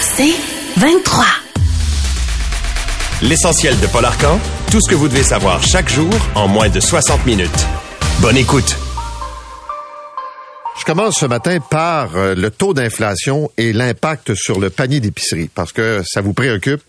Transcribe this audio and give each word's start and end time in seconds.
C'est 0.00 0.34
23. 0.76 1.24
L'essentiel 3.22 3.78
de 3.80 3.86
Paul 3.86 4.04
Arcan, 4.04 4.40
tout 4.70 4.80
ce 4.80 4.90
que 4.90 4.94
vous 4.94 5.08
devez 5.08 5.22
savoir 5.22 5.62
chaque 5.62 5.88
jour 5.88 6.10
en 6.34 6.48
moins 6.48 6.68
de 6.68 6.80
60 6.80 7.26
minutes. 7.26 7.66
Bonne 8.20 8.36
écoute. 8.36 8.76
Je 10.78 10.84
commence 10.84 11.18
ce 11.18 11.26
matin 11.26 11.58
par 11.60 12.16
euh, 12.16 12.34
le 12.34 12.50
taux 12.50 12.74
d'inflation 12.74 13.50
et 13.58 13.72
l'impact 13.72 14.34
sur 14.34 14.58
le 14.58 14.70
panier 14.70 14.98
d'épicerie, 14.98 15.50
parce 15.54 15.72
que 15.72 16.02
ça 16.04 16.22
vous 16.22 16.32
préoccupe. 16.32 16.80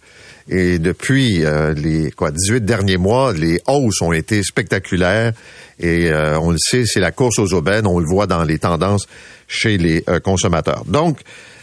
Et 0.49 0.79
depuis 0.79 1.45
euh, 1.45 1.73
les 1.73 2.11
quoi 2.11 2.31
18 2.31 2.65
derniers 2.65 2.97
mois, 2.97 3.33
les 3.33 3.61
hausses 3.67 4.01
ont 4.01 4.13
été 4.13 4.41
spectaculaires. 4.43 5.33
Et 5.79 6.09
euh, 6.09 6.39
on 6.39 6.51
le 6.51 6.57
sait, 6.57 6.85
c'est 6.85 7.01
la 7.01 7.11
course 7.11 7.37
aux 7.37 7.53
aubaines. 7.53 7.85
On 7.85 7.99
le 7.99 8.07
voit 8.07 8.27
dans 8.27 8.43
les 8.43 8.59
tendances 8.59 9.07
chez 9.47 9.77
les 9.77 10.03
consommateurs. 10.23 10.85
Donc, 10.87 11.19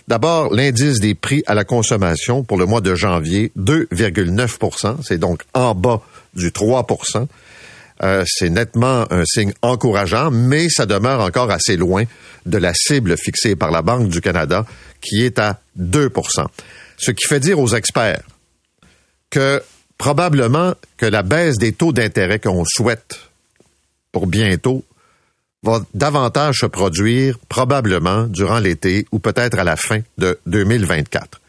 D'abord, 0.08 0.54
l'indice 0.54 1.00
des 1.00 1.14
prix 1.14 1.42
à 1.46 1.54
la 1.54 1.64
consommation 1.64 2.42
pour 2.42 2.56
le 2.56 2.64
mois 2.64 2.80
de 2.80 2.94
janvier, 2.94 3.52
2,9% 3.58 4.96
C'est 5.02 5.18
donc 5.18 5.42
en 5.52 5.74
bas 5.74 6.00
du 6.34 6.48
3% 6.48 7.26
euh, 8.00 8.22
c'est 8.26 8.48
nettement 8.48 9.12
un 9.12 9.24
signe 9.24 9.52
encourageant, 9.60 10.30
mais 10.30 10.68
ça 10.68 10.86
demeure 10.86 11.20
encore 11.20 11.50
assez 11.50 11.76
loin 11.76 12.04
de 12.46 12.56
la 12.56 12.72
cible 12.72 13.16
fixée 13.18 13.56
par 13.56 13.72
la 13.72 13.82
Banque 13.82 14.08
du 14.08 14.20
Canada, 14.20 14.64
qui 15.00 15.24
est 15.24 15.40
à 15.40 15.58
2% 15.78 16.46
Ce 16.96 17.10
qui 17.10 17.26
fait 17.26 17.40
dire 17.40 17.58
aux 17.58 17.74
experts 17.74 18.22
que 19.30 19.60
probablement 19.98 20.74
que 20.96 21.06
la 21.06 21.22
baisse 21.22 21.56
des 21.56 21.72
taux 21.72 21.92
d'intérêt 21.92 22.38
qu'on 22.38 22.64
souhaite 22.64 23.18
pour 24.12 24.28
bientôt 24.28 24.84
va 25.62 25.80
davantage 25.94 26.58
se 26.60 26.66
produire 26.66 27.38
probablement 27.48 28.24
durant 28.24 28.58
l'été 28.58 29.06
ou 29.12 29.18
peut-être 29.18 29.58
à 29.58 29.64
la 29.64 29.76
fin 29.76 30.00
de 30.18 30.38
2024. 30.46 31.40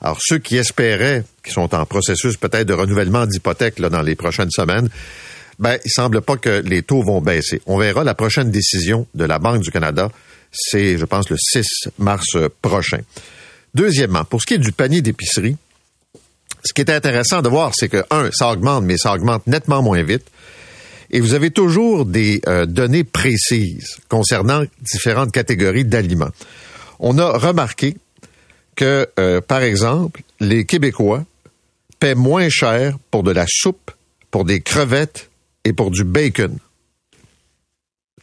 Alors, 0.00 0.18
ceux 0.20 0.38
qui 0.38 0.56
espéraient, 0.56 1.24
qui 1.44 1.52
sont 1.52 1.74
en 1.74 1.86
processus 1.86 2.36
peut-être 2.36 2.66
de 2.66 2.74
renouvellement 2.74 3.26
d'hypothèque 3.26 3.80
dans 3.80 4.02
les 4.02 4.16
prochaines 4.16 4.50
semaines, 4.50 4.88
ben, 5.58 5.78
il 5.84 5.90
semble 5.90 6.20
pas 6.20 6.36
que 6.36 6.62
les 6.64 6.82
taux 6.82 7.02
vont 7.02 7.20
baisser. 7.20 7.62
On 7.66 7.78
verra 7.78 8.02
la 8.02 8.14
prochaine 8.14 8.50
décision 8.50 9.06
de 9.14 9.24
la 9.24 9.38
Banque 9.38 9.62
du 9.62 9.70
Canada. 9.70 10.10
C'est, 10.52 10.98
je 10.98 11.04
pense, 11.04 11.30
le 11.30 11.36
6 11.38 11.64
mars 11.98 12.36
prochain. 12.60 13.00
Deuxièmement, 13.74 14.24
pour 14.24 14.42
ce 14.42 14.46
qui 14.46 14.54
est 14.54 14.58
du 14.58 14.72
panier 14.72 15.00
d'épicerie, 15.00 15.56
ce 16.64 16.72
qui 16.72 16.80
est 16.80 16.90
intéressant 16.90 17.40
de 17.40 17.48
voir, 17.48 17.72
c'est 17.74 17.88
que, 17.88 18.04
un, 18.10 18.30
ça 18.32 18.50
augmente, 18.50 18.84
mais 18.84 18.96
ça 18.98 19.14
augmente 19.14 19.46
nettement 19.46 19.82
moins 19.82 20.02
vite 20.02 20.26
et 21.14 21.20
vous 21.20 21.34
avez 21.34 21.52
toujours 21.52 22.06
des 22.06 22.42
euh, 22.48 22.66
données 22.66 23.04
précises 23.04 23.98
concernant 24.08 24.64
différentes 24.80 25.30
catégories 25.30 25.84
d'aliments. 25.84 26.32
On 26.98 27.18
a 27.18 27.38
remarqué 27.38 27.96
que, 28.74 29.08
euh, 29.20 29.40
par 29.40 29.62
exemple, 29.62 30.22
les 30.40 30.66
Québécois 30.66 31.24
paient 32.00 32.16
moins 32.16 32.48
cher 32.48 32.98
pour 33.12 33.22
de 33.22 33.30
la 33.30 33.46
soupe, 33.48 33.92
pour 34.32 34.44
des 34.44 34.60
crevettes 34.60 35.30
et 35.64 35.72
pour 35.72 35.92
du 35.92 36.02
bacon. 36.02 36.58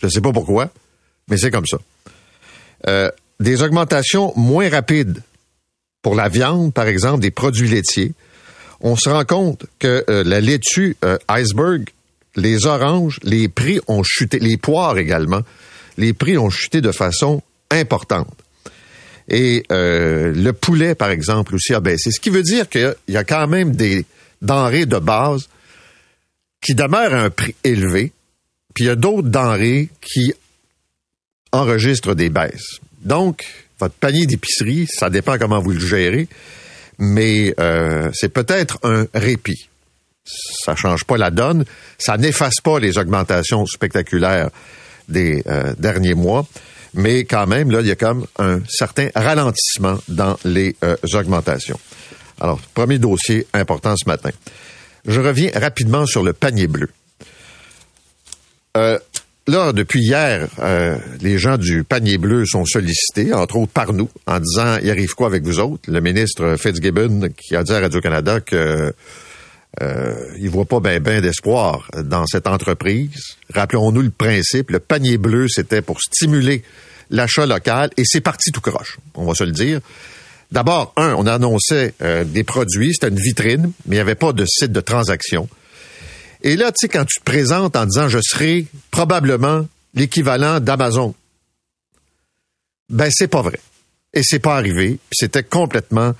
Je 0.01 0.07
ne 0.07 0.11
sais 0.11 0.21
pas 0.21 0.33
pourquoi, 0.33 0.69
mais 1.29 1.37
c'est 1.37 1.49
comme 1.49 1.67
ça. 1.67 1.77
Euh, 2.87 3.09
des 3.39 3.63
augmentations 3.63 4.33
moins 4.35 4.69
rapides 4.69 5.23
pour 6.01 6.13
la 6.13 6.27
viande, 6.27 6.73
par 6.73 6.87
exemple, 6.87 7.21
des 7.21 7.31
produits 7.31 7.69
laitiers. 7.69 8.11
On 8.81 8.97
se 8.97 9.07
rend 9.07 9.23
compte 9.23 9.65
que 9.79 10.03
la 10.07 10.41
laitue 10.41 10.97
iceberg 11.29 11.89
les 12.35 12.65
oranges, 12.65 13.19
les 13.23 13.47
prix 13.47 13.79
ont 13.87 14.03
chuté, 14.03 14.39
les 14.39 14.57
poires 14.57 14.97
également, 14.97 15.41
les 15.97 16.13
prix 16.13 16.37
ont 16.37 16.49
chuté 16.49 16.81
de 16.81 16.91
façon 16.91 17.41
importante. 17.69 18.37
Et 19.29 19.63
euh, 19.71 20.33
le 20.33 20.53
poulet, 20.53 20.95
par 20.95 21.09
exemple, 21.09 21.55
aussi 21.55 21.73
a 21.73 21.79
baissé. 21.79 22.11
Ce 22.11 22.19
qui 22.19 22.29
veut 22.29 22.43
dire 22.43 22.67
qu'il 22.69 22.95
y 23.07 23.17
a 23.17 23.23
quand 23.23 23.47
même 23.47 23.75
des 23.75 24.05
denrées 24.41 24.85
de 24.85 24.97
base 24.97 25.47
qui 26.61 26.75
demeurent 26.75 27.13
à 27.13 27.21
un 27.23 27.29
prix 27.29 27.55
élevé, 27.63 28.11
puis 28.73 28.85
il 28.85 28.87
y 28.87 28.91
a 28.91 28.95
d'autres 28.95 29.29
denrées 29.29 29.89
qui 30.01 30.33
enregistrent 31.51 32.15
des 32.15 32.29
baisses. 32.29 32.79
Donc, 33.01 33.45
votre 33.79 33.95
panier 33.95 34.25
d'épicerie, 34.25 34.87
ça 34.87 35.09
dépend 35.09 35.37
comment 35.37 35.59
vous 35.59 35.71
le 35.71 35.79
gérez, 35.79 36.27
mais 36.99 37.53
euh, 37.59 38.09
c'est 38.13 38.29
peut-être 38.29 38.79
un 38.83 39.07
répit 39.13 39.69
ça 40.25 40.75
change 40.75 41.03
pas 41.05 41.17
la 41.17 41.31
donne, 41.31 41.65
ça 41.97 42.17
n'efface 42.17 42.61
pas 42.63 42.79
les 42.79 42.97
augmentations 42.97 43.65
spectaculaires 43.65 44.49
des 45.09 45.43
euh, 45.47 45.73
derniers 45.77 46.13
mois, 46.13 46.45
mais 46.93 47.25
quand 47.25 47.47
même, 47.47 47.71
là, 47.71 47.81
il 47.81 47.87
y 47.87 47.91
a 47.91 47.95
comme 47.95 48.25
un 48.37 48.59
certain 48.69 49.09
ralentissement 49.15 49.97
dans 50.07 50.37
les 50.43 50.75
euh, 50.83 50.95
augmentations. 51.13 51.79
Alors, 52.39 52.59
premier 52.73 52.99
dossier 52.99 53.47
important 53.53 53.95
ce 53.97 54.07
matin. 54.07 54.31
Je 55.05 55.19
reviens 55.19 55.51
rapidement 55.55 56.05
sur 56.05 56.23
le 56.23 56.33
panier 56.33 56.67
bleu. 56.67 56.89
Euh, 58.77 58.99
là, 59.47 59.73
depuis 59.73 60.01
hier, 60.01 60.47
les 61.21 61.37
gens 61.39 61.57
du 61.57 61.83
panier 61.83 62.17
bleu 62.17 62.45
sont 62.45 62.65
sollicités, 62.65 63.33
entre 63.33 63.57
autres 63.57 63.71
par 63.71 63.93
nous, 63.93 64.09
en 64.27 64.39
disant, 64.39 64.77
il 64.81 64.89
arrive 64.89 65.13
quoi 65.15 65.27
avec 65.27 65.43
vous 65.43 65.59
autres? 65.59 65.89
Le 65.91 65.99
ministre 66.01 66.55
Fitzgibbon 66.57 67.29
qui 67.35 67.55
a 67.55 67.63
dit 67.63 67.73
à 67.73 67.79
Radio-Canada 67.79 68.39
que 68.41 68.93
euh, 69.79 70.35
il 70.37 70.49
voit 70.49 70.65
pas 70.65 70.81
bien 70.81 70.99
ben 70.99 71.21
d'espoir 71.21 71.89
dans 72.03 72.25
cette 72.25 72.47
entreprise. 72.47 73.37
Rappelons-nous 73.53 74.01
le 74.01 74.09
principe, 74.09 74.69
le 74.71 74.79
panier 74.79 75.17
bleu, 75.17 75.47
c'était 75.47 75.81
pour 75.81 76.01
stimuler 76.01 76.63
l'achat 77.09 77.45
local 77.45 77.89
et 77.97 78.03
c'est 78.05 78.21
parti 78.21 78.51
tout 78.51 78.61
croche, 78.61 78.97
on 79.15 79.25
va 79.25 79.33
se 79.33 79.43
le 79.43 79.51
dire. 79.51 79.79
D'abord, 80.51 80.93
un, 80.97 81.13
on 81.13 81.25
annonçait 81.25 81.93
euh, 82.01 82.25
des 82.25 82.43
produits, 82.43 82.93
c'était 82.93 83.07
une 83.07 83.19
vitrine, 83.19 83.71
mais 83.85 83.95
il 83.95 83.97
n'y 83.97 84.01
avait 84.01 84.15
pas 84.15 84.33
de 84.33 84.45
site 84.45 84.73
de 84.73 84.81
transaction. 84.81 85.47
Et 86.41 86.57
là, 86.57 86.71
tu 86.71 86.75
sais, 86.81 86.89
quand 86.89 87.05
tu 87.05 87.19
te 87.19 87.23
présentes 87.23 87.77
en 87.77 87.85
disant 87.85 88.09
je 88.09 88.19
serai 88.21 88.65
probablement 88.89 89.65
l'équivalent 89.93 90.59
d'Amazon, 90.59 91.15
ben 92.89 93.09
c'est 93.09 93.29
pas 93.29 93.41
vrai. 93.41 93.59
Et 94.13 94.23
c'est 94.23 94.39
pas 94.39 94.57
arrivé. 94.57 94.99
C'était 95.13 95.43
complètement, 95.43 96.13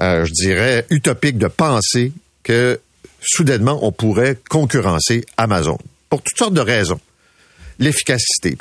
euh, 0.00 0.26
je 0.26 0.32
dirais, 0.32 0.84
utopique 0.90 1.38
de 1.38 1.46
penser 1.46 2.12
que 2.46 2.78
soudainement, 3.20 3.80
on 3.82 3.90
pourrait 3.90 4.38
concurrencer 4.48 5.24
Amazon. 5.36 5.78
Pour 6.08 6.22
toutes 6.22 6.38
sortes 6.38 6.54
de 6.54 6.60
raisons. 6.60 7.00
L'efficacité. 7.80 8.56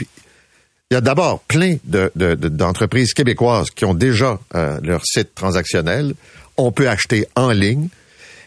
Il 0.90 0.96
y 0.96 0.98
a 0.98 1.02
d'abord 1.02 1.42
plein 1.42 1.78
d'entreprises 1.86 3.14
québécoises 3.14 3.70
qui 3.70 3.86
ont 3.86 3.94
déjà 3.94 4.40
euh, 4.56 4.80
leur 4.82 5.06
site 5.06 5.36
transactionnel. 5.36 6.16
On 6.58 6.72
peut 6.72 6.90
acheter 6.90 7.28
en 7.36 7.52
ligne. 7.52 7.90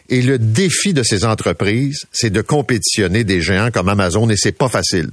Et 0.09 0.21
le 0.21 0.37
défi 0.37 0.93
de 0.93 1.03
ces 1.03 1.23
entreprises, 1.23 2.01
c'est 2.11 2.31
de 2.31 2.41
compétitionner 2.41 3.23
des 3.23 3.41
géants 3.41 3.71
comme 3.71 3.87
Amazon 3.87 4.29
et 4.29 4.35
c'est 4.35 4.51
pas 4.51 4.67
facile. 4.67 5.09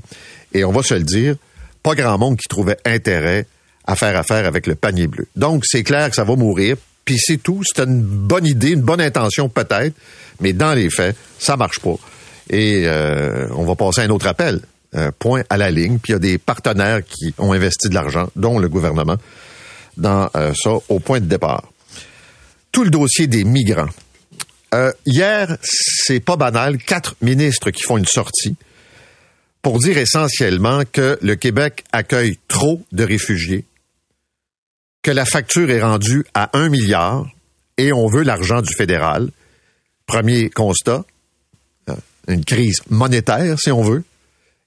Et 0.52 0.64
on 0.64 0.72
va 0.72 0.82
se 0.82 0.94
le 0.94 1.04
dire, 1.04 1.36
pas 1.84 1.94
grand 1.94 2.18
monde 2.18 2.36
qui 2.36 2.48
trouvait 2.48 2.78
intérêt 2.84 3.46
à 3.86 3.94
faire 3.94 4.16
affaire 4.16 4.44
avec 4.44 4.66
le 4.66 4.74
panier 4.74 5.06
bleu. 5.06 5.28
Donc, 5.36 5.64
c'est 5.66 5.84
clair 5.84 6.10
que 6.10 6.16
ça 6.16 6.24
va 6.24 6.34
mourir 6.34 6.76
puis 7.06 7.16
c'est 7.18 7.38
tout. 7.38 7.62
C'est 7.64 7.82
une 7.82 8.02
bonne 8.02 8.46
idée, 8.46 8.72
une 8.72 8.82
bonne 8.82 9.00
intention 9.00 9.48
peut-être, 9.48 9.94
mais 10.40 10.52
dans 10.52 10.74
les 10.74 10.90
faits, 10.90 11.16
ça 11.38 11.56
marche 11.56 11.80
pas. 11.80 11.96
Et 12.50 12.82
euh, 12.84 13.48
on 13.54 13.64
va 13.64 13.74
passer 13.74 14.02
à 14.02 14.04
un 14.04 14.10
autre 14.10 14.26
appel. 14.26 14.60
point 15.18 15.42
à 15.48 15.56
la 15.56 15.70
ligne. 15.70 15.98
Puis 15.98 16.12
il 16.12 16.14
y 16.14 16.16
a 16.16 16.18
des 16.18 16.36
partenaires 16.38 17.02
qui 17.02 17.34
ont 17.38 17.52
investi 17.52 17.88
de 17.88 17.94
l'argent, 17.94 18.28
dont 18.36 18.58
le 18.58 18.68
gouvernement, 18.68 19.16
dans 19.96 20.28
euh, 20.36 20.52
ça 20.54 20.72
au 20.88 21.00
point 21.00 21.20
de 21.20 21.26
départ. 21.26 21.64
Tout 22.72 22.84
le 22.84 22.90
dossier 22.90 23.26
des 23.26 23.44
migrants. 23.44 23.88
Euh, 24.74 24.92
hier, 25.06 25.56
c'est 25.62 26.20
pas 26.20 26.36
banal, 26.36 26.78
quatre 26.78 27.14
ministres 27.22 27.70
qui 27.70 27.82
font 27.82 27.96
une 27.96 28.06
sortie 28.06 28.56
pour 29.62 29.78
dire 29.78 29.96
essentiellement 29.98 30.82
que 30.90 31.18
le 31.22 31.34
Québec 31.34 31.84
accueille 31.92 32.38
trop 32.48 32.82
de 32.92 33.04
réfugiés 33.04 33.64
que 35.06 35.12
la 35.12 35.24
facture 35.24 35.70
est 35.70 35.80
rendue 35.80 36.26
à 36.34 36.50
un 36.58 36.68
milliard 36.68 37.30
et 37.78 37.92
on 37.92 38.08
veut 38.08 38.24
l'argent 38.24 38.60
du 38.60 38.74
fédéral. 38.74 39.30
Premier 40.04 40.50
constat, 40.50 41.04
euh, 41.88 41.94
une 42.26 42.44
crise 42.44 42.80
monétaire, 42.90 43.56
si 43.56 43.70
on 43.70 43.84
veut, 43.84 44.02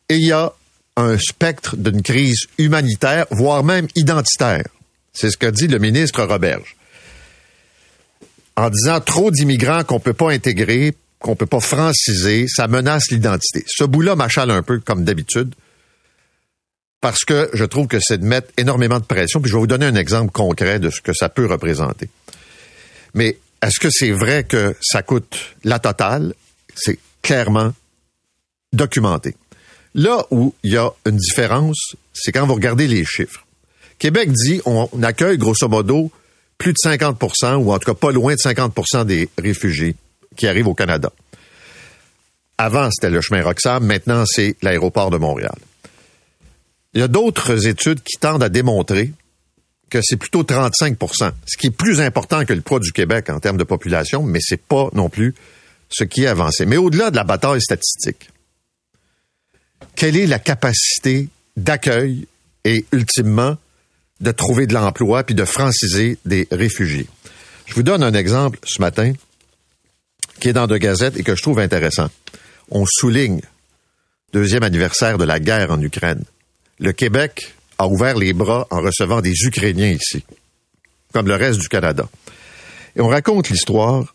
et 0.07 0.15
il 0.15 0.25
y 0.25 0.31
a 0.31 0.53
un 0.95 1.18
spectre 1.18 1.75
d'une 1.75 2.01
crise 2.01 2.45
humanitaire, 2.57 3.25
voire 3.31 3.65
même 3.65 3.89
identitaire. 3.97 4.63
C'est 5.12 5.30
ce 5.30 5.36
qu'a 5.36 5.51
dit 5.51 5.68
le 5.68 5.77
ministre 5.77 6.24
Roberge. 6.24 6.77
En 8.56 8.69
disant 8.69 9.01
trop 9.01 9.31
d'immigrants 9.31 9.83
qu'on 9.83 10.00
peut 10.00 10.13
pas 10.13 10.31
intégrer, 10.31 10.95
qu'on 11.19 11.35
peut 11.35 11.47
pas 11.47 11.59
franciser, 11.59 12.47
ça 12.47 12.69
menace 12.69 13.12
l'identité. 13.12 13.65
Ce 13.68 13.83
bout-là 13.83 14.15
m'achale 14.15 14.51
un 14.51 14.63
peu 14.63 14.80
comme 14.80 15.03
d'habitude 15.03 15.53
parce 17.01 17.24
que 17.24 17.50
je 17.54 17.63
trouve 17.63 17.88
que 17.88 18.00
c'est 18.00 18.18
de 18.18 18.25
mettre 18.25 18.50
énormément 18.57 19.00
de 19.00 19.06
pression. 19.06 19.40
Puis 19.42 19.50
je 19.50 19.56
vais 19.56 19.62
vous 19.62 19.68
donner 19.68 19.86
un 19.86 19.96
exemple 19.96 20.31
concret 20.31 20.80
de 20.80 20.90
ce 20.90 21.01
que 21.01 21.13
ça 21.13 21.30
peut 21.30 21.46
représenter. 21.46 22.10
Mais 23.13 23.38
est-ce 23.62 23.80
que 23.80 23.90
c'est 23.90 24.12
vrai 24.12 24.44
que 24.44 24.75
ça 24.81 25.01
coûte 25.01 25.56
la 25.63 25.80
totale? 25.80 26.34
C'est 26.75 27.00
clairement 27.22 27.74
documenté. 28.74 29.36
Là 29.96 30.25
où 30.31 30.54
il 30.63 30.74
y 30.74 30.78
a 30.78 30.90
une 31.06 31.18
différence, 31.18 31.96
c'est 32.13 32.31
quand 32.31 32.46
vous 32.46 32.54
regardez 32.54 32.88
les 32.88 33.06
chiffres. 33.06 33.45
Québec 33.98 34.31
dit 34.31 34.62
on 34.66 34.88
accueille 35.04 35.38
grosso 35.38 35.68
modo 35.68 36.12
plus 36.57 36.74
de 36.74 36.78
50% 36.78 37.56
ou 37.56 37.72
en 37.72 37.80
tout 37.80 37.92
cas 37.92 37.98
pas 37.98 38.12
loin 38.12 38.34
de 38.34 38.40
50% 38.40 39.06
des 39.06 39.30
réfugiés 39.38 39.95
qui 40.36 40.48
arrivent 40.48 40.68
au 40.68 40.75
Canada. 40.75 41.12
Avant, 42.57 42.90
c'était 42.92 43.10
le 43.10 43.22
chemin 43.22 43.42
Roxham, 43.42 43.86
maintenant, 43.86 44.25
c'est 44.25 44.57
l'aéroport 44.62 45.10
de 45.10 45.18
Montréal. 45.18 45.56
Il 46.94 47.01
y 47.01 47.03
a 47.03 47.07
d'autres 47.07 47.68
études 47.68 48.01
qui 48.01 48.18
tendent 48.18 48.44
à 48.44 48.50
démontrer 48.50 49.12
que 49.89 50.00
c'est 50.03 50.18
plutôt 50.18 50.44
35% 50.44 51.31
ce 51.45 51.57
qui 51.57 51.68
est 51.68 51.71
plus 51.71 52.00
important 52.00 52.45
que 52.45 52.53
le 52.53 52.62
poids 52.62 52.80
du 52.80 52.91
Québec 52.91 53.30
en 53.30 53.39
termes 53.39 53.57
de 53.57 53.63
population, 53.63 54.24
mais 54.24 54.39
c'est 54.41 54.62
pas 54.62 54.89
non 54.94 55.09
plus 55.09 55.36
ce 55.89 56.03
qui 56.03 56.24
est 56.24 56.27
avancé. 56.27 56.65
Mais 56.65 56.77
au-delà 56.77 57.12
de 57.12 57.15
la 57.15 57.24
bataille 57.24 57.62
statistique, 57.62 58.30
quelle 59.95 60.15
est 60.15 60.27
la 60.27 60.39
capacité 60.39 61.30
d'accueil 61.57 62.27
et 62.65 62.86
ultimement 62.92 63.57
de 64.21 64.31
trouver 64.31 64.68
de 64.68 64.74
l'emploi 64.74 65.24
puis 65.24 65.35
de 65.35 65.45
franciser 65.45 66.18
des 66.25 66.47
réfugiés? 66.51 67.07
Je 67.65 67.74
vous 67.74 67.83
donne 67.83 68.03
un 68.03 68.13
exemple 68.13 68.59
ce 68.63 68.81
matin 68.81 69.13
qui 70.39 70.50
est 70.50 70.53
dans 70.53 70.68
deux 70.68 70.77
gazettes 70.77 71.18
et 71.18 71.24
que 71.24 71.35
je 71.35 71.42
trouve 71.42 71.59
intéressant. 71.59 72.09
On 72.71 72.85
souligne 72.88 73.42
deuxième 74.33 74.63
anniversaire 74.63 75.18
de 75.18 75.25
la 75.25 75.39
guerre 75.39 75.71
en 75.71 75.81
Ukraine. 75.81 76.24
Le 76.80 76.92
Québec 76.94 77.54
a 77.78 77.88
ouvert 77.88 78.18
les 78.18 78.34
bras 78.34 78.68
en 78.72 78.81
recevant 78.81 79.22
des 79.22 79.34
Ukrainiens 79.46 79.92
ici, 79.92 80.24
comme 81.14 81.28
le 81.28 81.36
reste 81.36 81.60
du 81.60 81.68
Canada. 81.68 82.08
Et 82.96 83.02
on 83.02 83.08
raconte 83.08 83.50
l'histoire 83.50 84.14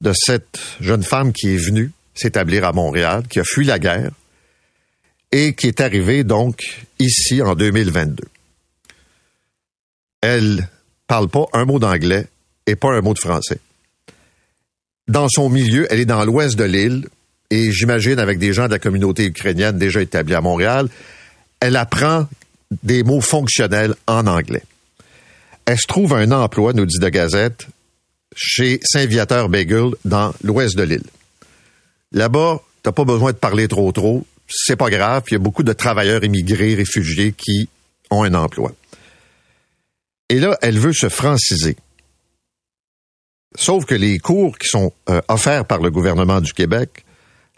de 0.00 0.12
cette 0.14 0.58
jeune 0.80 1.02
femme 1.02 1.32
qui 1.32 1.54
est 1.54 1.56
venue 1.56 1.92
s'établir 2.14 2.64
à 2.64 2.72
Montréal, 2.72 3.24
qui 3.28 3.40
a 3.40 3.44
fui 3.44 3.64
la 3.64 3.78
guerre 3.78 4.10
et 5.32 5.54
qui 5.54 5.66
est 5.66 5.80
arrivée 5.80 6.24
donc 6.24 6.86
ici 6.98 7.42
en 7.42 7.54
2022. 7.54 8.24
Elle 10.20 10.68
parle 11.06 11.28
pas 11.28 11.46
un 11.52 11.64
mot 11.64 11.78
d'anglais 11.78 12.26
et 12.66 12.76
pas 12.76 12.92
un 12.92 13.00
mot 13.00 13.14
de 13.14 13.18
français. 13.18 13.58
Dans 15.06 15.28
son 15.28 15.48
milieu, 15.48 15.86
elle 15.90 16.00
est 16.00 16.06
dans 16.06 16.24
l'ouest 16.24 16.56
de 16.56 16.64
l'île 16.64 17.08
et 17.50 17.72
j'imagine 17.72 18.18
avec 18.18 18.38
des 18.38 18.52
gens 18.52 18.66
de 18.66 18.72
la 18.72 18.78
communauté 18.78 19.24
ukrainienne 19.26 19.78
déjà 19.78 20.02
établis 20.02 20.34
à 20.34 20.40
Montréal, 20.40 20.88
elle 21.60 21.76
apprend 21.76 22.28
des 22.82 23.02
mots 23.02 23.20
fonctionnels 23.20 23.94
en 24.06 24.26
anglais. 24.26 24.62
Elle 25.64 25.78
se 25.78 25.86
trouve 25.86 26.14
un 26.14 26.30
emploi, 26.32 26.72
nous 26.72 26.86
dit 26.86 26.98
de 26.98 27.08
Gazette, 27.08 27.66
chez 28.34 28.80
Saint-Viateur 28.82 29.48
Bagel 29.48 29.90
dans 30.04 30.32
l'ouest 30.42 30.76
de 30.76 30.82
l'île. 30.82 31.04
Là-bas, 32.12 32.62
t'as 32.82 32.92
pas 32.92 33.04
besoin 33.04 33.32
de 33.32 33.36
parler 33.36 33.68
trop 33.68 33.90
trop, 33.92 34.26
c'est 34.48 34.76
pas 34.76 34.90
grave, 34.90 35.24
il 35.28 35.34
y 35.34 35.36
a 35.36 35.40
beaucoup 35.40 35.62
de 35.62 35.72
travailleurs 35.72 36.24
immigrés, 36.24 36.74
réfugiés 36.74 37.32
qui 37.32 37.68
ont 38.10 38.22
un 38.22 38.34
emploi. 38.34 38.72
Et 40.30 40.40
là, 40.40 40.56
elle 40.62 40.78
veut 40.78 40.92
se 40.92 41.08
franciser. 41.08 41.76
Sauf 43.56 43.84
que 43.86 43.94
les 43.94 44.18
cours 44.18 44.58
qui 44.58 44.68
sont 44.68 44.92
euh, 45.08 45.20
offerts 45.28 45.64
par 45.64 45.80
le 45.80 45.90
gouvernement 45.90 46.40
du 46.40 46.52
Québec, 46.52 47.04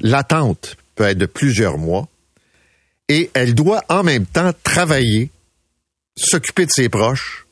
l'attente 0.00 0.76
peut 0.94 1.04
être 1.04 1.18
de 1.18 1.26
plusieurs 1.26 1.78
mois 1.78 2.08
et 3.10 3.28
elle 3.34 3.56
doit 3.56 3.82
en 3.88 4.04
même 4.04 4.24
temps 4.24 4.52
travailler, 4.62 5.30
s'occuper 6.16 6.64
de 6.64 6.70
ses 6.70 6.88
proches, 6.88 7.44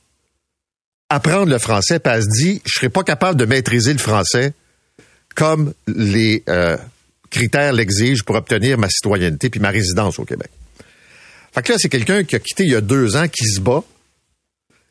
apprendre 1.08 1.50
le 1.50 1.58
français, 1.58 1.98
puis 1.98 2.12
elle 2.14 2.22
se 2.22 2.28
dit, 2.28 2.62
je 2.64 2.78
serai 2.78 2.88
pas 2.88 3.02
capable 3.02 3.36
de 3.36 3.44
maîtriser 3.44 3.92
le 3.92 3.98
français 3.98 4.54
comme 5.34 5.74
les 5.88 6.44
euh, 6.48 6.76
critères 7.28 7.72
l'exigent 7.72 8.22
pour 8.24 8.36
obtenir 8.36 8.78
ma 8.78 8.88
citoyenneté 8.88 9.50
puis 9.50 9.58
ma 9.58 9.70
résidence 9.70 10.20
au 10.20 10.24
Québec. 10.24 10.48
Fait 11.52 11.62
que 11.62 11.72
là, 11.72 11.78
c'est 11.80 11.88
quelqu'un 11.88 12.22
qui 12.22 12.36
a 12.36 12.38
quitté 12.38 12.62
il 12.62 12.70
y 12.70 12.76
a 12.76 12.80
deux 12.80 13.16
ans, 13.16 13.26
qui 13.26 13.46
se 13.48 13.60
bat, 13.60 13.82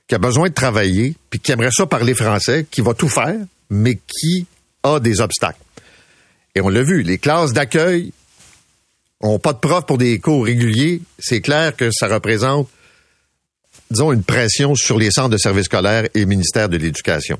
qui 0.05 0.15
a 0.15 0.17
besoin 0.17 0.49
de 0.49 0.53
travailler, 0.53 1.15
puis 1.29 1.39
qui 1.39 1.53
aimerait 1.53 1.71
ça 1.71 1.85
parler 1.85 2.13
français, 2.13 2.65
qui 2.69 2.81
va 2.81 2.93
tout 2.93 3.07
faire, 3.07 3.37
mais 3.69 3.95
qui 3.95 4.45
a 4.83 4.99
des 4.99 5.21
obstacles. 5.21 5.61
Et 6.55 6.61
on 6.61 6.67
l'a 6.67 6.83
vu, 6.83 7.03
les 7.03 7.19
classes 7.19 7.53
d'accueil 7.53 8.11
ont 9.21 9.39
pas 9.39 9.53
de 9.53 9.59
profs 9.59 9.85
pour 9.85 9.97
des 9.97 10.19
cours 10.19 10.45
réguliers, 10.45 11.01
c'est 11.19 11.41
clair 11.41 11.75
que 11.75 11.89
ça 11.91 12.07
représente, 12.07 12.69
disons, 13.89 14.11
une 14.11 14.23
pression 14.23 14.75
sur 14.75 14.97
les 14.97 15.11
centres 15.11 15.29
de 15.29 15.37
services 15.37 15.65
scolaires 15.65 16.07
et 16.13 16.19
le 16.19 16.25
ministère 16.25 16.69
de 16.69 16.77
l'Éducation. 16.77 17.39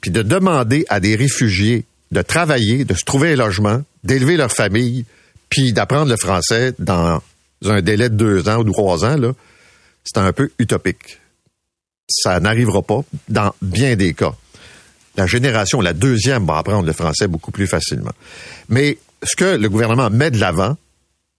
Puis 0.00 0.10
de 0.10 0.22
demander 0.22 0.84
à 0.88 1.00
des 1.00 1.16
réfugiés 1.16 1.84
de 2.10 2.22
travailler, 2.22 2.84
de 2.84 2.94
se 2.94 3.04
trouver 3.04 3.32
un 3.32 3.36
logement, 3.36 3.82
d'élever 4.04 4.36
leur 4.36 4.52
famille, 4.52 5.04
puis 5.48 5.72
d'apprendre 5.72 6.10
le 6.10 6.16
français 6.16 6.72
dans 6.78 7.22
un 7.64 7.80
délai 7.80 8.08
de 8.08 8.16
deux 8.16 8.48
ans 8.48 8.58
ou 8.58 8.64
trois 8.64 9.04
ans, 9.04 9.16
là, 9.16 9.32
c'est 10.04 10.18
un 10.18 10.32
peu 10.32 10.50
utopique. 10.58 11.18
Ça 12.08 12.38
n'arrivera 12.40 12.82
pas 12.82 13.02
dans 13.28 13.54
bien 13.62 13.96
des 13.96 14.14
cas. 14.14 14.34
La 15.16 15.26
génération, 15.26 15.80
la 15.80 15.92
deuxième, 15.92 16.44
va 16.46 16.58
apprendre 16.58 16.86
le 16.86 16.92
français 16.92 17.28
beaucoup 17.28 17.52
plus 17.52 17.66
facilement. 17.66 18.12
Mais 18.68 18.98
ce 19.24 19.36
que 19.36 19.56
le 19.56 19.68
gouvernement 19.68 20.10
met 20.10 20.30
de 20.30 20.38
l'avant, 20.38 20.76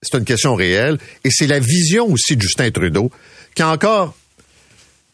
c'est 0.02 0.18
une 0.18 0.24
question 0.24 0.54
réelle, 0.54 0.98
et 1.24 1.30
c'est 1.30 1.46
la 1.46 1.58
vision 1.58 2.06
aussi 2.06 2.36
de 2.36 2.42
Justin 2.42 2.70
Trudeau, 2.70 3.10
qui 3.54 3.62
a 3.62 3.70
encore, 3.70 4.14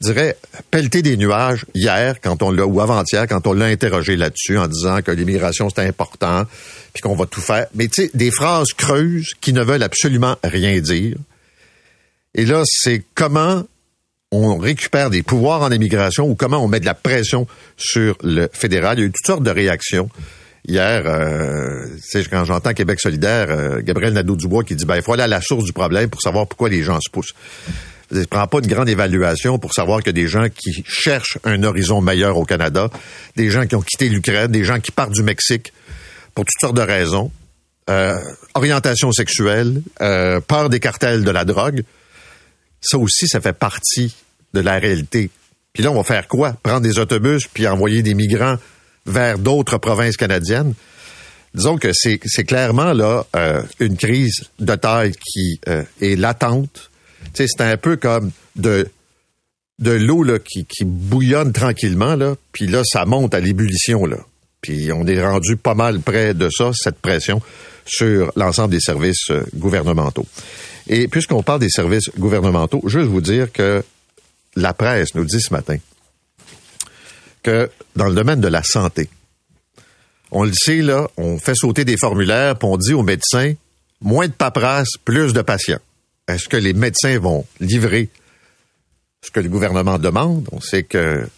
dirais, 0.00 0.36
pelleté 0.70 1.02
des 1.02 1.16
nuages 1.16 1.64
hier, 1.74 2.20
quand 2.20 2.42
on 2.42 2.50
l'a, 2.50 2.66
ou 2.66 2.80
avant-hier, 2.80 3.26
quand 3.28 3.46
on 3.46 3.52
l'a 3.52 3.66
interrogé 3.66 4.16
là-dessus, 4.16 4.58
en 4.58 4.66
disant 4.66 5.00
que 5.02 5.10
l'immigration 5.10 5.68
c'est 5.70 5.86
important, 5.86 6.44
puis 6.92 7.02
qu'on 7.02 7.14
va 7.14 7.26
tout 7.26 7.40
faire. 7.40 7.66
Mais 7.74 7.88
tu 7.88 8.02
sais, 8.02 8.10
des 8.14 8.30
phrases 8.30 8.72
creuses 8.76 9.30
qui 9.40 9.52
ne 9.52 9.62
veulent 9.62 9.82
absolument 9.82 10.36
rien 10.42 10.78
dire. 10.80 11.16
Et 12.34 12.44
là, 12.44 12.62
c'est 12.66 13.04
comment 13.14 13.64
on 14.32 14.56
récupère 14.56 15.10
des 15.10 15.22
pouvoirs 15.22 15.62
en 15.62 15.70
immigration 15.70 16.28
ou 16.28 16.34
comment 16.34 16.58
on 16.58 16.68
met 16.68 16.80
de 16.80 16.86
la 16.86 16.94
pression 16.94 17.46
sur 17.76 18.16
le 18.22 18.48
fédéral. 18.52 18.98
Il 18.98 19.00
y 19.02 19.04
a 19.04 19.06
eu 19.06 19.12
toutes 19.12 19.26
sortes 19.26 19.42
de 19.42 19.50
réactions. 19.50 20.08
Hier, 20.66 21.02
euh, 21.06 21.86
quand 22.30 22.44
j'entends 22.44 22.72
Québec 22.72 23.00
solidaire, 23.00 23.48
euh, 23.50 23.80
Gabriel 23.82 24.12
Nadeau-Dubois 24.12 24.62
qui 24.62 24.76
dit, 24.76 24.84
ben, 24.84 24.96
il 24.96 25.02
faut 25.02 25.12
aller 25.12 25.24
à 25.24 25.28
la 25.28 25.40
source 25.40 25.64
du 25.64 25.72
problème 25.72 26.08
pour 26.08 26.20
savoir 26.20 26.46
pourquoi 26.46 26.68
les 26.68 26.84
gens 26.84 27.00
se 27.00 27.10
poussent. 27.10 27.34
ne 28.12 28.24
prend 28.24 28.46
pas 28.46 28.58
une 28.58 28.68
grande 28.68 28.88
évaluation 28.88 29.58
pour 29.58 29.74
savoir 29.74 30.04
que 30.04 30.10
des 30.10 30.28
gens 30.28 30.46
qui 30.48 30.84
cherchent 30.86 31.38
un 31.42 31.64
horizon 31.64 32.00
meilleur 32.00 32.38
au 32.38 32.44
Canada, 32.44 32.90
des 33.34 33.50
gens 33.50 33.66
qui 33.66 33.74
ont 33.74 33.82
quitté 33.82 34.08
l'Ukraine, 34.08 34.52
des 34.52 34.62
gens 34.62 34.78
qui 34.78 34.92
partent 34.92 35.12
du 35.12 35.24
Mexique 35.24 35.72
pour 36.34 36.44
toutes 36.44 36.60
sortes 36.60 36.76
de 36.76 36.82
raisons, 36.82 37.32
euh, 37.90 38.16
orientation 38.54 39.10
sexuelle, 39.10 39.82
euh, 40.00 40.40
peur 40.40 40.68
des 40.68 40.78
cartels 40.78 41.24
de 41.24 41.30
la 41.32 41.44
drogue, 41.44 41.82
ça 42.80 42.98
aussi, 42.98 43.26
ça 43.26 43.40
fait 43.40 43.52
partie 43.52 44.14
de 44.54 44.60
la 44.60 44.78
réalité. 44.78 45.30
Puis 45.72 45.82
là, 45.82 45.90
on 45.90 45.94
va 45.94 46.04
faire 46.04 46.28
quoi? 46.28 46.52
Prendre 46.62 46.82
des 46.82 47.00
autobus 47.00 47.48
puis 47.52 47.66
envoyer 47.66 48.02
des 48.02 48.14
migrants 48.14 48.58
vers 49.06 49.38
d'autres 49.38 49.78
provinces 49.78 50.16
canadiennes. 50.16 50.74
Disons 51.54 51.76
que 51.76 51.90
c'est 51.92 52.44
clairement 52.44 52.92
là 52.92 53.26
euh, 53.36 53.62
une 53.78 53.96
crise 53.96 54.44
de 54.58 54.74
taille 54.74 55.12
qui 55.12 55.60
euh, 55.68 55.82
est 56.00 56.16
latente. 56.16 56.90
C'est 57.34 57.60
un 57.60 57.76
peu 57.76 57.96
comme 57.96 58.30
de 58.56 58.88
de 59.78 59.90
l'eau 59.90 60.24
qui, 60.38 60.64
qui 60.64 60.84
bouillonne 60.84 61.52
tranquillement 61.52 62.14
là, 62.14 62.36
puis 62.52 62.66
là 62.66 62.82
ça 62.84 63.04
monte 63.04 63.34
à 63.34 63.40
l'ébullition 63.40 64.06
là. 64.06 64.18
Puis 64.60 64.92
on 64.92 65.06
est 65.06 65.20
rendu 65.20 65.56
pas 65.56 65.74
mal 65.74 66.00
près 66.00 66.34
de 66.34 66.48
ça, 66.48 66.70
cette 66.72 66.98
pression 66.98 67.42
sur 67.84 68.32
l'ensemble 68.36 68.70
des 68.70 68.80
services 68.80 69.30
euh, 69.30 69.42
gouvernementaux. 69.54 70.26
Et 70.88 71.08
puisqu'on 71.08 71.42
parle 71.42 71.60
des 71.60 71.68
services 71.68 72.10
gouvernementaux, 72.16 72.80
juste 72.86 73.08
vous 73.08 73.20
dire 73.20 73.50
que 73.52 73.82
la 74.54 74.72
presse 74.72 75.14
nous 75.14 75.24
dit 75.24 75.40
ce 75.40 75.52
matin 75.52 75.76
que 77.42 77.70
dans 77.96 78.06
le 78.06 78.14
domaine 78.14 78.40
de 78.40 78.48
la 78.48 78.62
santé, 78.62 79.08
on 80.30 80.44
le 80.44 80.52
sait, 80.52 80.80
là, 80.80 81.08
on 81.16 81.38
fait 81.38 81.54
sauter 81.54 81.84
des 81.84 81.96
formulaires, 81.96 82.56
puis 82.56 82.68
on 82.68 82.76
dit 82.76 82.94
aux 82.94 83.02
médecins, 83.02 83.52
moins 84.00 84.28
de 84.28 84.32
paperasse, 84.32 84.90
plus 85.04 85.32
de 85.32 85.42
patients. 85.42 85.80
Est-ce 86.26 86.48
que 86.48 86.56
les 86.56 86.72
médecins 86.72 87.18
vont 87.18 87.46
livrer 87.60 88.08
ce 89.22 89.30
que 89.30 89.40
le 89.40 89.48
gouvernement 89.48 89.98
demande? 89.98 90.48
On 90.52 90.60
sait 90.60 90.84
que 90.84 91.28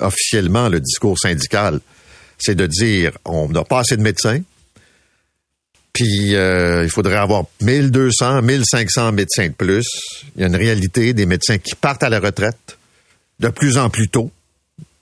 officiellement, 0.00 0.68
le 0.68 0.80
discours 0.80 1.18
syndical, 1.18 1.80
c'est 2.38 2.54
de 2.54 2.66
dire 2.66 3.12
on 3.24 3.48
n'a 3.48 3.64
pas 3.64 3.80
assez 3.80 3.96
de 3.96 4.02
médecins, 4.02 4.40
puis 5.92 6.34
euh, 6.34 6.84
il 6.84 6.90
faudrait 6.90 7.16
avoir 7.16 7.44
1200, 7.60 8.42
1500 8.42 9.12
médecins 9.12 9.48
de 9.48 9.52
plus. 9.52 9.86
Il 10.34 10.40
y 10.40 10.44
a 10.44 10.46
une 10.46 10.56
réalité 10.56 11.12
des 11.12 11.26
médecins 11.26 11.58
qui 11.58 11.74
partent 11.74 12.02
à 12.02 12.08
la 12.08 12.18
retraite 12.18 12.78
de 13.40 13.48
plus 13.48 13.76
en 13.76 13.90
plus 13.90 14.08
tôt, 14.08 14.30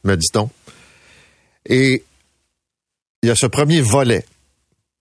me 0.04 0.16
dit-on. 0.16 0.50
Et 1.66 2.04
il 3.22 3.28
y 3.28 3.30
a 3.30 3.36
ce 3.36 3.46
premier 3.46 3.80
volet 3.80 4.24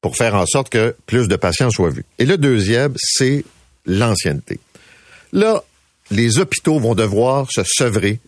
pour 0.01 0.15
faire 0.15 0.35
en 0.35 0.45
sorte 0.45 0.69
que 0.69 0.95
plus 1.05 1.27
de 1.27 1.35
patients 1.35 1.69
soient 1.71 1.89
vus. 1.89 2.05
Et 2.17 2.25
le 2.25 2.37
deuxième, 2.37 2.93
c'est 2.97 3.43
l'ancienneté. 3.85 4.59
Là, 5.31 5.63
les 6.11 6.39
hôpitaux 6.39 6.79
vont 6.79 6.95
devoir 6.95 7.47
se 7.51 7.61
sevrer 7.63 8.19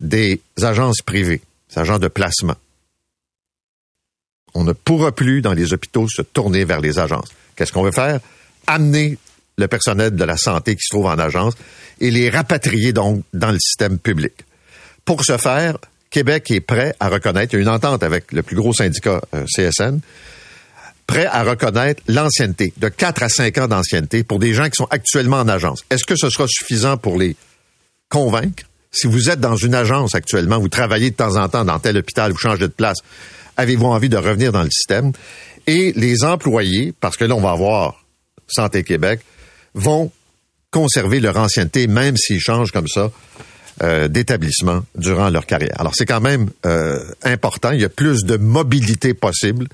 des 0.00 0.40
agences 0.62 1.02
privées, 1.02 1.42
des 1.70 1.78
agents 1.78 1.98
de 1.98 2.08
placement. 2.08 2.56
On 4.54 4.64
ne 4.64 4.72
pourra 4.72 5.12
plus, 5.12 5.42
dans 5.42 5.52
les 5.52 5.72
hôpitaux, 5.72 6.08
se 6.08 6.22
tourner 6.22 6.64
vers 6.64 6.80
les 6.80 6.98
agences. 6.98 7.28
Qu'est-ce 7.54 7.72
qu'on 7.72 7.82
veut 7.82 7.92
faire? 7.92 8.20
Amener 8.66 9.18
le 9.56 9.68
personnel 9.68 10.14
de 10.14 10.24
la 10.24 10.36
santé 10.36 10.74
qui 10.76 10.82
se 10.82 10.94
trouve 10.94 11.06
en 11.06 11.18
agence 11.18 11.54
et 12.00 12.10
les 12.10 12.30
rapatrier 12.30 12.92
donc 12.92 13.24
dans 13.32 13.50
le 13.50 13.58
système 13.58 13.98
public. 13.98 14.32
Pour 15.04 15.24
ce 15.24 15.36
faire, 15.36 15.76
Québec 16.10 16.50
est 16.50 16.60
prêt 16.60 16.94
à 17.00 17.08
reconnaître, 17.08 17.54
il 17.54 17.56
y 17.56 17.58
a 17.60 17.62
une 17.62 17.68
entente 17.68 18.02
avec 18.02 18.32
le 18.32 18.42
plus 18.42 18.56
gros 18.56 18.72
syndicat 18.72 19.20
euh, 19.34 19.44
CSN, 19.46 20.00
prêt 21.06 21.26
à 21.26 21.42
reconnaître 21.42 22.02
l'ancienneté, 22.08 22.72
de 22.76 22.88
4 22.88 23.22
à 23.22 23.28
5 23.28 23.58
ans 23.58 23.68
d'ancienneté 23.68 24.24
pour 24.24 24.38
des 24.38 24.54
gens 24.54 24.64
qui 24.64 24.76
sont 24.76 24.88
actuellement 24.90 25.38
en 25.38 25.48
agence. 25.48 25.84
Est-ce 25.90 26.04
que 26.04 26.16
ce 26.16 26.30
sera 26.30 26.46
suffisant 26.48 26.96
pour 26.96 27.18
les 27.18 27.36
convaincre? 28.08 28.64
Si 28.90 29.06
vous 29.06 29.28
êtes 29.28 29.40
dans 29.40 29.56
une 29.56 29.74
agence 29.74 30.14
actuellement, 30.14 30.58
vous 30.58 30.68
travaillez 30.68 31.10
de 31.10 31.16
temps 31.16 31.36
en 31.36 31.48
temps 31.48 31.64
dans 31.64 31.78
tel 31.78 31.96
hôpital, 31.96 32.32
vous 32.32 32.38
changez 32.38 32.66
de 32.66 32.72
place, 32.72 32.98
avez-vous 33.56 33.86
envie 33.86 34.08
de 34.08 34.16
revenir 34.16 34.52
dans 34.52 34.62
le 34.62 34.70
système? 34.70 35.12
Et 35.66 35.92
les 35.94 36.24
employés, 36.24 36.94
parce 36.98 37.16
que 37.16 37.24
là, 37.26 37.34
on 37.34 37.40
va 37.40 37.50
avoir 37.50 38.04
Santé 38.46 38.82
Québec, 38.82 39.20
vont 39.74 40.10
conserver 40.70 41.20
leur 41.20 41.36
ancienneté, 41.36 41.86
même 41.86 42.16
s'ils 42.16 42.40
changent 42.40 42.72
comme 42.72 42.88
ça 42.88 43.10
euh, 43.82 44.08
d'établissement 44.08 44.84
durant 44.96 45.30
leur 45.30 45.46
carrière. 45.46 45.76
Alors, 45.78 45.94
c'est 45.94 46.06
quand 46.06 46.20
même 46.20 46.50
euh, 46.66 46.98
important. 47.22 47.70
Il 47.70 47.80
y 47.80 47.84
a 47.84 47.88
plus 47.88 48.24
de 48.24 48.36
mobilité 48.36 49.14
possible. 49.14 49.68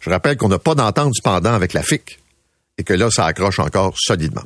Je 0.00 0.10
rappelle 0.10 0.36
qu'on 0.36 0.48
n'a 0.48 0.58
pas 0.58 0.74
d'entente 0.74 1.14
cependant 1.16 1.54
avec 1.54 1.72
la 1.72 1.82
FIC 1.82 2.18
et 2.76 2.84
que 2.84 2.92
là, 2.92 3.08
ça 3.10 3.24
accroche 3.24 3.58
encore 3.58 3.94
solidement. 3.96 4.44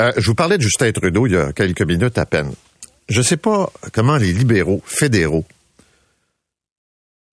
Euh, 0.00 0.12
je 0.16 0.26
vous 0.26 0.34
parlais 0.34 0.56
de 0.56 0.62
Justin 0.62 0.90
Trudeau 0.92 1.26
il 1.26 1.34
y 1.34 1.36
a 1.36 1.52
quelques 1.52 1.82
minutes 1.82 2.16
à 2.16 2.24
peine. 2.24 2.50
Je 3.08 3.18
ne 3.18 3.24
sais 3.24 3.36
pas 3.36 3.70
comment 3.92 4.16
les 4.16 4.32
libéraux 4.32 4.82
fédéraux 4.86 5.44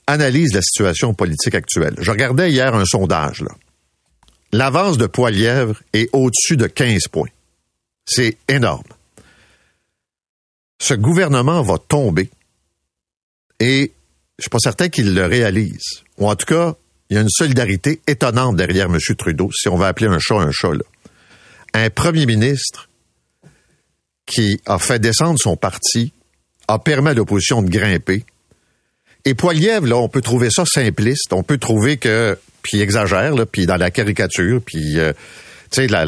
analysent 0.05 0.53
la 0.53 0.61
situation 0.61 1.13
politique 1.13 1.55
actuelle. 1.55 1.95
Je 1.99 2.11
regardais 2.11 2.51
hier 2.51 2.75
un 2.75 2.85
sondage. 2.85 3.45
L'avance 4.51 4.97
de 4.97 5.07
Poilièvre 5.07 5.81
est 5.93 6.09
au-dessus 6.13 6.57
de 6.57 6.67
15 6.67 7.07
points. 7.07 7.29
C'est 8.05 8.37
énorme 8.49 8.83
ce 10.79 10.93
gouvernement 10.93 11.61
va 11.61 11.77
tomber 11.77 12.29
et 13.59 13.93
je 14.37 14.43
suis 14.43 14.49
pas 14.49 14.59
certain 14.59 14.89
qu'il 14.89 15.13
le 15.13 15.25
réalise. 15.25 16.03
Ou 16.17 16.29
en 16.29 16.35
tout 16.35 16.45
cas, 16.45 16.75
il 17.09 17.15
y 17.15 17.17
a 17.17 17.21
une 17.21 17.29
solidarité 17.29 18.01
étonnante 18.07 18.55
derrière 18.55 18.87
M. 18.87 18.97
Trudeau, 19.17 19.49
si 19.53 19.69
on 19.69 19.77
va 19.77 19.87
appeler 19.87 20.07
un 20.07 20.19
chat 20.19 20.35
un 20.35 20.51
chat. 20.51 20.73
Là. 20.73 20.83
Un 21.73 21.89
premier 21.89 22.25
ministre 22.25 22.89
qui 24.25 24.59
a 24.65 24.79
fait 24.79 24.99
descendre 24.99 25.37
son 25.39 25.55
parti, 25.55 26.13
a 26.67 26.79
permis 26.79 27.09
à 27.09 27.13
l'opposition 27.13 27.61
de 27.61 27.69
grimper. 27.69 28.23
Et 29.25 29.33
Poiliev, 29.33 29.85
là, 29.85 29.97
on 29.97 30.09
peut 30.09 30.21
trouver 30.21 30.49
ça 30.49 30.65
simpliste, 30.65 31.33
on 31.33 31.43
peut 31.43 31.57
trouver 31.57 31.97
que, 31.97 32.37
puis 32.61 32.77
il 32.77 32.81
exagère, 32.81 33.35
là, 33.35 33.45
puis 33.45 33.65
dans 33.65 33.77
la 33.77 33.91
caricature, 33.91 34.61
puis 34.65 34.99
euh, 34.99 35.13
tu 35.71 35.87
sais, 35.87 36.05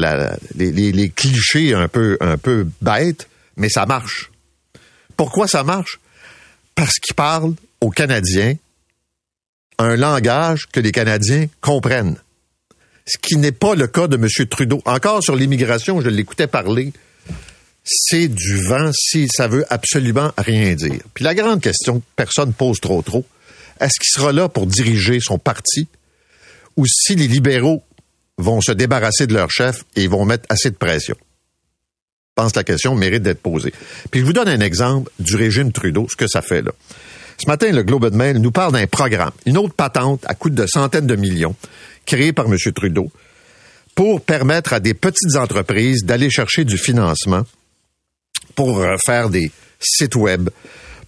les, 0.55 1.10
clichés 1.10 1.74
un 1.74 1.88
peu, 1.88 2.17
un 2.19 2.38
peu 2.38 2.67
bêtes, 2.81 3.27
mais 3.57 3.69
ça 3.69 3.86
marche. 3.86 4.31
Pourquoi 5.17 5.48
ça 5.48 5.63
marche? 5.63 6.00
Parce 6.75 7.00
qu'il 7.00 7.15
parle 7.15 7.53
aux 7.81 7.89
Canadiens 7.89 8.55
un 9.77 9.95
langage 9.95 10.67
que 10.72 10.79
les 10.79 10.91
Canadiens 10.91 11.48
comprennent. 11.62 12.17
Ce 13.05 13.17
qui 13.17 13.38
n'est 13.38 13.51
pas 13.51 13.75
le 13.75 13.88
cas 13.88 14.07
de 14.07 14.15
M. 14.15 14.27
Trudeau. 14.50 14.81
Encore 14.86 15.24
sur 15.24 15.36
l'immigration, 15.36 16.01
je 16.01 16.10
l'écoutais 16.10 16.48
parler. 16.48 16.91
C'est 17.84 18.27
du 18.27 18.63
vent 18.63 18.91
si 18.93 19.27
ça 19.31 19.48
veut 19.48 19.65
absolument 19.69 20.31
rien 20.38 20.74
dire. 20.74 21.01
Puis 21.13 21.24
la 21.24 21.36
grande 21.36 21.62
question 21.62 22.00
que 22.00 22.05
personne 22.15 22.53
pose 22.53 22.79
trop 22.79 23.01
trop, 23.03 23.24
est-ce 23.79 24.00
qu'il 24.00 24.12
sera 24.12 24.31
là 24.31 24.50
pour 24.50 24.65
diriger 24.65 25.19
son 25.19 25.38
parti? 25.38 25.88
Ou 26.77 26.86
si 26.88 27.15
les 27.15 27.27
libéraux 27.27 27.84
vont 28.38 28.60
se 28.60 28.72
débarrasser 28.72 29.27
de 29.27 29.34
leur 29.34 29.51
chef 29.51 29.86
et 29.95 30.07
vont 30.07 30.25
mettre 30.25 30.45
assez 30.50 30.72
de 30.72 30.75
pression? 30.75 31.15
Pense 32.36 32.51
que 32.51 32.60
la 32.60 32.63
question 32.63 32.96
mérite 32.96 33.24
d'être 33.24 33.42
posée. 33.42 33.74
Puis 34.12 34.20
je 34.20 34.25
vous 34.25 34.34
donne 34.34 34.50
un 34.50 34.60
exemple 34.60 35.12
du 35.20 35.36
régime 35.36 35.72
Trudeau, 35.72 36.08
ce 36.10 36.15
que 36.15 36.27
ça 36.27 36.42
fait 36.42 36.62
là. 36.62 36.72
Ce 37.38 37.50
matin, 37.50 37.72
le 37.72 37.84
Globe 37.84 38.06
and 38.06 38.15
Mail 38.15 38.38
nous 38.38 38.51
parle 38.51 38.74
d'un 38.74 38.88
programme, 38.88 39.32
une 39.46 39.58
autre 39.58 39.74
patente 39.74 40.24
à 40.25 40.36
coût 40.36 40.50
de 40.50 40.65
centaines 40.68 41.08
de 41.08 41.15
millions, 41.15 41.56
créée 42.06 42.32
par 42.32 42.46
M. 42.46 42.58
Trudeau, 42.74 43.12
pour 43.94 44.22
permettre 44.22 44.74
à 44.74 44.80
des 44.80 44.94
petites 44.94 45.36
entreprises 45.38 46.04
d'aller 46.04 46.30
chercher 46.30 46.65
du 46.65 46.77
financement 46.77 47.44
pour 48.56 48.80
euh, 48.80 48.96
faire 49.06 49.30
des 49.30 49.51
sites 49.80 50.15
web, 50.15 50.50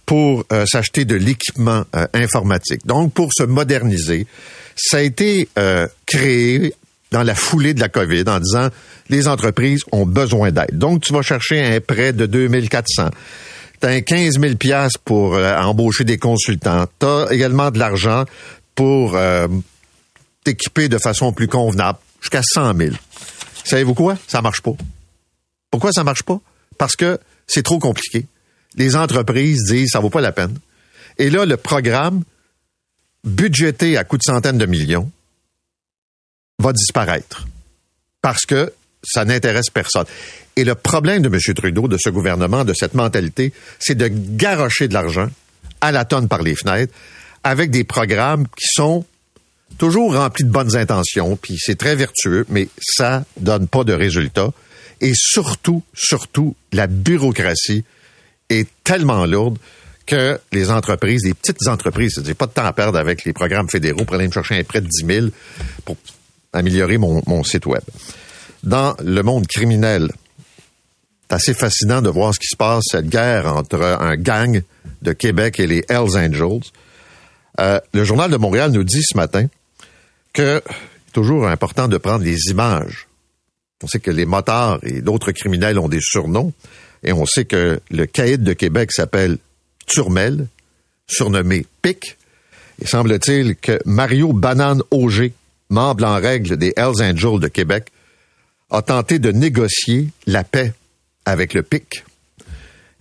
pour 0.04 0.44
euh, 0.52 0.64
s'acheter 0.66 1.04
de 1.04 1.14
l'équipement 1.14 1.84
euh, 1.94 2.06
informatique. 2.14 2.86
Donc, 2.86 3.12
pour 3.12 3.30
se 3.32 3.42
moderniser, 3.42 4.26
ça 4.76 4.98
a 4.98 5.00
été 5.00 5.48
créé 6.06 6.72
dans 7.10 7.22
la 7.22 7.34
foulée 7.34 7.74
de 7.74 7.80
la 7.80 7.88
COVID 7.88 8.24
en 8.26 8.40
disant 8.40 8.68
les 9.08 9.28
entreprises 9.28 9.82
ont 9.92 10.06
besoin 10.06 10.50
d'aide. 10.50 10.76
Donc, 10.76 11.02
tu 11.02 11.12
vas 11.12 11.22
chercher 11.22 11.64
un 11.64 11.80
prêt 11.80 12.12
de 12.12 12.26
2400. 12.26 13.10
Tu 13.80 13.86
as 13.86 14.00
15 14.00 14.40
000 14.40 14.54
piastres 14.56 14.98
pour 15.04 15.34
euh, 15.34 15.56
embaucher 15.58 16.04
des 16.04 16.18
consultants. 16.18 16.86
Tu 16.98 17.06
as 17.06 17.26
également 17.30 17.70
de 17.70 17.78
l'argent 17.78 18.24
pour 18.74 19.16
euh, 19.16 19.48
t'équiper 20.44 20.88
de 20.88 20.98
façon 20.98 21.32
plus 21.32 21.48
convenable, 21.48 21.98
jusqu'à 22.20 22.42
100 22.42 22.76
000. 22.76 22.94
Savez-vous 23.64 23.94
quoi? 23.94 24.16
Ça 24.26 24.42
marche 24.42 24.60
pas. 24.60 24.72
Pourquoi 25.70 25.92
ça 25.92 26.04
marche 26.04 26.22
pas? 26.22 26.40
Parce 26.78 26.96
que 26.96 27.18
c'est 27.46 27.62
trop 27.62 27.78
compliqué. 27.78 28.26
Les 28.76 28.96
entreprises 28.96 29.64
disent 29.66 29.90
ça 29.92 30.00
vaut 30.00 30.10
pas 30.10 30.20
la 30.20 30.32
peine. 30.32 30.56
Et 31.18 31.30
là, 31.30 31.44
le 31.44 31.56
programme, 31.56 32.22
budgété 33.24 33.96
à 33.96 34.04
coût 34.04 34.16
de 34.16 34.22
centaines 34.22 34.58
de 34.58 34.66
millions, 34.66 35.10
va 36.58 36.72
disparaître. 36.72 37.46
Parce 38.22 38.46
que 38.46 38.72
ça 39.02 39.24
n'intéresse 39.24 39.70
personne. 39.70 40.06
Et 40.56 40.64
le 40.64 40.74
problème 40.74 41.22
de 41.22 41.28
M. 41.28 41.54
Trudeau, 41.54 41.86
de 41.86 41.96
ce 41.98 42.10
gouvernement, 42.10 42.64
de 42.64 42.74
cette 42.74 42.94
mentalité, 42.94 43.52
c'est 43.78 43.94
de 43.94 44.08
garrocher 44.08 44.88
de 44.88 44.94
l'argent 44.94 45.28
à 45.80 45.92
la 45.92 46.04
tonne 46.04 46.28
par 46.28 46.42
les 46.42 46.56
fenêtres 46.56 46.92
avec 47.44 47.70
des 47.70 47.84
programmes 47.84 48.46
qui 48.48 48.66
sont 48.66 49.04
toujours 49.78 50.14
remplis 50.14 50.44
de 50.44 50.50
bonnes 50.50 50.76
intentions, 50.76 51.36
puis 51.36 51.56
c'est 51.58 51.76
très 51.76 51.94
vertueux, 51.94 52.44
mais 52.48 52.68
ça 52.80 53.24
donne 53.38 53.68
pas 53.68 53.84
de 53.84 53.92
résultats. 53.92 54.50
Et 55.00 55.12
surtout, 55.14 55.84
surtout, 55.94 56.56
la 56.72 56.88
bureaucratie 56.88 57.84
est 58.48 58.68
tellement 58.82 59.24
lourde 59.26 59.58
que 60.06 60.40
les 60.52 60.70
entreprises, 60.70 61.24
les 61.24 61.34
petites 61.34 61.68
entreprises, 61.68 62.14
c'est-à-dire 62.14 62.34
pas 62.34 62.46
de 62.46 62.52
temps 62.52 62.64
à 62.64 62.72
perdre 62.72 62.98
avec 62.98 63.24
les 63.24 63.32
programmes 63.32 63.68
fédéraux 63.68 64.04
pour 64.04 64.14
aller 64.16 64.26
me 64.26 64.32
chercher 64.32 64.58
un 64.58 64.64
prêt 64.64 64.80
de 64.80 64.88
10 64.88 65.06
000 65.06 65.26
pour 65.84 65.96
améliorer 66.52 66.98
mon, 66.98 67.44
site 67.44 67.66
web. 67.66 67.82
Dans 68.62 68.94
le 69.04 69.22
monde 69.22 69.46
criminel, 69.46 70.10
c'est 71.28 71.34
assez 71.34 71.54
fascinant 71.54 72.02
de 72.02 72.08
voir 72.08 72.34
ce 72.34 72.40
qui 72.40 72.48
se 72.48 72.56
passe, 72.56 72.84
cette 72.90 73.08
guerre 73.08 73.54
entre 73.54 73.82
un 73.82 74.16
gang 74.16 74.62
de 75.02 75.12
Québec 75.12 75.60
et 75.60 75.66
les 75.66 75.84
Hells 75.88 76.16
Angels. 76.16 76.62
Euh, 77.60 77.80
le 77.92 78.04
Journal 78.04 78.30
de 78.30 78.36
Montréal 78.36 78.70
nous 78.72 78.84
dit 78.84 79.02
ce 79.02 79.16
matin 79.16 79.46
que 80.32 80.62
c'est 81.06 81.12
toujours 81.12 81.48
important 81.48 81.88
de 81.88 81.96
prendre 81.96 82.24
les 82.24 82.50
images. 82.50 83.08
On 83.82 83.86
sait 83.86 84.00
que 84.00 84.10
les 84.10 84.26
motards 84.26 84.78
et 84.82 85.00
d'autres 85.02 85.32
criminels 85.32 85.78
ont 85.78 85.88
des 85.88 86.00
surnoms, 86.00 86.52
et 87.04 87.12
on 87.12 87.26
sait 87.26 87.44
que 87.44 87.80
le 87.90 88.06
caïd 88.06 88.42
de 88.42 88.52
Québec 88.52 88.90
s'appelle 88.92 89.38
Turmel, 89.86 90.46
surnommé 91.06 91.66
Pic. 91.82 92.16
Et 92.80 92.86
semble-t-il 92.86 93.56
que 93.56 93.78
Mario 93.84 94.32
Banane 94.32 94.82
Auger, 94.90 95.32
membre 95.70 96.04
en 96.04 96.16
règle 96.16 96.56
des 96.56 96.72
Hells 96.76 97.02
Angels 97.02 97.40
de 97.40 97.48
Québec, 97.48 97.92
a 98.70 98.82
tenté 98.82 99.18
de 99.18 99.32
négocier 99.32 100.08
la 100.26 100.44
paix 100.44 100.72
avec 101.24 101.54
le 101.54 101.62
PIC. 101.62 102.04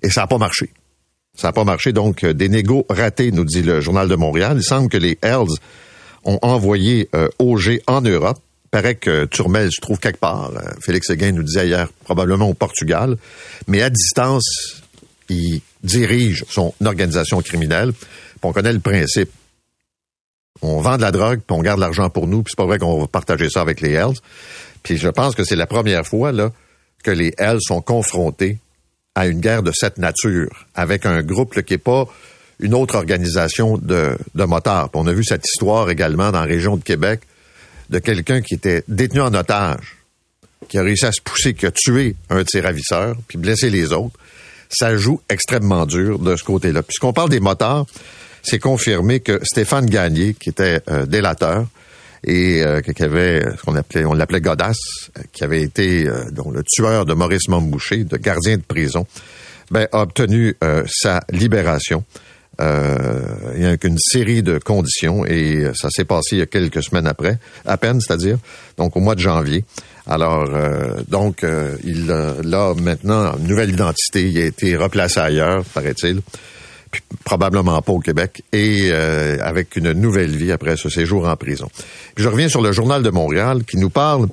Et 0.02 0.10
ça 0.10 0.22
n'a 0.22 0.28
pas 0.28 0.38
marché. 0.38 0.72
Ça 1.38 1.50
n'a 1.50 1.54
pas 1.54 1.64
marché, 1.64 1.94
donc 1.94 2.24
euh, 2.24 2.34
des 2.34 2.50
négos 2.50 2.86
ratés, 2.90 3.32
nous 3.32 3.46
dit 3.46 3.62
le 3.62 3.80
Journal 3.80 4.08
de 4.08 4.16
Montréal. 4.16 4.58
Il 4.58 4.64
semble 4.64 4.90
que 4.90 4.98
les 4.98 5.18
Hells 5.22 5.56
ont 6.24 6.40
envoyé 6.42 7.10
euh, 7.16 7.30
OG 7.40 7.82
en 7.88 8.02
Europe. 8.02 8.40
Paraît 8.72 8.96
que 8.96 9.26
Turmel 9.26 9.72
se 9.72 9.80
trouve 9.80 10.00
quelque 10.00 10.20
part. 10.20 10.52
Euh, 10.56 10.62
Félix 10.82 11.08
Seguin 11.08 11.32
nous 11.32 11.44
disait 11.44 11.68
hier, 11.68 11.90
probablement 12.04 12.50
au 12.50 12.54
Portugal. 12.54 13.18
Mais 13.68 13.82
à 13.82 13.90
distance, 13.90 14.82
il 15.30 15.62
dirige 15.84 16.44
son 16.50 16.74
organisation 16.84 17.42
criminelle. 17.42 17.94
on 18.42 18.52
connaît 18.52 18.74
le 18.74 18.80
principe 18.80 19.30
on 20.62 20.82
vend 20.82 20.98
de 20.98 21.02
la 21.02 21.12
drogue, 21.12 21.40
puis 21.46 21.56
on 21.56 21.62
garde 21.62 21.80
l'argent 21.80 22.10
pour 22.10 22.28
nous, 22.28 22.44
puis 22.44 22.52
c'est 22.52 22.62
pas 22.62 22.66
vrai 22.66 22.80
qu'on 22.80 23.00
va 23.00 23.08
partager 23.08 23.50
ça 23.50 23.62
avec 23.62 23.82
les 23.82 23.92
Hells. 23.92 24.18
Puis 24.84 24.98
je 24.98 25.10
pense 25.10 25.36
que 25.36 25.44
c'est 25.44 25.56
la 25.56 25.68
première 25.68 26.06
fois 26.06 26.32
là 26.32 26.52
que 27.04 27.12
les 27.12 27.34
Hells 27.38 27.62
sont 27.62 27.82
confrontés 27.82 28.58
à 29.16 29.28
une 29.28 29.40
guerre 29.40 29.64
de 29.64 29.72
cette 29.74 29.98
nature 29.98 30.66
avec 30.76 31.06
un 31.06 31.22
groupe 31.24 31.60
qui 31.62 31.74
n'est 31.74 31.78
pas 31.78 32.08
une 32.60 32.74
autre 32.74 32.96
organisation 32.96 33.78
de, 33.78 34.18
de 34.36 34.44
motards. 34.44 34.90
on 34.94 35.08
a 35.08 35.14
vu 35.14 35.24
cette 35.24 35.46
histoire 35.46 35.90
également 35.90 36.32
dans 36.32 36.40
la 36.40 36.46
région 36.46 36.76
de 36.76 36.84
Québec 36.84 37.22
de 37.90 38.00
quelqu'un 38.00 38.42
qui 38.42 38.56
était 38.56 38.84
détenu 38.88 39.22
en 39.22 39.34
otage, 39.34 39.98
qui 40.68 40.78
a 40.78 40.82
réussi 40.82 41.06
à 41.06 41.12
se 41.12 41.22
pousser, 41.22 41.54
qui 41.54 41.66
a 41.66 41.72
tué 41.72 42.16
un 42.30 42.44
de 42.44 42.50
ses 42.50 42.62
ravisseurs, 42.62 43.16
puis 43.28 43.38
blessé 43.38 43.70
les 43.70 43.94
autres. 43.94 44.18
Ça 44.70 44.98
joue 44.98 45.22
extrêmement 45.30 45.86
dur 45.86 46.20
de 46.20 46.36
ce 46.36 46.44
côté-là. 46.44 46.84
Puisqu'on 46.84 47.14
parle 47.14 47.30
des 47.30 47.40
motards, 47.40 47.86
c'est 48.50 48.60
confirmé 48.60 49.20
que 49.20 49.42
Stéphane 49.44 49.88
Gagné, 49.88 50.34
qui 50.34 50.50
était 50.50 50.80
euh, 50.90 51.06
délateur, 51.06 51.66
et 52.24 52.64
euh, 52.64 52.82
qui 52.82 53.04
avait 53.04 53.42
ce 53.42 53.62
qu'on 53.62 53.76
appelait 53.76 54.06
on 54.06 54.14
l'appelait 54.14 54.40
Godas, 54.40 54.78
qui 55.34 55.44
avait 55.44 55.62
été 55.62 56.08
euh, 56.08 56.24
le 56.54 56.64
tueur 56.64 57.06
de 57.06 57.14
Maurice 57.14 57.50
Mambouché, 57.50 58.06
de 58.06 58.16
gardien 58.16 58.56
de 58.56 58.64
prison, 58.64 59.06
ben, 59.70 59.88
a 59.92 60.02
obtenu 60.02 60.56
sa 60.88 61.20
libération. 61.30 62.06
il 62.60 63.62
y 63.62 63.66
a 63.66 63.76
une 63.84 63.98
série 64.00 64.42
de 64.42 64.60
conditions 64.60 65.26
et 65.26 65.70
ça 65.76 65.90
s'est 65.90 66.06
passé 66.06 66.38
il 66.38 66.40
y 66.40 66.42
a 66.42 66.46
quelques 66.46 66.82
semaines 66.82 67.06
après, 67.06 67.38
à 67.66 67.76
peine, 67.76 68.00
c'est-à-dire 68.00 68.38
donc 68.78 68.96
au 68.96 69.02
mois 69.02 69.16
de 69.16 69.20
janvier. 69.20 69.66
Alors 70.08 70.50
donc 71.10 71.46
il 71.84 72.10
a 72.10 72.74
maintenant 72.76 73.38
une 73.38 73.48
nouvelle 73.48 73.72
identité, 73.72 74.30
il 74.30 74.38
a 74.38 74.46
été 74.46 74.78
replacé 74.78 75.20
ailleurs, 75.20 75.66
paraît-il 75.66 76.22
probablement 77.24 77.82
pas 77.82 77.92
au 77.92 78.00
Québec, 78.00 78.44
et 78.54 78.90
euh, 78.92 79.38
avec 79.42 79.76
une 79.76 79.92
nouvelle 79.92 80.36
vie 80.36 80.52
après 80.52 80.78
ce 80.78 80.90
séjour 80.90 81.28
en 81.28 81.36
prison. 81.36 81.70
je 82.16 82.28
reviens 82.28 82.50
sur 82.50 82.62
le 82.62 82.72
Journal 82.72 83.04
de 83.04 83.10
Montréal 83.10 83.64
qui 83.64 83.78
nous 83.78 83.90
parle 83.90 84.28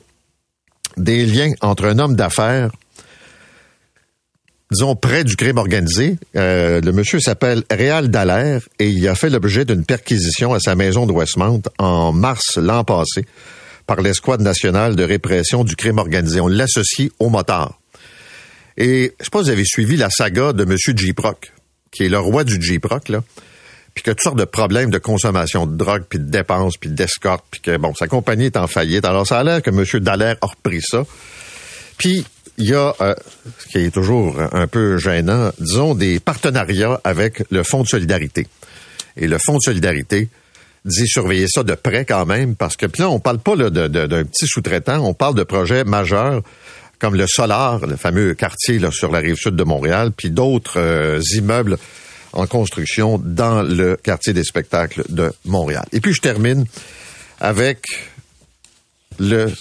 des 0.96 1.26
liens 1.26 1.52
entre 1.60 1.86
un 1.86 1.98
homme 1.98 2.14
d'affaires, 2.14 2.70
disons 4.70 4.96
près 4.96 5.24
du 5.24 5.36
crime 5.36 5.58
organisé. 5.58 6.16
Euh, 6.36 6.80
le 6.80 6.92
monsieur 6.92 7.20
s'appelle 7.20 7.64
Réal 7.70 8.08
Dallaire 8.08 8.62
et 8.78 8.88
il 8.88 9.08
a 9.08 9.14
fait 9.14 9.30
l'objet 9.30 9.64
d'une 9.64 9.84
perquisition 9.84 10.52
à 10.54 10.60
sa 10.60 10.74
maison 10.74 11.06
de 11.06 11.12
Westmount 11.12 11.62
en 11.78 12.12
mars 12.12 12.56
l'an 12.56 12.84
passé 12.84 13.26
par 13.86 14.00
l'escouade 14.00 14.40
nationale 14.40 14.96
de 14.96 15.04
répression 15.04 15.64
du 15.64 15.76
crime 15.76 15.98
organisé. 15.98 16.40
On 16.40 16.48
l'associe 16.48 17.10
au 17.18 17.28
motard. 17.28 17.78
Et 18.76 19.12
je 19.18 19.24
sais 19.24 19.30
pas 19.30 19.38
si 19.40 19.44
vous 19.44 19.50
avez 19.50 19.64
suivi 19.64 19.96
la 19.96 20.10
saga 20.10 20.52
de 20.52 20.64
M. 20.64 20.76
J. 20.76 21.12
Proc 21.12 21.52
qui 21.94 22.04
est 22.04 22.08
le 22.08 22.18
roi 22.18 22.44
du 22.44 22.60
J-Proc, 22.60 23.08
là, 23.08 23.22
puis 23.94 24.02
qui 24.02 24.10
a 24.10 24.14
toutes 24.14 24.24
sortes 24.24 24.38
de 24.38 24.44
problèmes 24.44 24.90
de 24.90 24.98
consommation 24.98 25.66
de 25.66 25.76
drogue, 25.76 26.02
puis 26.08 26.18
de 26.18 26.28
dépenses, 26.28 26.76
puis 26.76 26.90
d'escorte, 26.90 27.44
puis 27.50 27.60
que, 27.60 27.76
bon, 27.76 27.94
sa 27.94 28.08
compagnie 28.08 28.46
est 28.46 28.56
en 28.56 28.66
faillite. 28.66 29.04
Alors, 29.04 29.26
ça 29.26 29.38
a 29.38 29.44
l'air 29.44 29.62
que 29.62 29.70
M. 29.70 29.84
Dallaire 30.02 30.36
a 30.42 30.46
repris 30.46 30.82
ça. 30.82 31.04
Puis, 31.96 32.26
il 32.58 32.68
y 32.68 32.74
a, 32.74 32.94
euh, 33.00 33.14
ce 33.58 33.68
qui 33.68 33.78
est 33.78 33.90
toujours 33.90 34.40
un 34.52 34.66
peu 34.66 34.98
gênant, 34.98 35.50
disons, 35.58 35.94
des 35.94 36.20
partenariats 36.20 37.00
avec 37.04 37.44
le 37.50 37.62
Fonds 37.62 37.82
de 37.82 37.88
solidarité. 37.88 38.46
Et 39.16 39.28
le 39.28 39.38
Fonds 39.38 39.56
de 39.56 39.62
solidarité 39.62 40.28
dit 40.84 41.06
surveiller 41.06 41.46
ça 41.48 41.62
de 41.62 41.74
près 41.74 42.04
quand 42.04 42.26
même, 42.26 42.56
parce 42.56 42.76
que 42.76 42.86
puis 42.86 43.02
là, 43.02 43.10
on 43.10 43.20
parle 43.20 43.38
pas 43.38 43.56
d'un 43.56 44.24
petit 44.24 44.46
sous-traitant, 44.46 44.98
on 44.98 45.14
parle 45.14 45.34
de 45.34 45.44
projets 45.44 45.84
majeurs 45.84 46.42
comme 47.04 47.16
le 47.16 47.26
Solar, 47.26 47.86
le 47.86 47.96
fameux 47.96 48.32
quartier 48.32 48.80
sur 48.90 49.12
la 49.12 49.18
rive 49.18 49.36
sud 49.36 49.56
de 49.56 49.64
Montréal, 49.64 50.10
puis 50.10 50.30
d'autres 50.30 50.80
euh, 50.80 51.20
immeubles 51.34 51.76
en 52.32 52.46
construction 52.46 53.18
dans 53.22 53.62
le 53.62 53.98
quartier 54.02 54.32
des 54.32 54.42
spectacles 54.42 55.04
de 55.10 55.30
Montréal. 55.44 55.84
Et 55.92 56.00
puis 56.00 56.14
je 56.14 56.22
termine 56.22 56.64
avec 57.40 57.84
le 59.18 59.52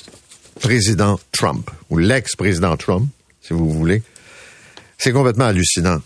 président 0.62 1.20
Trump, 1.34 1.70
ou 1.90 1.98
l'ex-président 1.98 2.78
Trump, 2.78 3.10
si 3.42 3.52
vous 3.52 3.70
voulez. 3.70 4.04
C'est 4.98 5.12
complètement 5.12 5.48
hallucinant. 5.48 6.02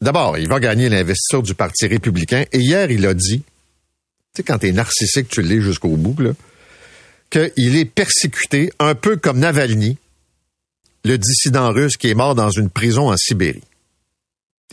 D'abord, 0.00 0.38
il 0.38 0.46
va 0.46 0.60
gagner 0.60 0.88
l'investiture 0.88 1.42
du 1.42 1.56
Parti 1.56 1.88
républicain, 1.88 2.44
et 2.52 2.58
hier, 2.58 2.88
il 2.92 3.04
a 3.04 3.14
dit, 3.14 3.38
tu 3.38 3.44
sais, 4.36 4.42
quand 4.44 4.58
t'es 4.58 4.70
narcissique, 4.70 5.26
tu 5.26 5.42
l'es 5.42 5.60
jusqu'au 5.60 5.96
bout, 5.96 6.22
là, 6.22 6.30
qu'il 7.30 7.76
est 7.76 7.84
persécuté, 7.84 8.70
un 8.78 8.94
peu 8.94 9.16
comme 9.16 9.40
Navalny, 9.40 9.98
le 11.06 11.18
dissident 11.18 11.72
russe 11.72 11.96
qui 11.96 12.10
est 12.10 12.14
mort 12.14 12.34
dans 12.34 12.50
une 12.50 12.70
prison 12.70 13.10
en 13.10 13.16
Sibérie. 13.16 13.62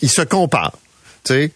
Il 0.01 0.09
se 0.09 0.21
compare. 0.21 0.77
Tu 1.23 1.33
sais, 1.33 1.51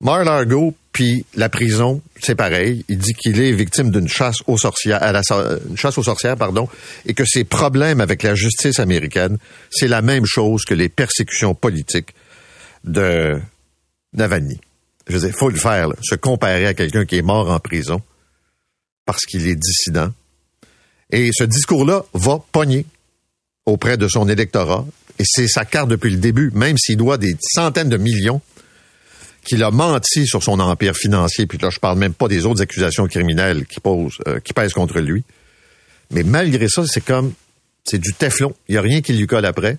Mar-Largo 0.00 0.74
puis 0.92 1.24
la 1.34 1.48
prison, 1.48 2.02
c'est 2.20 2.34
pareil. 2.34 2.84
Il 2.88 2.98
dit 2.98 3.14
qu'il 3.14 3.40
est 3.40 3.52
victime 3.52 3.90
d'une 3.90 4.08
chasse 4.08 4.36
aux 4.46 4.58
sorcières, 4.58 5.02
à 5.02 5.22
chasse 5.74 5.96
aux 5.96 6.02
sorcières, 6.02 6.36
pardon, 6.36 6.68
et 7.06 7.14
que 7.14 7.24
ses 7.24 7.44
problèmes 7.44 8.00
avec 8.00 8.22
la 8.22 8.34
justice 8.34 8.78
américaine, 8.78 9.38
c'est 9.70 9.88
la 9.88 10.02
même 10.02 10.26
chose 10.26 10.64
que 10.64 10.74
les 10.74 10.90
persécutions 10.90 11.54
politiques 11.54 12.14
de 12.84 13.40
Navalny. 14.12 14.60
Je 15.08 15.14
veux 15.16 15.26
dire, 15.26 15.34
faut 15.34 15.48
le 15.48 15.56
faire, 15.56 15.88
se 16.02 16.14
comparer 16.14 16.66
à 16.66 16.74
quelqu'un 16.74 17.06
qui 17.06 17.16
est 17.16 17.22
mort 17.22 17.50
en 17.50 17.58
prison 17.58 18.02
parce 19.06 19.24
qu'il 19.24 19.46
est 19.48 19.56
dissident. 19.56 20.12
Et 21.10 21.30
ce 21.32 21.44
discours-là 21.44 22.04
va 22.12 22.38
pogner 22.52 22.84
auprès 23.66 23.96
de 23.96 24.08
son 24.08 24.28
électorat. 24.28 24.86
Et 25.18 25.24
c'est 25.26 25.48
sa 25.48 25.64
carte 25.64 25.88
depuis 25.88 26.10
le 26.10 26.16
début, 26.16 26.50
même 26.54 26.76
s'il 26.78 26.96
doit 26.96 27.18
des 27.18 27.36
centaines 27.40 27.88
de 27.88 27.96
millions, 27.96 28.40
qu'il 29.44 29.62
a 29.62 29.70
menti 29.70 30.26
sur 30.26 30.42
son 30.42 30.58
empire 30.60 30.94
financier. 30.96 31.46
Puis 31.46 31.58
là, 31.58 31.70
je 31.70 31.78
parle 31.78 31.98
même 31.98 32.14
pas 32.14 32.28
des 32.28 32.46
autres 32.46 32.62
accusations 32.62 33.06
criminelles 33.06 33.66
qui, 33.66 33.80
posent, 33.80 34.18
euh, 34.26 34.40
qui 34.40 34.52
pèsent 34.52 34.72
contre 34.72 35.00
lui. 35.00 35.24
Mais 36.10 36.22
malgré 36.22 36.68
ça, 36.68 36.84
c'est 36.86 37.04
comme, 37.04 37.32
c'est 37.84 37.98
du 37.98 38.12
teflon. 38.12 38.54
Il 38.68 38.72
n'y 38.72 38.78
a 38.78 38.82
rien 38.82 39.00
qui 39.00 39.12
lui 39.12 39.26
colle 39.26 39.46
après. 39.46 39.78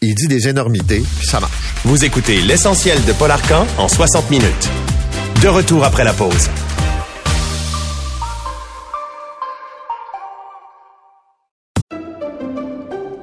Il 0.00 0.14
dit 0.14 0.28
des 0.28 0.48
énormités, 0.48 1.02
puis 1.18 1.26
ça 1.26 1.40
marche. 1.40 1.52
Vous 1.84 2.04
écoutez 2.04 2.40
l'essentiel 2.40 3.04
de 3.04 3.12
Paul 3.12 3.30
Arcan 3.30 3.66
en 3.78 3.88
60 3.88 4.30
minutes. 4.30 4.68
De 5.42 5.48
retour 5.48 5.84
après 5.84 6.04
la 6.04 6.12
pause. 6.12 6.48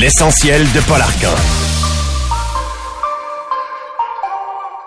L'essentiel 0.00 0.62
de 0.62 0.80
Paul 0.86 1.00
Arcan. 1.00 1.34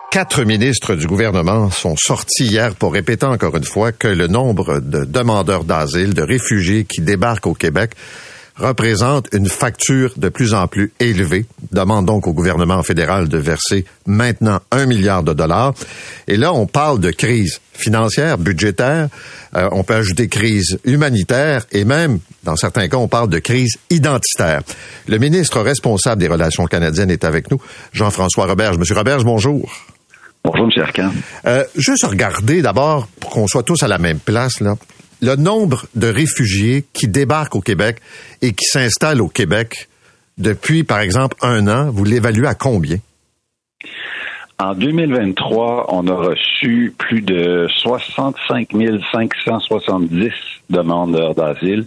Quatre 0.10 0.46
ministres 0.46 0.96
du 0.96 1.06
gouvernement 1.06 1.70
sont 1.70 1.96
sortis 1.98 2.46
hier 2.46 2.76
pour 2.76 2.94
répéter 2.94 3.26
encore 3.26 3.58
une 3.58 3.66
fois 3.66 3.92
que 3.92 4.08
le 4.08 4.28
nombre 4.28 4.80
de 4.80 5.04
demandeurs 5.04 5.66
d'asile, 5.66 6.14
de 6.14 6.22
réfugiés 6.22 6.86
qui 6.86 7.02
débarquent 7.02 7.48
au 7.48 7.54
Québec 7.54 7.92
représente 8.62 9.28
une 9.34 9.48
facture 9.48 10.14
de 10.18 10.30
plus 10.30 10.54
en 10.54 10.68
plus 10.68 10.94
élevée. 11.00 11.46
Demande 11.72 12.06
donc 12.06 12.28
au 12.28 12.34
gouvernement 12.34 12.84
fédéral 12.84 13.28
de 13.28 13.38
verser 13.38 13.86
maintenant 14.06 14.60
un 14.72 14.86
milliard 14.86 15.24
de 15.24 15.34
dollars. 15.34 15.74
Et 16.28 16.38
là, 16.38 16.54
on 16.54 16.68
parle 16.68 17.00
de 17.00 17.12
crise 17.12 17.60
financière, 17.74 18.38
budgétaire. 18.38 19.10
Euh, 19.56 19.68
on 19.72 19.84
peut 19.84 19.96
ajouter 19.96 20.28
crise 20.28 20.80
humanitaire 20.86 21.66
et 21.72 21.84
même, 21.84 22.20
dans 22.44 22.56
certains 22.56 22.88
cas, 22.88 22.98
on 22.98 23.08
parle 23.08 23.30
de 23.30 23.40
crise 23.40 23.78
identitaire. 23.90 24.62
Le 25.08 25.18
ministre 25.18 25.60
responsable 25.62 26.22
des 26.22 26.28
relations 26.28 26.66
canadiennes 26.66 27.12
est 27.12 27.26
avec 27.26 27.52
nous, 27.52 27.60
Jean-François 27.92 28.46
Roberge. 28.46 28.78
Monsieur 28.78 28.96
Roberge, 28.96 29.24
bonjour. 29.24 29.72
Bonjour, 30.44 30.70
M. 30.76 30.84
Arcan. 30.84 31.12
Euh, 31.46 31.64
juste 31.76 32.04
regarder 32.06 32.62
d'abord, 32.62 33.08
pour 33.20 33.30
qu'on 33.30 33.48
soit 33.48 33.64
tous 33.64 33.84
à 33.84 33.88
la 33.88 34.00
même 34.00 34.20
place, 34.20 34.60
là, 34.60 34.76
le 35.22 35.36
nombre 35.36 35.86
de 35.96 36.08
réfugiés 36.08 36.86
qui 36.94 37.08
débarquent 37.08 37.56
au 37.56 37.62
Québec 37.62 37.98
et 38.42 38.54
qui 38.54 38.66
s'installent 38.66 39.22
au 39.22 39.28
Québec 39.28 39.88
depuis, 40.38 40.84
par 40.84 41.00
exemple, 41.00 41.38
un 41.42 41.68
an, 41.68 41.92
vous 41.92 42.04
l'évaluez 42.04 42.48
à 42.48 42.56
combien? 42.56 42.98
En 44.60 44.76
2023, 44.76 45.88
on 45.90 46.08
a 46.08 46.14
reçu 46.14 46.94
plus 46.98 47.22
de 47.22 47.68
65 47.78 48.70
570 49.12 50.32
demandeurs 50.70 51.34
d'asile 51.34 51.86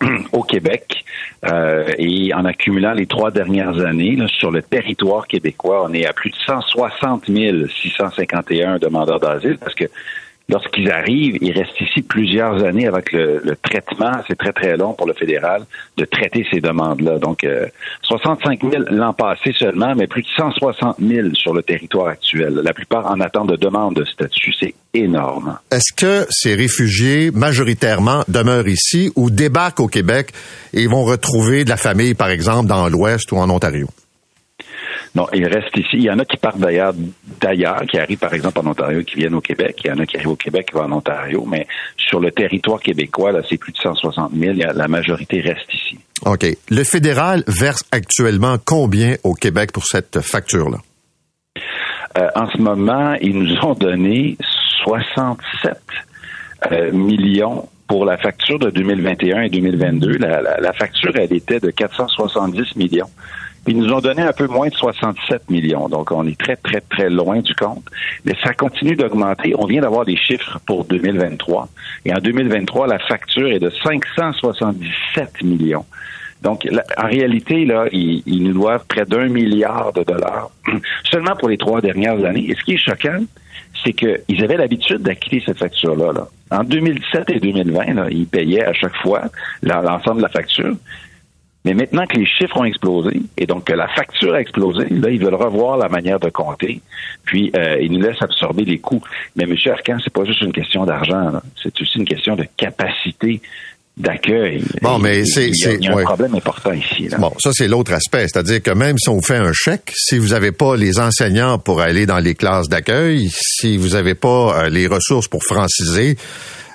au 0.32 0.42
Québec. 0.42 1.04
Euh, 1.44 1.88
et 1.96 2.34
en 2.34 2.44
accumulant 2.44 2.92
les 2.92 3.06
trois 3.06 3.30
dernières 3.30 3.78
années, 3.78 4.18
sur 4.36 4.50
le 4.50 4.62
territoire 4.62 5.28
québécois, 5.28 5.86
on 5.88 5.92
est 5.94 6.06
à 6.06 6.12
plus 6.12 6.30
de 6.30 6.36
160 6.44 7.26
651 7.26 8.78
demandeurs 8.78 9.20
d'asile 9.20 9.58
parce 9.58 9.74
que 9.74 9.84
lorsqu'ils 10.48 10.90
arrivent, 10.90 11.38
ils 11.40 11.52
restent 11.52 11.80
ici 11.80 12.02
plusieurs 12.02 12.64
années 12.64 12.86
avec 12.86 13.12
le, 13.12 13.56
traitement. 13.62 14.12
C'est 14.26 14.36
très, 14.36 14.52
très 14.52 14.76
long 14.76 14.94
pour 14.94 15.06
le 15.06 15.12
fédéral 15.12 15.64
de 15.96 16.04
traiter 16.04 16.46
ces 16.50 16.60
demandes-là. 16.60 17.18
Donc, 17.18 17.46
65 18.02 18.60
000 18.62 18.84
l'an 18.90 19.12
passé 19.12 19.52
seulement, 19.58 19.94
mais 19.94 20.06
plus 20.06 20.22
de 20.22 20.28
160 20.36 20.96
000 21.00 21.28
sur 21.34 21.54
le 21.54 21.62
territoire 21.62 22.08
actuel. 22.08 22.60
La 22.64 22.72
plupart 22.72 23.06
en 23.06 23.20
attente 23.20 23.48
de 23.48 23.56
demande 23.56 23.94
de 23.94 24.04
statut. 24.04 24.52
C'est 24.58 24.74
énorme. 24.94 25.58
Est-ce 25.70 25.92
que 25.94 26.26
ces 26.30 26.54
réfugiés, 26.54 27.30
majoritairement, 27.30 28.24
demeurent 28.28 28.68
ici 28.68 29.12
ou 29.16 29.30
débarquent 29.30 29.80
au 29.80 29.88
Québec 29.88 30.32
et 30.72 30.86
vont 30.86 31.04
retrouver 31.04 31.64
de 31.64 31.70
la 31.70 31.76
famille, 31.76 32.14
par 32.14 32.30
exemple, 32.30 32.68
dans 32.68 32.88
l'Ouest 32.88 33.30
ou 33.32 33.36
en 33.36 33.50
Ontario? 33.50 33.88
Non, 35.14 35.26
ils 35.32 35.46
restent 35.46 35.76
ici. 35.76 35.94
Il 35.94 36.02
y 36.02 36.10
en 36.10 36.18
a 36.18 36.24
qui 36.24 36.36
partent 36.36 36.58
d'ailleurs, 36.58 36.94
d'ailleurs, 37.40 37.82
qui 37.88 37.98
arrivent 37.98 38.18
par 38.18 38.32
exemple 38.34 38.58
en 38.60 38.66
Ontario, 38.66 39.02
qui 39.02 39.16
viennent 39.16 39.34
au 39.34 39.40
Québec. 39.40 39.80
Il 39.84 39.88
y 39.88 39.92
en 39.92 39.98
a 39.98 40.06
qui 40.06 40.16
arrivent 40.16 40.30
au 40.30 40.36
Québec, 40.36 40.66
qui 40.66 40.74
vont 40.74 40.84
en 40.84 40.92
Ontario. 40.92 41.44
Mais 41.46 41.66
sur 41.96 42.20
le 42.20 42.30
territoire 42.30 42.80
québécois, 42.80 43.32
là, 43.32 43.40
c'est 43.48 43.58
plus 43.58 43.72
de 43.72 43.78
160 43.78 44.32
000. 44.34 44.54
La 44.74 44.88
majorité 44.88 45.40
reste 45.40 45.72
ici. 45.72 45.98
OK. 46.26 46.46
Le 46.70 46.84
fédéral 46.84 47.44
verse 47.46 47.84
actuellement 47.92 48.56
combien 48.64 49.16
au 49.24 49.34
Québec 49.34 49.72
pour 49.72 49.84
cette 49.84 50.20
facture-là? 50.20 50.78
Euh, 52.18 52.28
en 52.34 52.48
ce 52.50 52.58
moment, 52.58 53.14
ils 53.20 53.38
nous 53.38 53.56
ont 53.62 53.74
donné 53.74 54.36
67 54.84 55.76
euh, 56.72 56.92
millions 56.92 57.68
pour 57.86 58.04
la 58.04 58.18
facture 58.18 58.58
de 58.58 58.70
2021 58.70 59.42
et 59.42 59.48
2022. 59.48 60.18
La, 60.18 60.60
la 60.60 60.72
facture, 60.72 61.12
elle 61.14 61.32
était 61.32 61.60
de 61.60 61.70
470 61.70 62.76
millions. 62.76 63.08
Ils 63.68 63.76
nous 63.76 63.92
ont 63.92 64.00
donné 64.00 64.22
un 64.22 64.32
peu 64.32 64.46
moins 64.46 64.68
de 64.68 64.74
67 64.74 65.50
millions. 65.50 65.90
Donc, 65.90 66.10
on 66.10 66.26
est 66.26 66.38
très, 66.38 66.56
très, 66.56 66.80
très 66.80 67.10
loin 67.10 67.40
du 67.40 67.54
compte. 67.54 67.84
Mais 68.24 68.32
ça 68.42 68.54
continue 68.54 68.96
d'augmenter. 68.96 69.54
On 69.58 69.66
vient 69.66 69.82
d'avoir 69.82 70.06
des 70.06 70.16
chiffres 70.16 70.58
pour 70.66 70.86
2023. 70.86 71.68
Et 72.06 72.14
en 72.14 72.18
2023, 72.18 72.86
la 72.86 72.98
facture 72.98 73.48
est 73.48 73.58
de 73.58 73.68
577 73.68 75.42
millions. 75.42 75.84
Donc, 76.40 76.66
en 76.96 77.06
réalité, 77.06 77.66
là, 77.66 77.84
ils, 77.92 78.42
nous 78.42 78.54
doivent 78.54 78.86
près 78.88 79.04
d'un 79.04 79.28
milliard 79.28 79.92
de 79.92 80.02
dollars 80.02 80.50
seulement 81.04 81.36
pour 81.36 81.50
les 81.50 81.58
trois 81.58 81.82
dernières 81.82 82.24
années. 82.24 82.46
Et 82.48 82.54
ce 82.54 82.64
qui 82.64 82.72
est 82.72 82.78
choquant, 82.78 83.20
c'est 83.84 83.92
qu'ils 83.92 84.42
avaient 84.42 84.56
l'habitude 84.56 85.02
d'acquitter 85.02 85.42
cette 85.44 85.58
facture-là. 85.58 86.12
Là. 86.12 86.28
En 86.50 86.64
2017 86.64 87.30
et 87.30 87.40
2020, 87.40 87.94
là, 87.94 88.06
ils 88.10 88.26
payaient 88.26 88.64
à 88.64 88.72
chaque 88.72 88.96
fois 89.02 89.24
l'ensemble 89.62 90.18
de 90.18 90.22
la 90.22 90.30
facture. 90.30 90.74
Mais 91.68 91.74
maintenant 91.74 92.06
que 92.06 92.16
les 92.16 92.24
chiffres 92.24 92.56
ont 92.56 92.64
explosé 92.64 93.20
et 93.36 93.44
donc 93.44 93.64
que 93.64 93.74
la 93.74 93.88
facture 93.88 94.32
a 94.32 94.40
explosé, 94.40 94.86
là, 94.88 95.10
ils 95.10 95.22
veulent 95.22 95.34
revoir 95.34 95.76
la 95.76 95.90
manière 95.90 96.18
de 96.18 96.30
compter, 96.30 96.80
puis 97.26 97.52
euh, 97.54 97.76
ils 97.78 97.92
nous 97.92 98.00
laissent 98.00 98.22
absorber 98.22 98.64
les 98.64 98.78
coûts. 98.78 99.02
Mais 99.36 99.44
M. 99.44 99.54
Arcan, 99.70 99.98
c'est 100.02 100.12
pas 100.12 100.24
juste 100.24 100.40
une 100.40 100.52
question 100.52 100.86
d'argent, 100.86 101.30
c'est 101.62 101.78
aussi 101.78 101.98
une 101.98 102.06
question 102.06 102.36
de 102.36 102.46
capacité 102.56 103.42
d'accueil. 103.98 104.64
Bon, 104.80 104.98
mais 104.98 105.26
c'est 105.26 105.50
il 105.50 105.84
y 105.84 105.88
a, 105.88 105.98
un 105.98 106.04
problème 106.04 106.34
important 106.36 106.72
ici. 106.72 107.10
Bon, 107.18 107.34
ça 107.38 107.50
c'est 107.52 107.68
l'autre 107.68 107.92
aspect, 107.92 108.26
c'est-à-dire 108.28 108.62
que 108.62 108.70
même 108.70 108.96
si 108.96 109.10
on 109.10 109.16
vous 109.16 109.22
fait 109.22 109.36
un 109.36 109.52
chèque, 109.52 109.92
si 109.94 110.16
vous 110.16 110.28
n'avez 110.28 110.52
pas 110.52 110.74
les 110.74 110.98
enseignants 110.98 111.58
pour 111.58 111.82
aller 111.82 112.06
dans 112.06 112.18
les 112.18 112.34
classes 112.34 112.70
d'accueil, 112.70 113.28
si 113.30 113.76
vous 113.76 113.90
n'avez 113.90 114.14
pas 114.14 114.64
euh, 114.64 114.68
les 114.70 114.86
ressources 114.86 115.28
pour 115.28 115.44
franciser, 115.44 116.16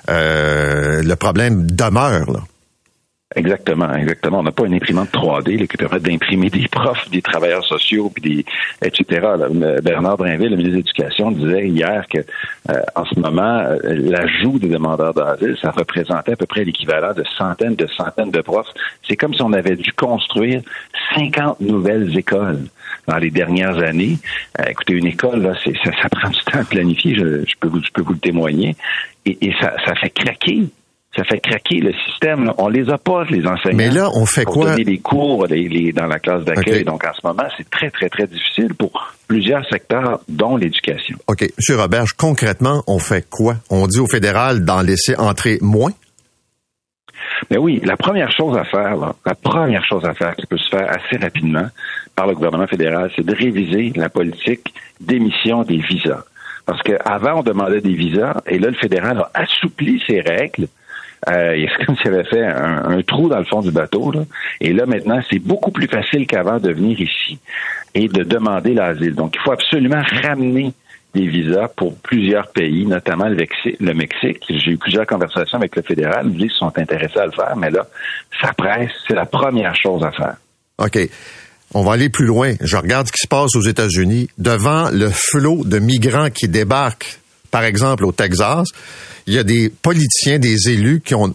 euh, 0.08 1.02
le 1.02 1.16
problème 1.16 1.66
demeure. 1.68 2.30
Là. 2.30 2.40
Exactement, 3.36 3.92
exactement. 3.94 4.38
On 4.38 4.42
n'a 4.44 4.52
pas 4.52 4.64
une 4.64 4.74
imprimante 4.74 5.10
3D 5.10 5.58
là, 5.58 5.66
qui 5.66 5.76
permet 5.76 5.98
d'imprimer 5.98 6.50
des 6.50 6.68
profs, 6.70 7.10
des 7.10 7.20
travailleurs 7.20 7.64
sociaux, 7.64 8.10
puis 8.14 8.22
des 8.22 8.44
etc. 8.86 9.26
Bernard 9.82 10.18
Drinville, 10.18 10.50
le 10.50 10.56
ministre 10.56 10.72
de 10.72 10.76
l'Éducation, 10.76 11.30
disait 11.32 11.68
hier 11.68 12.06
que 12.08 12.18
euh, 12.18 12.80
en 12.94 13.04
ce 13.04 13.18
moment, 13.18 13.58
euh, 13.58 13.78
l'ajout 13.82 14.58
des 14.60 14.68
demandeurs 14.68 15.14
d'asile, 15.14 15.56
ça 15.60 15.72
représentait 15.72 16.32
à 16.32 16.36
peu 16.36 16.46
près 16.46 16.64
l'équivalent 16.64 17.12
de 17.12 17.24
centaines 17.36 17.74
de 17.74 17.88
centaines 17.88 18.30
de 18.30 18.40
profs. 18.40 18.72
C'est 19.08 19.16
comme 19.16 19.34
si 19.34 19.42
on 19.42 19.52
avait 19.52 19.76
dû 19.76 19.92
construire 19.92 20.62
50 21.16 21.60
nouvelles 21.60 22.16
écoles 22.16 22.60
dans 23.08 23.18
les 23.18 23.30
dernières 23.30 23.78
années. 23.78 24.16
Euh, 24.60 24.64
écoutez, 24.68 24.92
une 24.92 25.06
école, 25.06 25.42
là, 25.42 25.54
ça, 25.54 25.90
ça, 26.02 26.08
prend 26.08 26.30
du 26.30 26.38
temps 26.44 26.60
à 26.60 26.64
planifier, 26.64 27.16
je, 27.16 27.44
je, 27.44 27.54
peux, 27.58 27.68
vous, 27.68 27.82
je 27.82 27.90
peux 27.90 28.02
vous 28.02 28.12
le 28.12 28.18
témoigner. 28.18 28.76
Et, 29.26 29.48
et 29.48 29.54
ça, 29.60 29.74
ça 29.84 29.94
fait 29.96 30.10
craquer 30.10 30.68
ça 31.16 31.24
fait 31.24 31.40
craquer 31.40 31.80
le 31.80 31.92
système. 32.06 32.52
On 32.58 32.68
les 32.68 32.88
a 32.90 32.98
pas, 32.98 33.24
les 33.24 33.46
enseignants. 33.46 33.76
Mais 33.76 33.90
là, 33.90 34.10
on 34.14 34.26
fait 34.26 34.44
pour 34.44 34.54
quoi? 34.54 34.70
donner 34.70 34.84
des 34.84 34.98
cours 34.98 35.46
les, 35.46 35.92
dans 35.92 36.06
la 36.06 36.18
classe 36.18 36.44
d'accueil. 36.44 36.84
Donc, 36.84 37.04
en 37.04 37.12
ce 37.12 37.26
moment, 37.26 37.44
c'est 37.56 37.68
très, 37.70 37.90
très, 37.90 38.08
très 38.08 38.26
difficile 38.26 38.74
pour 38.74 39.14
plusieurs 39.28 39.64
secteurs, 39.68 40.20
dont 40.28 40.56
l'éducation. 40.56 41.16
OK. 41.28 41.42
Monsieur 41.56 41.76
Roberge, 41.76 42.12
concrètement, 42.14 42.82
on 42.86 42.98
fait 42.98 43.28
quoi? 43.28 43.56
On 43.70 43.86
dit 43.86 44.00
au 44.00 44.06
fédéral 44.06 44.64
d'en 44.64 44.82
laisser 44.82 45.16
entrer 45.16 45.58
moins? 45.60 45.92
Mais 47.50 47.58
oui, 47.58 47.80
la 47.84 47.96
première 47.96 48.30
chose 48.30 48.56
à 48.56 48.64
faire, 48.64 49.14
la 49.24 49.34
première 49.34 49.84
chose 49.84 50.04
à 50.04 50.14
faire 50.14 50.34
qui 50.36 50.46
peut 50.46 50.58
se 50.58 50.68
faire 50.68 50.88
assez 50.88 51.16
rapidement 51.22 51.66
par 52.14 52.26
le 52.26 52.34
gouvernement 52.34 52.66
fédéral, 52.66 53.10
c'est 53.16 53.24
de 53.24 53.34
réviser 53.34 53.92
la 53.96 54.08
politique 54.08 54.74
d'émission 55.00 55.62
des 55.62 55.78
visas. 55.78 56.24
Parce 56.66 56.80
qu'avant, 56.82 57.40
on 57.40 57.42
demandait 57.42 57.80
des 57.80 57.94
visas, 57.94 58.40
et 58.46 58.58
là, 58.58 58.68
le 58.68 58.76
fédéral 58.76 59.18
a 59.18 59.30
assoupli 59.34 60.02
ses 60.06 60.20
règles 60.20 60.68
euh, 61.28 61.66
c'est 61.78 61.84
comme 61.86 61.96
s'il 61.96 62.08
avait 62.08 62.24
fait 62.24 62.44
un, 62.44 63.00
trou 63.02 63.28
dans 63.28 63.38
le 63.38 63.44
fond 63.44 63.60
du 63.60 63.70
bateau. 63.70 64.10
Là. 64.12 64.22
Et 64.60 64.72
là, 64.72 64.86
maintenant, 64.86 65.20
c'est 65.30 65.38
beaucoup 65.38 65.70
plus 65.70 65.88
facile 65.88 66.26
qu'avant 66.26 66.58
de 66.58 66.72
venir 66.72 67.00
ici 67.00 67.38
et 67.94 68.08
de 68.08 68.22
demander 68.22 68.74
l'asile. 68.74 69.14
Donc, 69.14 69.34
il 69.36 69.40
faut 69.40 69.52
absolument 69.52 70.02
ramener 70.22 70.72
des 71.14 71.28
visas 71.28 71.68
pour 71.76 71.96
plusieurs 71.98 72.48
pays, 72.48 72.86
notamment 72.86 73.28
le, 73.28 73.94
Mexique. 73.94 74.44
J'ai 74.48 74.72
eu 74.72 74.76
plusieurs 74.76 75.06
conversations 75.06 75.58
avec 75.58 75.76
le 75.76 75.82
fédéral. 75.82 76.32
Ils 76.36 76.50
sont 76.50 76.72
intéressés 76.76 77.20
à 77.20 77.26
le 77.26 77.32
faire, 77.32 77.54
mais 77.56 77.70
là, 77.70 77.86
ça 78.40 78.52
presse. 78.52 78.90
C'est 79.06 79.14
la 79.14 79.26
première 79.26 79.76
chose 79.76 80.02
à 80.02 80.10
faire. 80.10 80.36
OK. 80.78 80.98
On 81.72 81.82
va 81.82 81.92
aller 81.92 82.08
plus 82.08 82.26
loin. 82.26 82.54
Je 82.60 82.76
regarde 82.76 83.06
ce 83.06 83.12
qui 83.12 83.22
se 83.22 83.28
passe 83.28 83.54
aux 83.56 83.62
États-Unis. 83.62 84.28
Devant 84.38 84.90
le 84.90 85.08
flot 85.08 85.64
de 85.64 85.78
migrants 85.78 86.30
qui 86.30 86.48
débarquent, 86.48 87.18
par 87.50 87.62
exemple, 87.62 88.04
au 88.04 88.12
Texas, 88.12 88.68
il 89.26 89.34
y 89.34 89.38
a 89.38 89.44
des 89.44 89.70
politiciens, 89.70 90.38
des 90.38 90.70
élus 90.70 91.00
qui 91.00 91.14
ont 91.14 91.34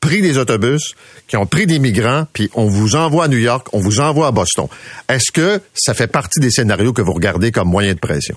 pris 0.00 0.22
des 0.22 0.38
autobus, 0.38 0.94
qui 1.28 1.36
ont 1.36 1.46
pris 1.46 1.66
des 1.66 1.78
migrants, 1.78 2.26
puis 2.32 2.50
on 2.54 2.66
vous 2.66 2.96
envoie 2.96 3.24
à 3.24 3.28
New 3.28 3.38
York, 3.38 3.68
on 3.72 3.80
vous 3.80 4.00
envoie 4.00 4.28
à 4.28 4.30
Boston. 4.30 4.66
Est-ce 5.08 5.30
que 5.30 5.60
ça 5.74 5.94
fait 5.94 6.06
partie 6.06 6.40
des 6.40 6.50
scénarios 6.50 6.92
que 6.92 7.02
vous 7.02 7.12
regardez 7.12 7.52
comme 7.52 7.68
moyen 7.68 7.94
de 7.94 7.98
pression? 7.98 8.36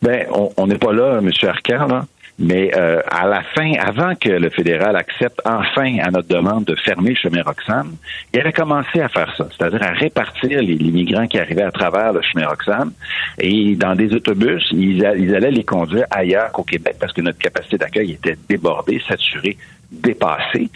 Ben, 0.00 0.26
on 0.30 0.66
n'est 0.66 0.78
pas 0.78 0.92
là, 0.92 1.18
M. 1.18 1.30
Arcand. 1.42 2.06
Mais 2.38 2.70
euh, 2.76 3.00
à 3.10 3.26
la 3.26 3.42
fin, 3.42 3.72
avant 3.80 4.14
que 4.14 4.28
le 4.28 4.48
fédéral 4.50 4.94
accepte 4.94 5.40
enfin 5.44 5.98
à 5.98 6.10
notre 6.10 6.28
demande 6.28 6.64
de 6.64 6.76
fermer 6.76 7.10
le 7.10 7.16
chemin 7.16 7.42
Roxham, 7.42 7.96
il 8.32 8.40
avait 8.40 8.52
commencé 8.52 9.00
à 9.00 9.08
faire 9.08 9.34
ça, 9.36 9.48
c'est-à-dire 9.50 9.82
à 9.82 9.90
répartir 9.90 10.62
les, 10.62 10.76
migrants 10.76 11.26
qui 11.26 11.38
arrivaient 11.38 11.62
à 11.62 11.72
travers 11.72 12.12
le 12.12 12.22
chemin 12.22 12.46
Roxham. 12.46 12.92
Et 13.38 13.74
dans 13.74 13.96
des 13.96 14.14
autobus, 14.14 14.68
ils, 14.70 15.04
ils 15.18 15.34
allaient 15.34 15.50
les 15.50 15.64
conduire 15.64 16.06
ailleurs 16.10 16.52
qu'au 16.52 16.62
Québec 16.62 16.96
parce 17.00 17.12
que 17.12 17.22
notre 17.22 17.38
capacité 17.38 17.76
d'accueil 17.76 18.12
était 18.12 18.36
débordée, 18.48 19.02
saturée 19.08 19.56
dépassés. 19.90 20.70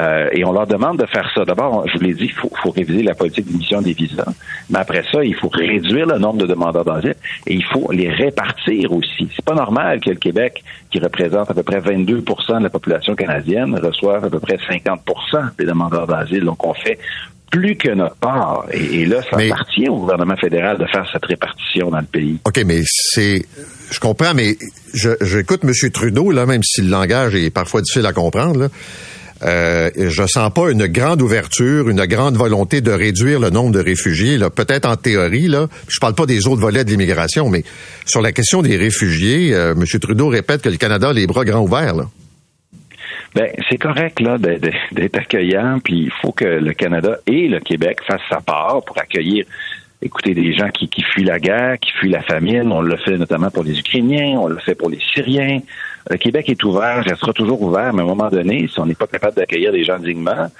Euh, 0.00 0.28
et 0.32 0.44
on 0.44 0.52
leur 0.52 0.66
demande 0.66 0.98
de 0.98 1.06
faire 1.06 1.30
ça. 1.34 1.44
D'abord, 1.44 1.86
je 1.88 1.98
vous 1.98 2.04
l'ai 2.04 2.14
dit, 2.14 2.24
il 2.24 2.32
faut, 2.32 2.50
faut, 2.62 2.70
réviser 2.70 3.02
la 3.02 3.14
politique 3.14 3.46
d'émission 3.46 3.82
des 3.82 3.92
visas. 3.92 4.32
Mais 4.70 4.78
après 4.78 5.04
ça, 5.10 5.22
il 5.22 5.34
faut 5.34 5.48
réduire 5.48 6.06
le 6.06 6.18
nombre 6.18 6.38
de 6.38 6.46
demandeurs 6.46 6.84
d'asile 6.84 7.14
et 7.46 7.54
il 7.54 7.64
faut 7.64 7.90
les 7.92 8.10
répartir 8.10 8.92
aussi. 8.92 9.28
C'est 9.34 9.44
pas 9.44 9.54
normal 9.54 10.00
que 10.00 10.10
le 10.10 10.16
Québec, 10.16 10.64
qui 10.90 10.98
représente 10.98 11.50
à 11.50 11.54
peu 11.54 11.62
près 11.62 11.80
22% 11.80 12.58
de 12.58 12.62
la 12.62 12.70
population 12.70 13.14
canadienne, 13.14 13.78
reçoive 13.78 14.24
à 14.24 14.30
peu 14.30 14.40
près 14.40 14.56
50% 14.56 15.56
des 15.58 15.66
demandeurs 15.66 16.06
d'asile. 16.06 16.44
Donc, 16.44 16.64
on 16.66 16.74
fait 16.74 16.98
plus 17.54 17.76
que 17.76 17.94
notre 17.94 18.16
part. 18.16 18.66
Et, 18.72 19.06
là, 19.06 19.22
ça 19.30 19.36
appartient 19.38 19.88
au 19.88 20.00
gouvernement 20.00 20.36
fédéral 20.36 20.76
de 20.78 20.86
faire 20.86 21.08
cette 21.12 21.24
répartition 21.24 21.90
dans 21.90 22.00
le 22.00 22.06
pays. 22.06 22.38
OK, 22.44 22.60
mais 22.66 22.82
c'est... 22.84 23.44
Je 23.90 24.00
comprends, 24.00 24.34
mais 24.34 24.56
j'écoute 24.92 25.60
M. 25.62 25.72
Trudeau, 25.92 26.32
là, 26.32 26.46
même 26.46 26.62
si 26.64 26.82
le 26.82 26.88
langage 26.88 27.34
est 27.34 27.50
parfois 27.50 27.80
difficile 27.80 28.06
à 28.06 28.12
comprendre, 28.12 28.58
là. 28.60 28.68
Euh, 29.42 29.90
je 29.96 30.26
sens 30.26 30.50
pas 30.54 30.70
une 30.70 30.86
grande 30.86 31.20
ouverture, 31.20 31.90
une 31.90 32.06
grande 32.06 32.36
volonté 32.36 32.80
de 32.80 32.90
réduire 32.90 33.40
le 33.40 33.50
nombre 33.50 33.72
de 33.72 33.80
réfugiés. 33.80 34.38
Là, 34.38 34.48
peut-être 34.48 34.86
en 34.86 34.96
théorie. 34.96 35.48
Là, 35.48 35.68
je 35.88 35.98
parle 36.00 36.14
pas 36.14 36.24
des 36.24 36.46
autres 36.46 36.62
volets 36.62 36.84
de 36.84 36.90
l'immigration, 36.90 37.50
mais 37.50 37.62
sur 38.06 38.22
la 38.22 38.32
question 38.32 38.62
des 38.62 38.76
réfugiés, 38.76 39.52
euh, 39.52 39.74
M. 39.74 39.84
Trudeau 40.00 40.28
répète 40.28 40.62
que 40.62 40.70
le 40.70 40.76
Canada 40.76 41.10
a 41.10 41.12
les 41.12 41.26
bras 41.26 41.44
grands 41.44 41.62
ouverts. 41.62 41.94
Là. 41.94 42.06
Ben, 43.34 43.50
c'est 43.68 43.78
correct 43.78 44.20
là 44.20 44.38
d'être 44.38 45.18
accueillant, 45.18 45.80
puis 45.82 46.04
il 46.04 46.10
faut 46.10 46.30
que 46.30 46.44
le 46.44 46.72
Canada 46.72 47.18
et 47.26 47.48
le 47.48 47.58
Québec 47.58 47.98
fassent 48.06 48.20
sa 48.30 48.40
part 48.40 48.82
pour 48.84 48.96
accueillir 48.98 49.44
écoutez, 50.04 50.34
des 50.34 50.52
gens 50.52 50.68
qui, 50.68 50.88
qui 50.88 51.02
fuient 51.02 51.24
la 51.24 51.38
guerre, 51.38 51.78
qui 51.78 51.90
fuient 51.92 52.10
la 52.10 52.22
famine. 52.22 52.70
On 52.70 52.82
le 52.82 52.96
fait 52.96 53.16
notamment 53.16 53.50
pour 53.50 53.64
les 53.64 53.78
Ukrainiens, 53.78 54.38
on 54.38 54.46
le 54.46 54.58
fait 54.58 54.74
pour 54.74 54.90
les 54.90 55.00
Syriens. 55.12 55.60
Le 56.10 56.18
Québec 56.18 56.50
est 56.50 56.62
ouvert, 56.64 57.02
ça 57.08 57.16
sera 57.16 57.32
toujours 57.32 57.62
ouvert, 57.62 57.94
mais 57.94 58.02
à 58.02 58.04
un 58.04 58.08
moment 58.08 58.28
donné, 58.28 58.68
si 58.68 58.78
on 58.78 58.84
n'est 58.84 58.94
pas 58.94 59.06
capable 59.06 59.36
d'accueillir 59.36 59.72
des 59.72 59.84
gens 59.84 59.98
dignement, 59.98 60.50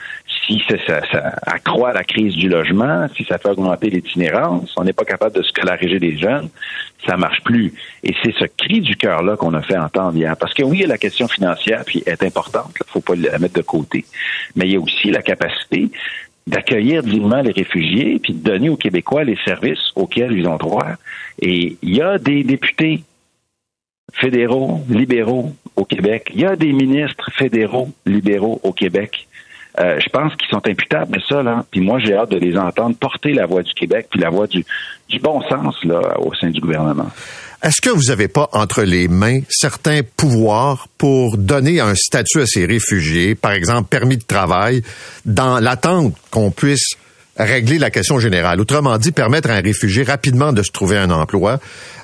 si 0.47 0.63
ça, 0.67 0.77
ça, 0.87 1.35
accroît 1.43 1.93
la 1.93 2.03
crise 2.03 2.35
du 2.35 2.49
logement, 2.49 3.07
si 3.15 3.25
ça 3.25 3.37
fait 3.37 3.51
augmenter 3.51 3.91
l'itinérance, 3.91 4.71
si 4.71 4.79
on 4.79 4.85
n'est 4.85 4.95
pas 4.95 5.05
capable 5.05 5.37
de 5.37 5.43
scolariser 5.43 5.99
des 5.99 6.17
jeunes, 6.17 6.49
ça 7.07 7.19
marche 7.19 7.43
plus. 7.45 7.75
Et 8.03 8.15
c'est 8.23 8.33
ce 8.39 8.47
cri 8.47 8.81
du 8.81 8.97
cœur-là 8.97 9.37
qu'on 9.37 9.53
a 9.53 9.61
fait 9.61 9.77
entendre 9.77 10.17
hier. 10.17 10.35
Parce 10.39 10.55
que 10.55 10.63
oui, 10.63 10.85
la 10.87 10.97
question 10.97 11.29
financière 11.29 11.83
puis 11.85 12.03
est 12.07 12.23
importante, 12.23 12.73
il 12.81 12.91
faut 12.91 13.03
pas 13.03 13.15
la 13.15 13.39
mettre 13.39 13.55
de 13.55 13.63
côté. 13.63 14.07
Mais 14.57 14.67
il 14.67 14.73
y 14.73 14.77
a 14.77 14.81
aussi 14.81 15.11
la 15.11 15.21
capacité 15.21 15.91
d'accueillir 16.47 17.03
dignement 17.03 17.41
les 17.41 17.53
réfugiés 17.53 18.19
puis 18.23 18.35
de 18.35 18.43
donner 18.43 18.69
aux 18.69 18.77
Québécois 18.77 19.25
les 19.25 19.39
services 19.45 19.93
auxquels 19.97 20.33
ils 20.33 20.47
ont 20.47 20.57
droit. 20.57 20.93
Et 21.41 21.77
il 21.83 21.97
y 21.97 22.03
a 22.03 22.19
des 22.19 22.45
députés 22.45 23.03
fédéraux, 24.13 24.81
libéraux 24.89 25.53
au 25.77 25.85
Québec. 25.85 26.31
Il 26.35 26.41
y 26.41 26.47
a 26.47 26.57
des 26.57 26.73
ministres 26.73 27.31
fédéraux, 27.33 27.89
libéraux 28.07 28.61
au 28.63 28.73
Québec. 28.73 29.27
Euh, 29.81 29.99
je 29.99 30.09
pense 30.09 30.37
qu'ils 30.37 30.49
sont 30.49 30.65
imputables, 30.69 31.11
mais 31.11 31.23
ça, 31.29 31.43
là, 31.43 31.65
puis 31.69 31.81
moi, 31.81 31.99
j'ai 31.99 32.15
hâte 32.15 32.31
de 32.31 32.39
les 32.39 32.57
entendre 32.57 32.97
porter 32.97 33.33
la 33.33 33.47
voix 33.47 33.63
du 33.65 33.75
Québec, 33.75 34.07
puis 34.09 34.21
la 34.21 34.31
voix 34.31 34.47
du, 34.47 34.65
du 35.09 35.19
bon 35.19 35.43
sens, 35.43 35.83
là, 35.83 36.17
au 36.21 36.33
sein 36.35 36.51
du 36.51 36.61
gouvernement. 36.61 37.11
Est-ce 37.65 37.81
que 37.81 37.89
vous 37.89 38.09
n'avez 38.09 38.29
pas 38.29 38.51
entre 38.53 38.83
les 38.83 39.09
mains 39.09 39.41
certains 39.49 40.03
pouvoirs 40.19 40.87
pour 40.99 41.39
donner 41.39 41.81
un 41.81 41.95
statut 41.95 42.43
à 42.43 42.47
ces 42.47 42.67
réfugiés, 42.67 43.35
par 43.35 43.53
exemple 43.53 43.89
permis 43.89 44.19
de 44.19 44.23
travail, 44.23 44.83
dans 45.25 45.61
l'attente 45.61 46.15
qu'on 46.31 46.51
puisse 46.51 46.91
régler 47.39 47.79
la 47.79 47.89
question 47.89 48.19
générale. 48.19 48.61
Autrement 48.61 48.99
dit, 48.99 49.13
permettre 49.13 49.49
à 49.49 49.55
un 49.55 49.63
réfugié 49.63 50.03
rapidement 50.03 50.53
de 50.53 50.63
se 50.63 50.73
trouver 50.73 50.99
un 50.99 51.11
emploi, 51.11 51.59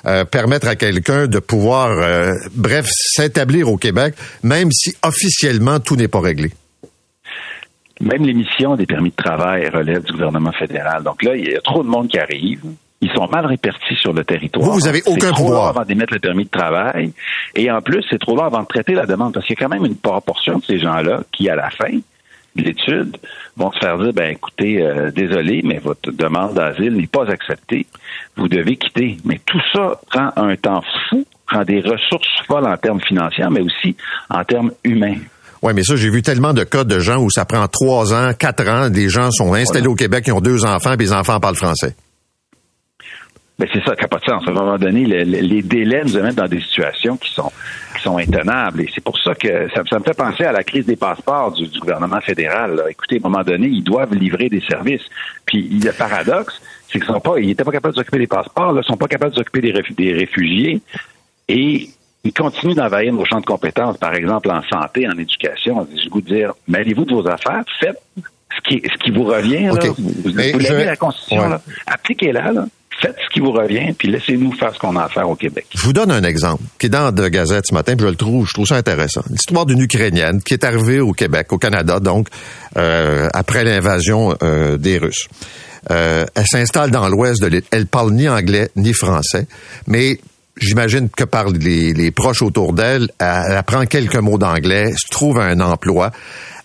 euh, 0.07 0.25
permettre 0.25 0.67
à 0.67 0.75
quelqu'un 0.75 1.27
de 1.27 1.37
pouvoir, 1.37 1.91
euh, 1.91 2.31
bref, 2.55 2.89
s'établir 2.91 3.69
au 3.69 3.77
Québec, 3.77 4.15
même 4.41 4.71
si 4.71 4.95
officiellement 5.03 5.79
tout 5.79 5.95
n'est 5.95 6.07
pas 6.07 6.21
réglé. 6.21 6.49
Même 7.99 8.23
l'émission 8.23 8.75
des 8.75 8.87
permis 8.87 9.11
de 9.11 9.15
travail 9.15 9.69
relève 9.69 10.01
du 10.01 10.11
gouvernement 10.13 10.53
fédéral. 10.53 11.03
Donc 11.03 11.21
là, 11.21 11.35
il 11.35 11.51
y 11.51 11.55
a 11.55 11.61
trop 11.61 11.83
de 11.83 11.87
monde 11.87 12.07
qui 12.07 12.17
arrive. 12.17 12.61
Ils 13.01 13.11
sont 13.11 13.27
mal 13.27 13.45
répartis 13.45 13.95
sur 13.95 14.13
le 14.13 14.23
territoire. 14.23 14.63
Vous, 14.63 14.73
vous 14.73 14.87
avez 14.87 15.01
aucun 15.05 15.31
trop 15.31 15.45
pouvoir. 15.45 15.69
avant 15.69 15.83
d'émettre 15.83 16.13
le 16.13 16.19
permis 16.19 16.45
de 16.45 16.49
travail. 16.49 17.13
Et 17.55 17.71
en 17.71 17.81
plus, 17.81 18.03
c'est 18.09 18.19
trop 18.19 18.35
long 18.35 18.43
avant 18.43 18.61
de 18.61 18.67
traiter 18.67 18.93
la 18.93 19.05
demande. 19.05 19.33
Parce 19.33 19.45
qu'il 19.45 19.55
y 19.59 19.63
a 19.63 19.67
quand 19.67 19.73
même 19.73 19.85
une 19.85 19.97
proportion 19.97 20.59
de 20.59 20.63
ces 20.63 20.79
gens-là 20.79 21.21
qui, 21.31 21.49
à 21.49 21.55
la 21.55 21.69
fin, 21.71 21.97
l'étude 22.55 23.17
vont 23.57 23.71
se 23.71 23.79
faire 23.79 23.97
dire 23.97 24.13
ben 24.13 24.31
écoutez 24.31 24.81
euh, 24.81 25.09
désolé 25.11 25.61
mais 25.63 25.79
votre 25.79 26.11
demande 26.11 26.53
d'asile 26.53 26.97
n'est 26.97 27.07
pas 27.07 27.29
acceptée 27.29 27.85
vous 28.35 28.47
devez 28.47 28.75
quitter 28.75 29.17
mais 29.23 29.39
tout 29.45 29.61
ça 29.73 29.99
prend 30.09 30.31
un 30.35 30.55
temps 30.57 30.83
fou 31.09 31.25
prend 31.47 31.63
des 31.63 31.79
ressources 31.79 32.27
folles 32.47 32.67
en 32.67 32.75
termes 32.75 32.99
financiers 32.99 33.45
mais 33.49 33.61
aussi 33.61 33.95
en 34.29 34.43
termes 34.43 34.71
humains 34.83 35.15
oui, 35.63 35.73
mais 35.75 35.83
ça, 35.83 35.95
j'ai 35.95 36.09
vu 36.09 36.23
tellement 36.23 36.53
de 36.53 36.63
cas 36.63 36.83
de 36.83 36.99
gens 36.99 37.17
où 37.17 37.29
ça 37.29 37.45
prend 37.45 37.67
trois 37.67 38.15
ans, 38.15 38.31
quatre 38.33 38.67
ans, 38.67 38.89
des 38.89 39.09
gens 39.09 39.29
sont 39.29 39.53
installés 39.53 39.85
au 39.85 39.93
Québec, 39.93 40.23
ils 40.25 40.33
ont 40.33 40.41
deux 40.41 40.65
enfants, 40.65 40.95
puis 40.97 41.05
les 41.05 41.13
enfants 41.13 41.39
parlent 41.39 41.55
français. 41.55 41.95
Ben 43.61 43.69
c'est 43.71 43.83
ça 43.83 43.95
qui 43.95 44.01
n'a 44.01 44.07
pas 44.07 44.17
de 44.17 44.25
sens. 44.25 44.43
À 44.47 44.49
un 44.49 44.53
moment 44.55 44.77
donné, 44.79 45.05
les, 45.05 45.61
délais 45.61 46.01
nous 46.03 46.17
amènent 46.17 46.33
dans 46.33 46.47
des 46.47 46.61
situations 46.61 47.15
qui 47.15 47.31
sont 47.31 47.51
qui 47.95 48.01
sont 48.01 48.17
intenables. 48.17 48.81
Et 48.81 48.89
c'est 48.91 49.03
pour 49.03 49.19
ça 49.19 49.35
que 49.35 49.69
ça, 49.69 49.99
me 49.99 50.03
fait 50.03 50.17
penser 50.17 50.45
à 50.45 50.51
la 50.51 50.63
crise 50.63 50.87
des 50.87 50.95
passeports 50.95 51.51
du, 51.51 51.67
gouvernement 51.79 52.19
fédéral. 52.21 52.81
Écoutez, 52.89 53.17
à 53.17 53.27
un 53.27 53.29
moment 53.29 53.43
donné, 53.43 53.67
ils 53.67 53.83
doivent 53.83 54.15
livrer 54.15 54.49
des 54.49 54.61
services. 54.61 55.03
Puis 55.45 55.79
le 55.79 55.91
paradoxe, 55.91 56.59
c'est 56.91 56.97
qu'ils 56.97 57.07
sont 57.07 57.19
pas, 57.19 57.37
ils 57.37 57.45
n'étaient 57.45 57.63
pas 57.63 57.71
capables 57.71 57.93
d'occuper 57.93 58.17
des 58.17 58.25
passeports, 58.25 58.75
ils 58.75 58.83
sont 58.83 58.97
pas 58.97 59.07
capables 59.07 59.35
d'occuper 59.35 59.61
des, 59.61 59.79
des 59.95 60.13
réfugiés. 60.13 60.81
Et 61.47 61.89
ils 62.23 62.33
continuent 62.33 62.73
d'envahir 62.73 63.13
nos 63.13 63.25
champs 63.25 63.41
de 63.41 63.45
compétences, 63.45 63.99
par 63.99 64.15
exemple 64.15 64.49
en 64.49 64.63
santé, 64.63 65.07
en 65.07 65.15
éducation. 65.19 65.87
J'ai 65.95 66.05
le 66.05 66.09
goût 66.09 66.21
de 66.21 66.33
dire, 66.33 66.53
mêlez-vous 66.67 67.05
de 67.05 67.13
vos 67.13 67.27
affaires, 67.27 67.63
faites 67.79 68.01
ce 68.17 68.61
qui, 68.67 68.81
ce 68.91 68.97
qui 69.03 69.11
vous 69.11 69.25
revient. 69.25 69.65
Là. 69.65 69.91
Vous, 69.99 70.11
vous 70.23 70.33
la 70.33 70.95
Constitution, 70.95 71.59
appliquez-la. 71.85 72.53
Là 72.53 72.65
faites 73.01 73.15
ce 73.23 73.33
qui 73.33 73.39
vous 73.39 73.51
revient, 73.51 73.93
puis 73.97 74.09
laissez-nous 74.09 74.53
faire 74.53 74.73
ce 74.73 74.79
qu'on 74.79 74.95
a 74.95 75.03
à 75.03 75.09
faire 75.09 75.29
au 75.29 75.35
Québec. 75.35 75.65
Je 75.73 75.81
vous 75.81 75.93
donne 75.93 76.11
un 76.11 76.23
exemple 76.23 76.63
qui 76.79 76.85
est 76.85 76.89
dans 76.89 77.11
la 77.11 77.29
Gazette 77.29 77.65
ce 77.67 77.73
matin, 77.73 77.95
puis 77.95 78.05
je 78.05 78.09
le 78.11 78.15
trouve, 78.15 78.47
je 78.47 78.53
trouve 78.53 78.67
ça 78.67 78.75
intéressant. 78.75 79.21
L'histoire 79.29 79.65
d'une 79.65 79.81
Ukrainienne 79.81 80.41
qui 80.41 80.53
est 80.53 80.63
arrivée 80.63 80.99
au 80.99 81.13
Québec, 81.13 81.51
au 81.51 81.57
Canada, 81.57 81.99
donc 81.99 82.27
euh, 82.77 83.27
après 83.33 83.63
l'invasion 83.63 84.35
euh, 84.43 84.77
des 84.77 84.97
Russes. 84.97 85.27
Euh, 85.89 86.25
elle 86.35 86.47
s'installe 86.47 86.91
dans 86.91 87.09
l'ouest 87.09 87.41
de 87.41 87.47
l'île. 87.47 87.63
Elle 87.71 87.87
parle 87.87 88.11
ni 88.11 88.29
anglais 88.29 88.69
ni 88.75 88.93
français, 88.93 89.47
mais 89.87 90.19
j'imagine 90.57 91.09
que 91.09 91.23
par 91.23 91.49
les, 91.49 91.93
les 91.93 92.11
proches 92.11 92.43
autour 92.43 92.73
d'elle, 92.73 93.09
elle 93.19 93.55
apprend 93.55 93.85
quelques 93.85 94.17
mots 94.17 94.37
d'anglais, 94.37 94.91
se 94.91 95.07
trouve 95.09 95.39
un 95.39 95.59
emploi. 95.59 96.11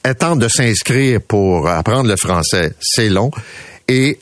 Elle 0.02 0.14
tente 0.14 0.38
de 0.38 0.48
s'inscrire 0.48 1.20
pour 1.20 1.68
apprendre 1.68 2.08
le 2.08 2.16
français. 2.16 2.74
C'est 2.80 3.08
long. 3.08 3.30
Et 3.88 4.18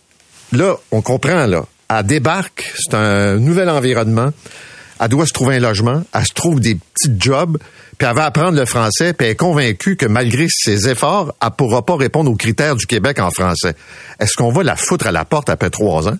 là, 0.52 0.76
on 0.92 1.02
comprend, 1.02 1.46
là, 1.46 1.64
elle 1.98 2.06
débarque, 2.06 2.72
c'est 2.76 2.94
un 2.94 3.36
nouvel 3.36 3.68
environnement. 3.68 4.30
Elle 5.00 5.08
doit 5.08 5.26
se 5.26 5.32
trouver 5.32 5.56
un 5.56 5.60
logement, 5.60 6.02
elle 6.14 6.24
se 6.24 6.32
trouve 6.34 6.60
des 6.60 6.76
petits 6.76 7.12
jobs, 7.18 7.58
puis 7.98 8.08
elle 8.08 8.14
va 8.14 8.26
apprendre 8.26 8.58
le 8.58 8.64
français, 8.64 9.12
puis 9.12 9.26
elle 9.26 9.32
est 9.32 9.36
convaincue 9.36 9.96
que 9.96 10.06
malgré 10.06 10.46
ses 10.48 10.88
efforts, 10.88 11.34
elle 11.42 11.50
pourra 11.56 11.84
pas 11.84 11.96
répondre 11.96 12.30
aux 12.30 12.36
critères 12.36 12.76
du 12.76 12.86
Québec 12.86 13.18
en 13.18 13.30
français. 13.30 13.74
Est-ce 14.20 14.34
qu'on 14.36 14.52
va 14.52 14.62
la 14.62 14.76
foutre 14.76 15.06
à 15.06 15.12
la 15.12 15.24
porte 15.24 15.50
après 15.50 15.70
trois 15.70 16.08
ans? 16.08 16.18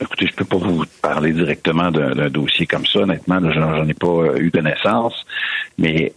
Écoutez, 0.00 0.26
je 0.26 0.34
peux 0.34 0.44
pas 0.44 0.56
vous 0.56 0.84
parler 1.02 1.32
directement 1.32 1.90
d'un 1.90 2.30
dossier 2.30 2.66
comme 2.66 2.86
ça, 2.86 3.00
honnêtement, 3.00 3.40
j'en 3.52 3.86
ai 3.86 3.94
pas 3.94 4.06
euh, 4.06 4.38
eu 4.38 4.50
connaissance, 4.50 5.14
mais 5.78 6.12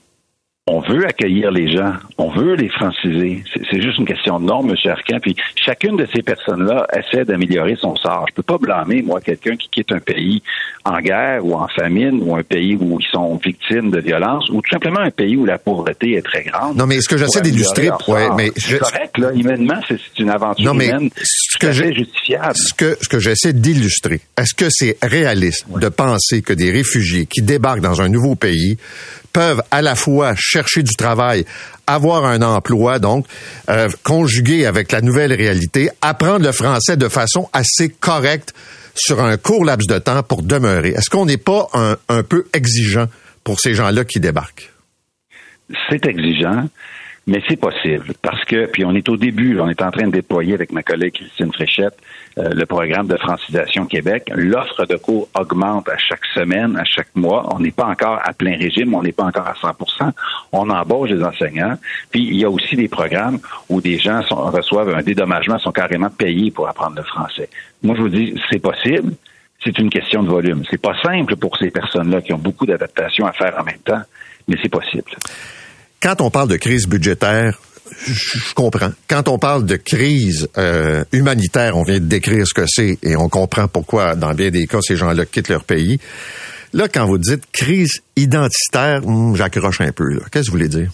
on 0.67 0.79
veut 0.79 1.05
accueillir 1.05 1.51
les 1.51 1.71
gens, 1.71 1.93
on 2.17 2.31
veut 2.31 2.55
les 2.55 2.69
franciser. 2.69 3.43
C'est 3.69 3.79
juste 3.83 3.99
une 3.99 4.05
question 4.05 4.39
de 4.39 4.45
normes, 4.45 4.71
M. 4.71 4.91
Arcan. 4.91 5.19
Puis 5.21 5.35
chacune 5.55 5.95
de 5.95 6.07
ces 6.11 6.23
personnes-là 6.23 6.87
essaie 6.91 7.23
d'améliorer 7.23 7.75
son 7.79 7.95
sort. 7.95 8.25
Je 8.29 8.33
peux 8.33 8.41
pas 8.41 8.57
blâmer, 8.57 9.03
moi, 9.03 9.21
quelqu'un 9.21 9.55
qui 9.57 9.69
quitte 9.69 9.91
un 9.91 9.99
pays 9.99 10.41
en 10.83 10.99
guerre 11.01 11.45
ou 11.45 11.53
en 11.53 11.67
famine 11.67 12.19
ou 12.23 12.35
un 12.35 12.41
pays 12.41 12.75
où 12.79 12.99
ils 12.99 13.07
sont 13.11 13.35
victimes 13.35 13.91
de 13.91 13.99
violence 13.99 14.49
ou 14.49 14.61
tout 14.61 14.71
simplement 14.71 15.01
un 15.01 15.11
pays 15.11 15.37
où 15.37 15.45
la 15.45 15.59
pauvreté 15.59 16.13
est 16.13 16.23
très 16.23 16.43
grande. 16.43 16.75
Non, 16.75 16.87
mais 16.87 16.99
ce 16.99 17.09
que 17.09 17.17
j'essaie 17.17 17.41
d'illustrer, 17.41 17.91
ouais, 18.07 18.29
mais 18.35 18.51
c'est 18.57 18.79
correct, 18.79 19.19
là, 19.19 19.33
humainement, 19.33 19.79
c'est 19.87 19.99
une 20.17 20.31
aventure 20.31 20.65
non, 20.65 20.73
mais 20.73 20.87
humaine 20.87 21.09
ce 21.15 21.59
que 21.59 21.71
justifiable. 21.71 22.55
Ce 22.55 22.73
que, 22.73 22.97
ce 23.01 23.07
que 23.07 23.19
j'essaie 23.19 23.53
d'illustrer, 23.53 24.19
est-ce 24.35 24.55
que 24.55 24.65
c'est 24.69 24.97
réaliste 25.03 25.67
de 25.79 25.89
penser 25.89 26.41
que 26.41 26.53
des 26.53 26.71
réfugiés 26.71 27.27
qui 27.27 27.43
débarquent 27.43 27.81
dans 27.81 28.01
un 28.01 28.09
nouveau 28.09 28.35
pays 28.35 28.77
peuvent 29.35 29.61
à 29.69 29.81
la 29.81 29.95
fois 29.95 30.33
chercher 30.37 30.81
du 30.81 30.95
travail, 30.95 31.45
avoir 31.87 32.23
un 32.23 32.41
emploi, 32.41 32.99
donc 32.99 33.27
euh, 33.69 33.89
conjugué 34.01 34.65
avec 34.65 34.93
la 34.93 35.01
nouvelle 35.01 35.33
réalité, 35.33 35.89
apprendre 36.01 36.45
le 36.45 36.53
français 36.53 36.95
de 36.95 37.09
façon 37.09 37.49
assez 37.51 37.89
correcte 37.89 38.53
sur 38.95 39.19
un 39.19 39.35
court 39.35 39.65
laps 39.65 39.87
de 39.89 39.99
temps 39.99 40.23
pour 40.23 40.41
demeurer. 40.41 40.91
Est-ce 40.91 41.09
qu'on 41.09 41.25
n'est 41.25 41.35
pas 41.35 41.67
un, 41.73 41.97
un 42.07 42.23
peu 42.23 42.45
exigeant 42.53 43.07
pour 43.43 43.59
ces 43.59 43.73
gens-là 43.73 44.05
qui 44.05 44.21
débarquent? 44.21 44.71
C'est 45.89 46.05
exigeant. 46.05 46.69
Mais 47.27 47.41
c'est 47.47 47.55
possible 47.55 48.13
parce 48.21 48.43
que, 48.45 48.67
puis 48.67 48.85
on 48.85 48.93
est 48.93 49.09
au 49.09 49.17
début, 49.17 49.59
on 49.59 49.67
est 49.67 49.81
en 49.81 49.89
train 49.89 50.05
de 50.05 50.11
déployer 50.11 50.53
avec 50.53 50.71
ma 50.71 50.83
collègue 50.83 51.13
Christine 51.13 51.51
Fréchette 51.51 51.97
euh, 52.37 52.49
le 52.53 52.67
programme 52.67 53.07
de 53.07 53.17
francisation 53.17 53.87
Québec. 53.87 54.31
L'offre 54.35 54.85
de 54.85 54.95
cours 54.95 55.27
augmente 55.33 55.89
à 55.89 55.97
chaque 55.97 56.23
semaine, 56.35 56.77
à 56.77 56.83
chaque 56.83 57.15
mois. 57.15 57.47
On 57.55 57.59
n'est 57.59 57.71
pas 57.71 57.87
encore 57.87 58.19
à 58.23 58.31
plein 58.33 58.55
régime, 58.55 58.93
on 58.93 59.01
n'est 59.01 59.11
pas 59.11 59.23
encore 59.23 59.47
à 59.47 59.53
100% 59.53 60.11
On 60.51 60.69
embauche 60.69 61.09
des 61.09 61.23
enseignants. 61.23 61.77
Puis 62.11 62.21
il 62.21 62.35
y 62.35 62.45
a 62.45 62.49
aussi 62.49 62.75
des 62.75 62.87
programmes 62.87 63.39
où 63.69 63.81
des 63.81 63.97
gens 63.97 64.21
reçoivent 64.29 64.89
un 64.89 65.01
dédommagement, 65.01 65.57
sont 65.57 65.71
carrément 65.71 66.11
payés 66.11 66.51
pour 66.51 66.67
apprendre 66.67 66.97
le 66.97 67.03
français. 67.03 67.49
Moi, 67.81 67.95
je 67.95 68.01
vous 68.01 68.09
dis, 68.09 68.39
c'est 68.51 68.61
possible. 68.61 69.13
C'est 69.63 69.79
une 69.79 69.89
question 69.89 70.21
de 70.21 70.29
volume. 70.29 70.63
C'est 70.69 70.81
pas 70.81 70.93
simple 71.01 71.37
pour 71.37 71.57
ces 71.57 71.71
personnes-là 71.71 72.21
qui 72.21 72.33
ont 72.33 72.37
beaucoup 72.37 72.67
d'adaptations 72.67 73.25
à 73.25 73.31
faire 73.31 73.55
en 73.59 73.63
même 73.63 73.79
temps, 73.79 74.01
mais 74.47 74.57
c'est 74.61 74.69
possible 74.69 75.09
quand 76.05 76.21
on 76.21 76.29
parle 76.29 76.49
de 76.49 76.57
crise 76.57 76.87
budgétaire, 76.87 77.57
je 78.05 78.53
comprends. 78.53 78.91
Quand 79.09 79.27
on 79.27 79.39
parle 79.39 79.65
de 79.65 79.75
crise 79.75 80.47
euh, 80.55 81.03
humanitaire, 81.11 81.75
on 81.75 81.81
vient 81.81 81.99
de 81.99 82.05
décrire 82.05 82.45
ce 82.45 82.53
que 82.53 82.67
c'est 82.67 82.99
et 83.01 83.15
on 83.15 83.27
comprend 83.27 83.67
pourquoi, 83.67 84.13
dans 84.13 84.35
bien 84.35 84.51
des 84.51 84.67
cas, 84.67 84.81
ces 84.81 84.97
gens-là 84.97 85.25
quittent 85.25 85.49
leur 85.49 85.63
pays. 85.63 85.99
Là, 86.73 86.87
quand 86.89 87.07
vous 87.07 87.17
dites 87.17 87.49
crise 87.51 88.03
identitaire, 88.15 89.01
hmm, 89.03 89.35
j'accroche 89.35 89.81
un 89.81 89.91
peu. 89.91 90.19
Qu'est-ce 90.31 90.45
que 90.45 90.51
vous 90.51 90.57
voulez 90.57 90.69
dire? 90.69 90.91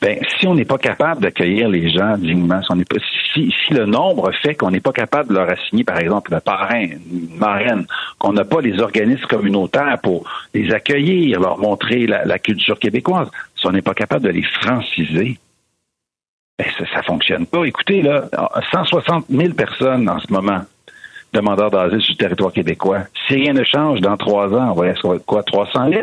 ben, 0.00 0.18
si 0.38 0.46
on 0.46 0.54
n'est 0.54 0.64
pas 0.64 0.78
capable 0.78 1.20
d'accueillir 1.20 1.68
les 1.68 1.90
gens 1.90 2.16
dignement, 2.16 2.60
si, 3.34 3.52
si, 3.52 3.74
le 3.74 3.84
nombre 3.84 4.30
fait 4.42 4.54
qu'on 4.54 4.70
n'est 4.70 4.80
pas 4.80 4.92
capable 4.92 5.28
de 5.28 5.34
leur 5.34 5.50
assigner, 5.50 5.84
par 5.84 5.98
exemple, 5.98 6.34
un 6.34 6.40
parrain, 6.40 6.84
une 6.84 7.36
marraine, 7.38 7.86
qu'on 8.18 8.32
n'a 8.32 8.44
pas 8.44 8.60
les 8.60 8.80
organismes 8.80 9.26
communautaires 9.26 9.98
pour 10.02 10.24
les 10.54 10.72
accueillir, 10.72 11.40
leur 11.40 11.58
montrer 11.58 12.06
la, 12.06 12.38
culture 12.38 12.78
québécoise, 12.78 13.28
si 13.60 13.66
on 13.66 13.72
n'est 13.72 13.82
pas 13.82 13.94
capable 13.94 14.24
de 14.24 14.30
les 14.30 14.42
franciser, 14.42 15.38
Ben, 16.58 16.66
ça, 16.78 16.84
ça 16.94 17.02
fonctionne 17.02 17.46
pas. 17.46 17.64
Écoutez, 17.64 18.02
là, 18.02 18.28
160 18.70 19.26
000 19.30 19.54
personnes 19.54 20.08
en 20.08 20.18
ce 20.18 20.32
moment 20.32 20.62
demandeurs 21.32 21.70
d'asile 21.70 22.00
sur 22.02 22.12
le 22.12 22.18
territoire 22.18 22.52
québécois. 22.52 23.02
Si 23.26 23.34
rien 23.34 23.52
ne 23.52 23.64
change, 23.64 24.00
dans 24.00 24.16
trois 24.16 24.48
ans, 24.52 24.72
on 24.72 24.74
va 24.74 24.88
être 24.88 25.18
quoi, 25.26 25.42
300 25.42 25.90
000? 25.90 26.02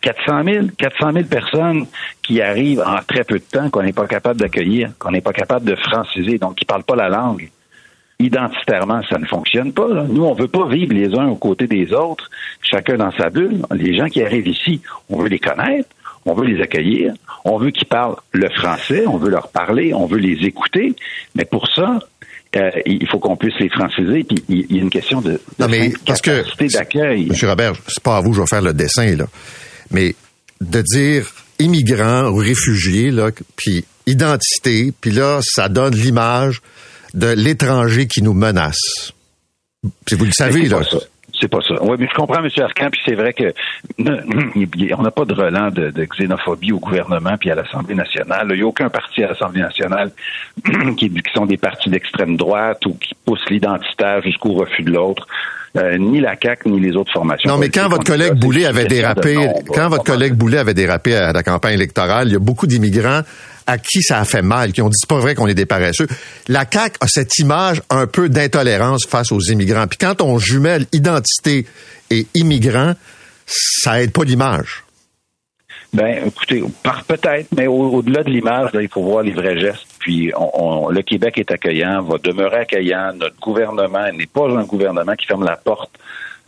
400 0.00 0.44
000, 0.44 0.66
400 0.78 1.12
000 1.12 1.24
personnes 1.26 1.86
qui 2.22 2.40
arrivent 2.40 2.80
en 2.80 2.98
très 3.06 3.22
peu 3.22 3.38
de 3.38 3.44
temps 3.44 3.68
qu'on 3.68 3.82
n'est 3.82 3.92
pas 3.92 4.06
capable 4.06 4.40
d'accueillir, 4.40 4.90
qu'on 4.98 5.10
n'est 5.10 5.20
pas 5.20 5.34
capable 5.34 5.66
de 5.66 5.76
franciser, 5.76 6.38
donc 6.38 6.54
qui 6.54 6.64
parlent 6.64 6.84
pas 6.84 6.96
la 6.96 7.10
langue. 7.10 7.50
Identitairement, 8.18 9.02
ça 9.08 9.18
ne 9.18 9.26
fonctionne 9.26 9.72
pas. 9.72 9.88
Nous, 10.08 10.24
on 10.24 10.32
veut 10.32 10.48
pas 10.48 10.66
vivre 10.68 10.94
les 10.94 11.14
uns 11.18 11.28
aux 11.28 11.36
côtés 11.36 11.66
des 11.66 11.92
autres, 11.92 12.30
chacun 12.62 12.96
dans 12.96 13.12
sa 13.12 13.28
bulle. 13.28 13.62
Les 13.72 13.94
gens 13.94 14.06
qui 14.06 14.22
arrivent 14.22 14.48
ici, 14.48 14.80
on 15.10 15.18
veut 15.18 15.28
les 15.28 15.38
connaître, 15.38 15.88
on 16.30 16.34
veut 16.34 16.46
les 16.46 16.62
accueillir, 16.62 17.12
on 17.44 17.58
veut 17.58 17.70
qu'ils 17.70 17.88
parlent 17.88 18.16
le 18.32 18.48
français, 18.50 19.04
on 19.06 19.16
veut 19.16 19.30
leur 19.30 19.48
parler, 19.48 19.92
on 19.94 20.06
veut 20.06 20.18
les 20.18 20.46
écouter. 20.46 20.94
Mais 21.34 21.44
pour 21.44 21.66
ça, 21.74 21.98
euh, 22.56 22.70
il 22.86 23.06
faut 23.08 23.18
qu'on 23.18 23.36
puisse 23.36 23.58
les 23.58 23.68
franciser. 23.68 24.24
Puis 24.24 24.44
il 24.48 24.76
y 24.76 24.78
a 24.78 24.82
une 24.82 24.90
question 24.90 25.20
de, 25.20 25.40
non, 25.58 25.68
mais 25.68 25.92
parce 26.06 26.20
que 26.20 26.44
d'accueil. 26.72 27.26
Monsieur 27.26 27.48
Robert, 27.48 27.74
c'est 27.88 28.02
pas 28.02 28.18
à 28.18 28.20
vous, 28.20 28.32
je 28.32 28.40
vais 28.40 28.46
faire 28.46 28.62
le 28.62 28.72
dessin 28.72 29.16
là, 29.16 29.26
mais 29.90 30.14
de 30.60 30.82
dire 30.82 31.30
immigrants 31.58 32.28
ou 32.28 32.36
réfugiés 32.36 33.10
là, 33.10 33.30
puis 33.56 33.84
identité, 34.06 34.92
puis 35.00 35.10
là 35.10 35.40
ça 35.42 35.68
donne 35.68 35.94
l'image 35.94 36.60
de 37.14 37.28
l'étranger 37.28 38.06
qui 38.06 38.22
nous 38.22 38.34
menace. 38.34 39.12
Puis 40.04 40.16
vous 40.16 40.26
le 40.26 40.32
savez 40.32 40.68
là. 40.68 40.82
C'est 41.40 41.48
pas 41.48 41.60
ça. 41.66 41.74
Oui, 41.82 41.96
mais 41.98 42.06
je 42.06 42.14
comprends, 42.14 42.44
M. 42.44 42.50
Arcan, 42.58 42.90
puis 42.90 43.00
c'est 43.04 43.14
vrai 43.14 43.32
que 43.32 43.52
on 44.98 45.02
n'a 45.02 45.10
pas 45.10 45.24
de 45.24 45.34
relent 45.34 45.70
de, 45.70 46.04
xénophobie 46.04 46.72
au 46.72 46.78
gouvernement 46.78 47.36
puis 47.38 47.50
à 47.50 47.54
l'Assemblée 47.54 47.94
nationale. 47.94 48.46
Il 48.50 48.56
n'y 48.56 48.62
a 48.62 48.66
aucun 48.66 48.88
parti 48.88 49.22
à 49.24 49.28
l'Assemblée 49.28 49.62
nationale 49.62 50.10
qui 50.96 51.10
sont 51.34 51.46
des 51.46 51.56
partis 51.56 51.88
d'extrême 51.88 52.36
droite 52.36 52.84
ou 52.86 52.94
qui 52.94 53.14
poussent 53.24 53.48
l'identitaire 53.48 54.22
jusqu'au 54.22 54.52
refus 54.52 54.82
de 54.82 54.90
l'autre. 54.90 55.26
Euh, 55.76 55.98
ni 55.98 56.18
la 56.18 56.34
CAC 56.34 56.66
ni 56.66 56.80
les 56.80 56.96
autres 56.96 57.12
formations. 57.12 57.48
Non, 57.48 57.56
mais 57.56 57.68
quand 57.68 57.88
votre 57.88 58.02
collègue 58.02 58.34
Boulet 58.34 58.66
avait 58.66 58.86
dérapé, 58.86 59.36
quand 59.72 59.88
votre 59.88 60.02
collègue 60.02 60.34
Boulet 60.34 60.58
avait 60.58 60.74
dérapé 60.74 61.14
à 61.14 61.32
la 61.32 61.44
campagne 61.44 61.74
électorale, 61.74 62.26
il 62.26 62.32
y 62.32 62.36
a 62.36 62.40
beaucoup 62.40 62.66
d'immigrants 62.66 63.20
à 63.66 63.78
qui 63.78 64.02
ça 64.02 64.18
a 64.18 64.24
fait 64.24 64.42
mal, 64.42 64.72
qui 64.72 64.82
ont 64.82 64.88
dit 64.88 64.96
c'est 64.98 65.08
pas 65.08 65.18
vrai 65.18 65.34
qu'on 65.34 65.46
est 65.46 65.54
des 65.54 65.66
paresseux. 65.66 66.06
La 66.48 66.64
CAQ 66.70 66.96
a 67.00 67.06
cette 67.06 67.38
image 67.38 67.82
un 67.90 68.06
peu 68.06 68.28
d'intolérance 68.28 69.06
face 69.06 69.32
aux 69.32 69.40
immigrants. 69.40 69.86
Puis 69.86 69.98
quand 69.98 70.20
on 70.22 70.38
jumelle 70.38 70.86
identité 70.92 71.66
et 72.10 72.26
immigrants, 72.34 72.94
ça 73.46 74.02
aide 74.02 74.12
pas 74.12 74.24
l'image. 74.24 74.84
Ben, 75.92 76.24
écoutez, 76.26 76.62
par 76.84 77.02
peut-être, 77.02 77.48
mais 77.56 77.66
au-delà 77.66 78.22
de 78.22 78.30
l'image, 78.30 78.70
il 78.74 78.88
faut 78.88 79.02
voir 79.02 79.24
les 79.24 79.32
vrais 79.32 79.58
gestes. 79.58 79.86
Puis, 79.98 80.26
le 80.28 81.02
Québec 81.02 81.38
est 81.38 81.50
accueillant, 81.50 82.00
va 82.02 82.16
demeurer 82.18 82.58
accueillant. 82.58 83.12
Notre 83.14 83.38
gouvernement 83.40 84.06
n'est 84.12 84.26
pas 84.26 84.48
un 84.48 84.62
gouvernement 84.62 85.14
qui 85.14 85.26
ferme 85.26 85.44
la 85.44 85.56
porte 85.56 85.90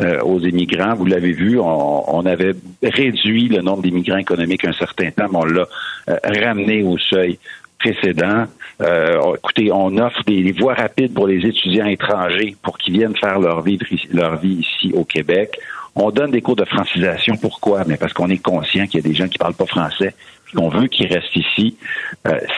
euh, 0.03 0.21
aux 0.23 0.41
immigrants. 0.41 0.95
Vous 0.95 1.07
l'avez 1.07 1.33
vu, 1.33 1.61
on, 1.61 2.27
avait 2.27 2.55
réduit 2.83 3.49
le 3.49 3.61
nombre 3.62 3.83
d'immigrants 3.83 4.17
économiques 4.17 4.65
un 4.65 4.73
certain 4.73 5.11
temps, 5.11 5.27
mais 5.31 5.38
on 5.38 5.45
l'a 5.45 5.69
euh, 6.09 6.17
ramené 6.25 6.83
au 6.83 6.99
seuil 6.99 7.38
précédent. 7.79 8.47
Euh, 8.81 9.35
écoutez, 9.37 9.71
on 9.71 9.97
offre 9.99 10.23
des, 10.27 10.51
voies 10.53 10.75
rapides 10.75 11.15
pour 11.15 11.29
les 11.29 11.47
étudiants 11.47 11.87
étrangers 11.87 12.57
pour 12.62 12.79
qu'ils 12.79 12.95
viennent 12.95 13.17
faire 13.17 13.38
leur 13.38 13.62
vie, 13.62 13.79
leur 14.12 14.38
vie 14.41 14.65
ici 14.67 14.93
au 14.93 15.05
Québec. 15.05 15.57
On 15.95 16.11
donne 16.11 16.33
des 16.33 16.41
cours 16.41 16.57
de 16.57 16.65
francisation. 16.65 17.37
Pourquoi? 17.37 17.85
Mais 17.87 17.97
parce 17.97 18.12
qu'on 18.12 18.31
est 18.31 18.43
conscient 18.43 18.87
qu'il 18.87 19.05
y 19.05 19.07
a 19.07 19.09
des 19.09 19.15
gens 19.15 19.29
qui 19.29 19.38
parlent 19.38 19.55
pas 19.55 19.67
français 19.67 20.15
qu'on 20.55 20.69
veut 20.69 20.87
qu'ils 20.87 21.07
restent 21.07 21.35
ici. 21.35 21.79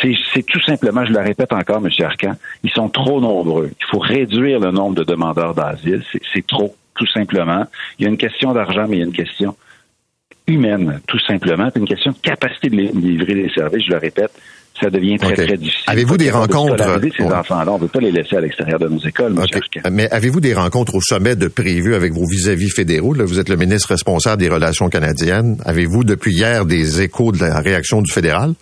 c'est 0.03 0.43
tout 0.47 0.61
simplement, 0.63 1.05
je 1.05 1.13
le 1.13 1.21
répète 1.21 1.53
encore, 1.53 1.77
M. 1.77 1.91
Arcan, 2.05 2.33
ils 2.65 2.73
sont 2.73 2.89
trop 2.89 3.21
nombreux. 3.21 3.71
Il 3.79 3.87
faut 3.87 4.01
réduire 4.01 4.59
le 4.59 4.73
nombre 4.73 4.97
de 4.97 5.05
demandeurs 5.05 5.55
d'asile. 5.55 6.03
C'est 6.33 6.45
trop 6.45 6.75
tout 6.95 7.07
simplement. 7.07 7.67
Il 7.99 8.05
y 8.05 8.07
a 8.07 8.11
une 8.11 8.19
question 8.19 8.53
d'argent, 8.53 8.87
mais 8.89 8.97
il 8.97 9.01
y 9.01 9.03
a 9.03 9.07
une 9.07 9.13
question 9.13 9.57
humaine, 10.47 11.01
tout 11.07 11.19
simplement, 11.27 11.71
une 11.75 11.87
question 11.87 12.13
de 12.13 12.19
capacité 12.19 12.69
de 12.69 12.77
livrer 12.77 13.35
les 13.35 13.51
services, 13.51 13.85
je 13.87 13.93
le 13.93 13.99
répète, 13.99 14.31
ça 14.79 14.91
devient 14.91 15.17
très, 15.19 15.35
très 15.35 15.57
difficile. 15.57 15.85
Avez-vous 15.87 16.17
des 16.17 16.31
rencontres? 16.31 17.01
ces 17.17 17.25
enfants-là, 17.25 17.73
on 17.73 17.77
ne 17.77 17.83
veut 17.83 17.89
pas 17.89 18.01
les 18.01 18.11
laisser 18.11 18.37
à 18.37 18.41
l'extérieur 18.41 18.79
de 18.79 18.89
nos 18.89 18.99
écoles, 18.99 19.35
Mais 19.91 20.11
avez-vous 20.11 20.41
des 20.41 20.53
rencontres 20.53 20.97
au 20.97 21.01
sommet 21.01 21.37
de 21.37 21.49
prévues 21.49 21.95
avec 21.95 22.13
vos 22.13 22.27
vis-à-vis 22.27 22.71
fédéraux? 22.71 23.15
Là, 23.15 23.25
vous 23.25 23.39
êtes 23.39 23.49
le 23.49 23.57
ministre 23.57 23.91
responsable 23.91 24.43
des 24.43 24.49
relations 24.49 24.89
canadiennes. 24.89 25.59
Avez-vous 25.65 26.05
depuis 26.05 26.35
hier 26.35 26.67
des 26.67 27.03
échos 27.03 27.33
de 27.33 27.39
la 27.39 27.61
réaction 27.61 28.03
du 28.03 28.13
fédéral? 28.13 28.55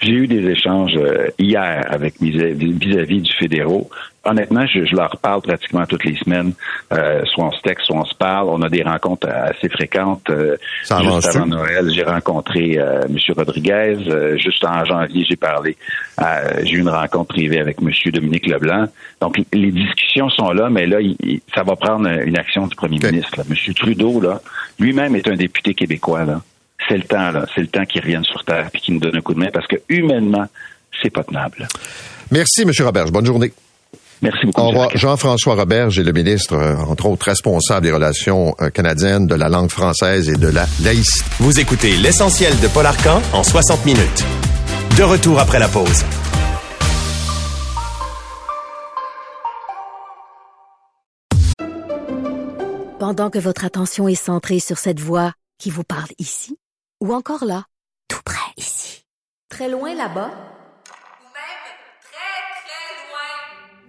J'ai 0.00 0.12
eu 0.12 0.26
des 0.26 0.50
échanges 0.50 0.96
euh, 0.96 1.28
hier 1.38 1.86
avec 1.88 2.14
vis-à-vis 2.20 3.20
du 3.22 3.32
fédéraux. 3.38 3.88
Honnêtement, 4.26 4.66
je, 4.66 4.94
leur 4.94 5.16
parle 5.18 5.42
pratiquement 5.42 5.86
toutes 5.86 6.04
les 6.04 6.16
semaines. 6.16 6.52
Euh, 6.92 7.24
soit 7.26 7.44
on 7.44 7.52
se 7.52 7.60
texte, 7.62 7.86
soit 7.86 7.96
on 7.96 8.04
se 8.04 8.14
parle. 8.14 8.48
On 8.48 8.60
a 8.62 8.68
des 8.68 8.82
rencontres 8.82 9.28
assez 9.28 9.68
fréquentes. 9.68 10.28
Euh, 10.30 10.56
juste 10.82 10.92
avant 11.36 11.46
Noël, 11.46 11.90
j'ai 11.92 12.02
rencontré 12.02 12.72
M. 12.72 13.16
Rodriguez. 13.36 14.36
juste 14.38 14.64
en 14.64 14.84
janvier, 14.84 15.24
j'ai 15.28 15.36
parlé. 15.36 15.76
j'ai 16.62 16.72
eu 16.72 16.80
une 16.80 16.88
rencontre 16.88 17.34
privée 17.34 17.60
avec 17.60 17.78
M. 17.80 17.90
Dominique 18.12 18.46
Leblanc. 18.46 18.86
Donc, 19.20 19.40
les 19.52 19.70
discussions 19.70 20.28
sont 20.30 20.50
là, 20.50 20.68
mais 20.70 20.86
là, 20.86 20.98
ça 21.54 21.62
va 21.62 21.76
prendre 21.76 22.08
une 22.08 22.38
action 22.38 22.66
du 22.66 22.74
premier 22.74 22.98
ministre. 22.98 23.40
M. 23.48 23.74
Trudeau, 23.74 24.20
là, 24.20 24.40
lui-même 24.78 25.16
est 25.16 25.28
un 25.28 25.36
député 25.36 25.74
québécois. 25.74 26.24
Là 26.24 26.40
c'est 26.88 26.96
le 26.96 27.02
temps, 27.02 27.30
là. 27.30 27.46
C'est 27.54 27.60
le 27.60 27.66
temps 27.66 27.84
qu'il 27.84 28.00
revienne 28.00 28.24
sur 28.24 28.44
Terre 28.44 28.68
et 28.72 28.78
qu'il 28.78 28.94
nous 28.94 29.00
donne 29.00 29.16
un 29.16 29.20
coup 29.20 29.34
de 29.34 29.38
main 29.38 29.50
parce 29.52 29.66
que 29.66 29.76
humainement, 29.88 30.46
c'est 31.02 31.10
pas 31.10 31.24
tenable. 31.24 31.66
Merci, 32.30 32.62
M. 32.62 32.70
Robert. 32.80 33.10
Bonne 33.10 33.26
journée. 33.26 33.52
Merci 34.22 34.46
beaucoup. 34.46 34.60
Au 34.60 34.68
revoir. 34.68 34.90
Jean-François 34.94 35.54
Robert, 35.54 35.90
j'ai 35.90 36.02
le 36.02 36.12
ministre, 36.12 36.54
euh, 36.54 36.76
entre 36.76 37.06
autres, 37.06 37.26
responsable 37.26 37.86
des 37.86 37.92
relations 37.92 38.54
euh, 38.60 38.70
canadiennes, 38.70 39.26
de 39.26 39.34
la 39.34 39.48
langue 39.48 39.70
française 39.70 40.28
et 40.28 40.36
de 40.36 40.48
la 40.48 40.66
laïcité. 40.82 41.24
Vous 41.40 41.60
écoutez 41.60 41.96
l'essentiel 41.96 42.58
de 42.60 42.68
Paul 42.68 42.86
Arcan 42.86 43.20
en 43.32 43.42
60 43.42 43.84
minutes. 43.84 44.24
De 44.96 45.02
retour 45.02 45.38
après 45.38 45.58
la 45.58 45.68
pause. 45.68 46.04
Pendant 52.98 53.30
que 53.30 53.38
votre 53.38 53.64
attention 53.64 54.08
est 54.08 54.14
centrée 54.14 54.58
sur 54.58 54.78
cette 54.78 55.00
voix 55.00 55.34
qui 55.58 55.70
vous 55.70 55.84
parle 55.84 56.10
ici, 56.18 56.56
ou 57.00 57.14
encore 57.14 57.44
là, 57.44 57.66
tout 58.08 58.22
près 58.24 58.50
ici. 58.56 59.04
Très 59.48 59.68
loin 59.68 59.90
là-bas. 59.94 60.26
même 60.26 61.66
très, 62.00 62.34
très 62.64 62.88
loin. 63.06 63.85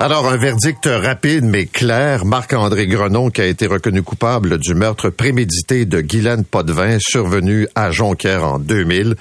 Alors, 0.00 0.28
un 0.28 0.36
verdict 0.36 0.86
rapide 0.86 1.42
mais 1.42 1.66
clair. 1.66 2.24
Marc-André 2.24 2.86
Grenon, 2.86 3.30
qui 3.30 3.40
a 3.40 3.46
été 3.46 3.66
reconnu 3.66 4.04
coupable 4.04 4.58
du 4.58 4.74
meurtre 4.74 5.10
prémédité 5.10 5.86
de 5.86 6.00
Guylaine 6.00 6.44
Potvin, 6.44 6.98
survenu 7.00 7.66
à 7.74 7.90
Jonquière 7.90 8.44
en 8.44 8.60
2000. 8.60 9.16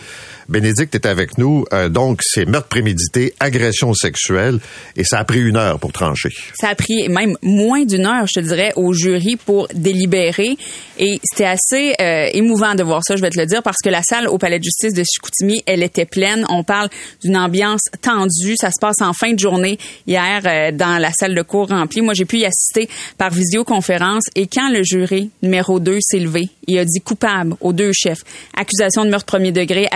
Bénédicte 0.50 0.96
est 0.96 1.06
avec 1.06 1.38
nous. 1.38 1.66
Euh, 1.74 1.90
donc, 1.90 2.22
c'est 2.24 2.46
meurtre 2.46 2.70
prémédité, 2.70 3.34
agression 3.40 3.94
sexuelle, 3.94 4.60
et 4.96 5.04
ça 5.04 5.20
a 5.20 5.24
pris 5.24 5.42
une 5.42 5.58
heure 5.58 5.80
pour 5.80 5.92
trancher. 5.92 6.30
Ça 6.60 6.70
a 6.70 6.76
pris 6.76 7.10
même 7.10 7.38
moins 7.42 7.84
d'une 7.84 8.06
heure, 8.06 8.26
je 8.28 8.40
te 8.40 8.46
dirais, 8.46 8.72
au 8.76 8.94
jury 8.94 9.36
pour 9.36 9.68
délibérer. 9.74 10.58
Et 11.00 11.20
c'était 11.24 11.46
assez 11.46 11.94
euh, 12.02 12.30
émouvant 12.34 12.76
de 12.76 12.84
voir 12.84 13.02
ça, 13.04 13.16
je 13.16 13.22
vais 13.22 13.30
te 13.30 13.40
le 13.40 13.46
dire, 13.46 13.62
parce 13.62 13.78
que 13.84 13.90
la 13.90 14.02
salle 14.04 14.28
au 14.28 14.38
Palais 14.38 14.60
de 14.60 14.64
justice 14.64 14.94
de 14.94 15.04
Chicoutimi, 15.04 15.62
elle 15.66 15.84
était 15.84 16.06
pleine. 16.06 16.46
On 16.50 16.64
parle 16.64 16.90
d'une 17.24 17.38
ambiance 17.38 17.82
tendue. 18.02 18.56
Ça 18.56 18.70
se 18.70 18.80
passe 18.80 19.02
en 19.02 19.14
fin 19.14 19.34
de 19.34 19.40
journée 19.40 19.78
hier 20.08 20.42
euh, 20.46 20.72
dans 20.72 20.98
la 20.98 21.12
salle 21.12 21.36
de 21.36 21.42
cours 21.42 21.68
remplie. 21.70 22.02
Moi, 22.02 22.14
j'ai 22.14 22.26
pu 22.26 22.38
y 22.38 22.46
assister 22.46 22.90
par 23.18 23.32
visioconférence. 23.32 24.24
Et 24.36 24.48
quand 24.48 24.70
le 24.70 24.84
jury 24.84 25.30
numéro 25.42 25.80
2 25.80 25.98
s'est 26.02 26.20
levé, 26.20 26.50
il 26.68 26.78
a 26.80 26.86
dit 26.86 27.02
coupable 27.02 27.56
aux 27.62 27.74
deux 27.74 27.92
chefs. 27.94 28.24
Accusation 28.56 29.06
de 29.06 29.10
meurtre 29.10 29.26
premier 29.26 29.52
degré, 29.52 29.88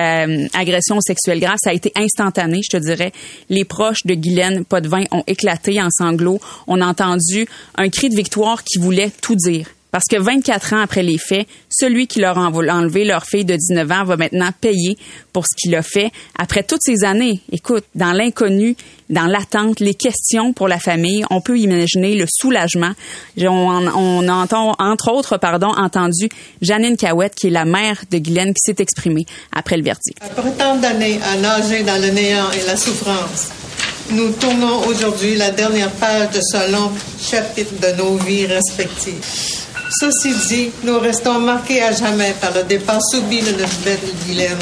euh, 0.00 0.46
agression 0.54 1.00
sexuelle 1.00 1.40
grave, 1.40 1.56
ça 1.62 1.70
a 1.70 1.72
été 1.72 1.92
instantané, 1.96 2.60
je 2.62 2.76
te 2.76 2.82
dirais. 2.82 3.12
Les 3.48 3.64
proches 3.64 4.04
de 4.04 4.14
Guylaine 4.14 4.64
Potvin 4.64 5.04
ont 5.10 5.24
éclaté 5.26 5.80
en 5.80 5.88
sanglots. 5.90 6.40
On 6.66 6.80
a 6.80 6.86
entendu 6.86 7.46
un 7.76 7.88
cri 7.88 8.08
de 8.08 8.16
victoire 8.16 8.64
qui 8.64 8.78
voulait 8.78 9.10
tout 9.20 9.36
dire. 9.36 9.66
Parce 9.90 10.04
que 10.08 10.16
24 10.16 10.74
ans 10.74 10.80
après 10.80 11.02
les 11.02 11.18
faits, 11.18 11.46
celui 11.68 12.06
qui 12.06 12.20
leur 12.20 12.38
a 12.38 12.48
enlevé 12.48 13.04
leur 13.04 13.24
fille 13.24 13.44
de 13.44 13.56
19 13.56 13.90
ans 13.90 14.04
va 14.04 14.16
maintenant 14.16 14.50
payer 14.60 14.96
pour 15.32 15.44
ce 15.44 15.56
qu'il 15.56 15.74
a 15.74 15.82
fait. 15.82 16.10
Après 16.38 16.62
toutes 16.62 16.82
ces 16.82 17.04
années, 17.04 17.40
écoute, 17.50 17.84
dans 17.94 18.12
l'inconnu, 18.12 18.76
dans 19.08 19.26
l'attente, 19.26 19.80
les 19.80 19.94
questions 19.94 20.52
pour 20.52 20.68
la 20.68 20.78
famille, 20.78 21.24
on 21.30 21.40
peut 21.40 21.58
imaginer 21.58 22.14
le 22.14 22.26
soulagement. 22.28 22.92
On, 23.38 23.86
on 23.88 24.28
entend, 24.28 24.76
entre 24.78 25.10
autres, 25.10 25.36
pardon, 25.36 25.68
entendu 25.68 26.28
Janine 26.62 26.96
Cahouette, 26.96 27.34
qui 27.34 27.48
est 27.48 27.50
la 27.50 27.64
mère 27.64 27.96
de 28.10 28.18
Guylaine, 28.18 28.54
qui 28.54 28.62
s'est 28.64 28.80
exprimée 28.80 29.26
après 29.52 29.76
le 29.76 29.82
verdict. 29.82 30.18
Après 30.20 30.52
tant 30.52 30.76
d'années 30.76 31.18
à 31.24 31.36
nager 31.36 31.82
dans 31.82 32.00
le 32.00 32.10
néant 32.10 32.50
et 32.52 32.64
la 32.66 32.76
souffrance, 32.76 33.48
nous 34.12 34.30
tournons 34.32 34.86
aujourd'hui 34.86 35.36
la 35.36 35.50
dernière 35.50 35.90
page 35.92 36.30
de 36.30 36.40
ce 36.40 36.72
long 36.72 36.90
chapitre 37.20 37.72
de 37.80 37.96
nos 37.96 38.16
vies 38.16 38.46
respectives. 38.46 39.69
Ceci 39.98 40.32
dit, 40.48 40.70
nous 40.84 41.00
restons 41.00 41.40
marqués 41.40 41.82
à 41.82 41.90
jamais 41.90 42.32
par 42.40 42.54
le 42.54 42.62
départ 42.62 43.00
subit 43.02 43.42
de 43.42 43.50
notre 43.50 43.76
belle 43.84 43.98
Guylaine. 44.24 44.56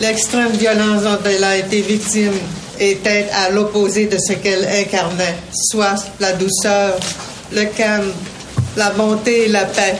L'extrême 0.00 0.52
violence 0.52 1.02
dont 1.02 1.18
elle 1.24 1.42
a 1.42 1.56
été 1.56 1.80
victime 1.80 2.34
était 2.78 3.26
à 3.32 3.48
l'opposé 3.48 4.06
de 4.06 4.18
ce 4.18 4.34
qu'elle 4.34 4.66
incarnait, 4.66 5.34
soit 5.70 6.04
la 6.20 6.34
douceur, 6.34 6.98
le 7.52 7.64
calme, 7.64 8.12
la 8.76 8.90
bonté 8.90 9.46
et 9.46 9.48
la 9.48 9.64
paix. 9.64 9.96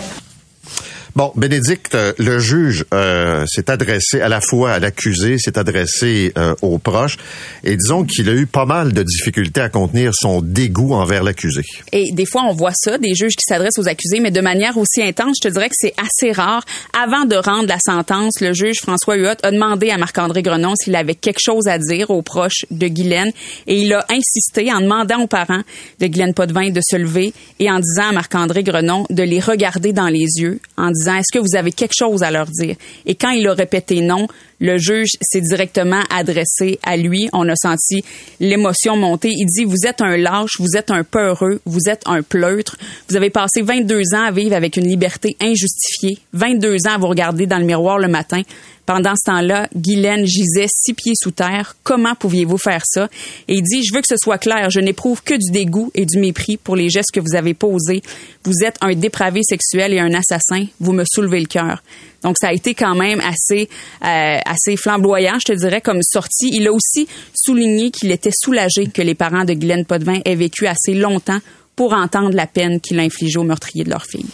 Bon, 1.18 1.32
Bénédicte, 1.34 1.96
euh, 1.96 2.12
le 2.18 2.38
juge 2.38 2.84
euh, 2.94 3.44
s'est 3.48 3.72
adressé 3.72 4.20
à 4.20 4.28
la 4.28 4.40
fois 4.40 4.70
à 4.70 4.78
l'accusé, 4.78 5.36
s'est 5.36 5.58
adressé 5.58 6.32
euh, 6.38 6.54
aux 6.62 6.78
proches, 6.78 7.16
et 7.64 7.76
disons 7.76 8.04
qu'il 8.04 8.28
a 8.28 8.34
eu 8.34 8.46
pas 8.46 8.66
mal 8.66 8.92
de 8.92 9.02
difficultés 9.02 9.60
à 9.60 9.68
contenir 9.68 10.12
son 10.14 10.42
dégoût 10.42 10.94
envers 10.94 11.24
l'accusé. 11.24 11.62
Et 11.90 12.12
des 12.12 12.24
fois, 12.24 12.42
on 12.48 12.54
voit 12.54 12.70
ça, 12.72 12.98
des 12.98 13.16
juges 13.16 13.34
qui 13.34 13.42
s'adressent 13.48 13.78
aux 13.78 13.88
accusés, 13.88 14.20
mais 14.20 14.30
de 14.30 14.40
manière 14.40 14.78
aussi 14.78 15.02
intense, 15.02 15.38
je 15.42 15.48
te 15.48 15.52
dirais 15.52 15.68
que 15.68 15.74
c'est 15.76 15.94
assez 15.98 16.30
rare. 16.30 16.62
Avant 16.96 17.24
de 17.24 17.34
rendre 17.34 17.66
la 17.66 17.80
sentence, 17.80 18.40
le 18.40 18.52
juge 18.52 18.76
François 18.80 19.16
Huot 19.16 19.42
a 19.42 19.50
demandé 19.50 19.90
à 19.90 19.98
Marc-André 19.98 20.42
Grenon 20.42 20.74
s'il 20.76 20.94
avait 20.94 21.16
quelque 21.16 21.40
chose 21.42 21.66
à 21.66 21.78
dire 21.78 22.10
aux 22.10 22.22
proches 22.22 22.64
de 22.70 22.86
Guylaine, 22.86 23.32
et 23.66 23.80
il 23.80 23.92
a 23.92 24.06
insisté 24.08 24.72
en 24.72 24.82
demandant 24.82 25.22
aux 25.22 25.26
parents 25.26 25.62
de 26.00 26.06
Guylaine 26.06 26.32
Potvin 26.32 26.70
de 26.70 26.80
se 26.80 26.94
lever 26.94 27.32
et 27.58 27.68
en 27.68 27.80
disant 27.80 28.10
à 28.10 28.12
Marc-André 28.12 28.62
Grenon 28.62 29.04
de 29.10 29.24
les 29.24 29.40
regarder 29.40 29.92
dans 29.92 30.06
les 30.06 30.26
yeux, 30.38 30.60
en 30.76 30.92
disant 30.92 31.07
est-ce 31.14 31.36
que 31.36 31.38
vous 31.38 31.56
avez 31.56 31.72
quelque 31.72 31.94
chose 31.96 32.22
à 32.22 32.30
leur 32.30 32.46
dire? 32.46 32.76
Et 33.06 33.14
quand 33.14 33.30
il 33.30 33.46
a 33.48 33.54
répété 33.54 34.00
non, 34.00 34.26
le 34.61 34.78
juge 34.78 35.11
s'est 35.20 35.40
directement 35.40 36.02
adressé 36.11 36.78
à 36.82 36.96
lui. 36.96 37.28
On 37.32 37.48
a 37.48 37.54
senti 37.56 38.04
l'émotion 38.40 38.96
monter. 38.96 39.30
Il 39.30 39.46
dit, 39.46 39.64
vous 39.64 39.86
êtes 39.86 40.00
un 40.00 40.16
lâche, 40.16 40.59
vous 40.59 40.76
êtes 40.76 40.90
un 40.90 41.04
peureux, 41.04 41.61
vous 41.64 41.88
êtes 41.88 42.02
un 42.06 42.22
pleutre. 42.22 42.76
Vous 43.09 43.16
avez 43.16 43.30
passé 43.30 43.62
22 43.62 44.14
ans 44.14 44.24
à 44.26 44.30
vivre 44.30 44.54
avec 44.54 44.76
une 44.76 44.88
liberté 44.88 45.36
injustifiée, 45.40 46.18
22 46.32 46.86
ans 46.88 46.94
à 46.94 46.98
vous 46.98 47.09
regarder 47.09 47.46
dans 47.46 47.59
le 47.59 47.64
miroir 47.64 47.98
le 47.98 48.09
matin. 48.09 48.42
Pendant 48.88 49.12
ce 49.16 49.30
temps-là, 49.30 49.68
Guylaine 49.76 50.24
gisait 50.24 50.66
six 50.66 50.94
pieds 50.94 51.12
sous 51.14 51.30
terre. 51.30 51.76
Comment 51.82 52.14
pouviez-vous 52.14 52.56
faire 52.56 52.82
ça? 52.86 53.11
Et 53.46 53.56
il 53.56 53.62
dit, 53.62 53.84
je 53.84 53.92
veux 53.92 54.00
que 54.00 54.09
ce 54.09 54.16
soit 54.16 54.38
clair, 54.38 54.70
je 54.70 54.80
n'éprouve 54.80 55.22
que 55.22 55.34
du 55.34 55.50
dégoût 55.52 55.90
et 55.94 56.06
du 56.06 56.18
mépris 56.18 56.56
pour 56.56 56.74
les 56.74 56.88
gestes 56.88 57.11
que 57.12 57.20
vous 57.20 57.36
avez 57.36 57.52
posés. 57.52 58.02
Vous 58.44 58.64
êtes 58.64 58.76
un 58.80 58.94
dépravé 58.94 59.42
sexuel 59.42 59.92
et 59.92 60.00
un 60.00 60.14
assassin. 60.14 60.64
Vous 60.80 60.94
me 60.94 61.04
soulevez 61.06 61.40
le 61.40 61.46
cœur. 61.46 61.82
Donc, 62.22 62.36
ça 62.40 62.48
a 62.48 62.52
été 62.52 62.74
quand 62.74 62.94
même 62.94 63.20
assez, 63.20 63.68
euh, 64.04 64.38
assez 64.44 64.76
flamboyant, 64.76 65.38
je 65.38 65.52
te 65.52 65.58
dirais, 65.58 65.80
comme 65.80 66.02
sortie. 66.02 66.50
Il 66.52 66.66
a 66.66 66.72
aussi 66.72 67.08
souligné 67.34 67.90
qu'il 67.90 68.10
était 68.10 68.32
soulagé 68.32 68.86
que 68.86 69.02
les 69.02 69.14
parents 69.14 69.44
de 69.44 69.54
Guylaine 69.54 69.84
Potvin 69.84 70.20
aient 70.24 70.34
vécu 70.34 70.66
assez 70.66 70.94
longtemps 70.94 71.38
pour 71.76 71.92
entendre 71.92 72.34
la 72.34 72.46
peine 72.46 72.80
qu'il 72.80 72.98
a 72.98 73.02
infligée 73.02 73.38
au 73.38 73.44
meurtrier 73.44 73.84
de 73.84 73.90
leur 73.90 74.04
fille. 74.04 74.26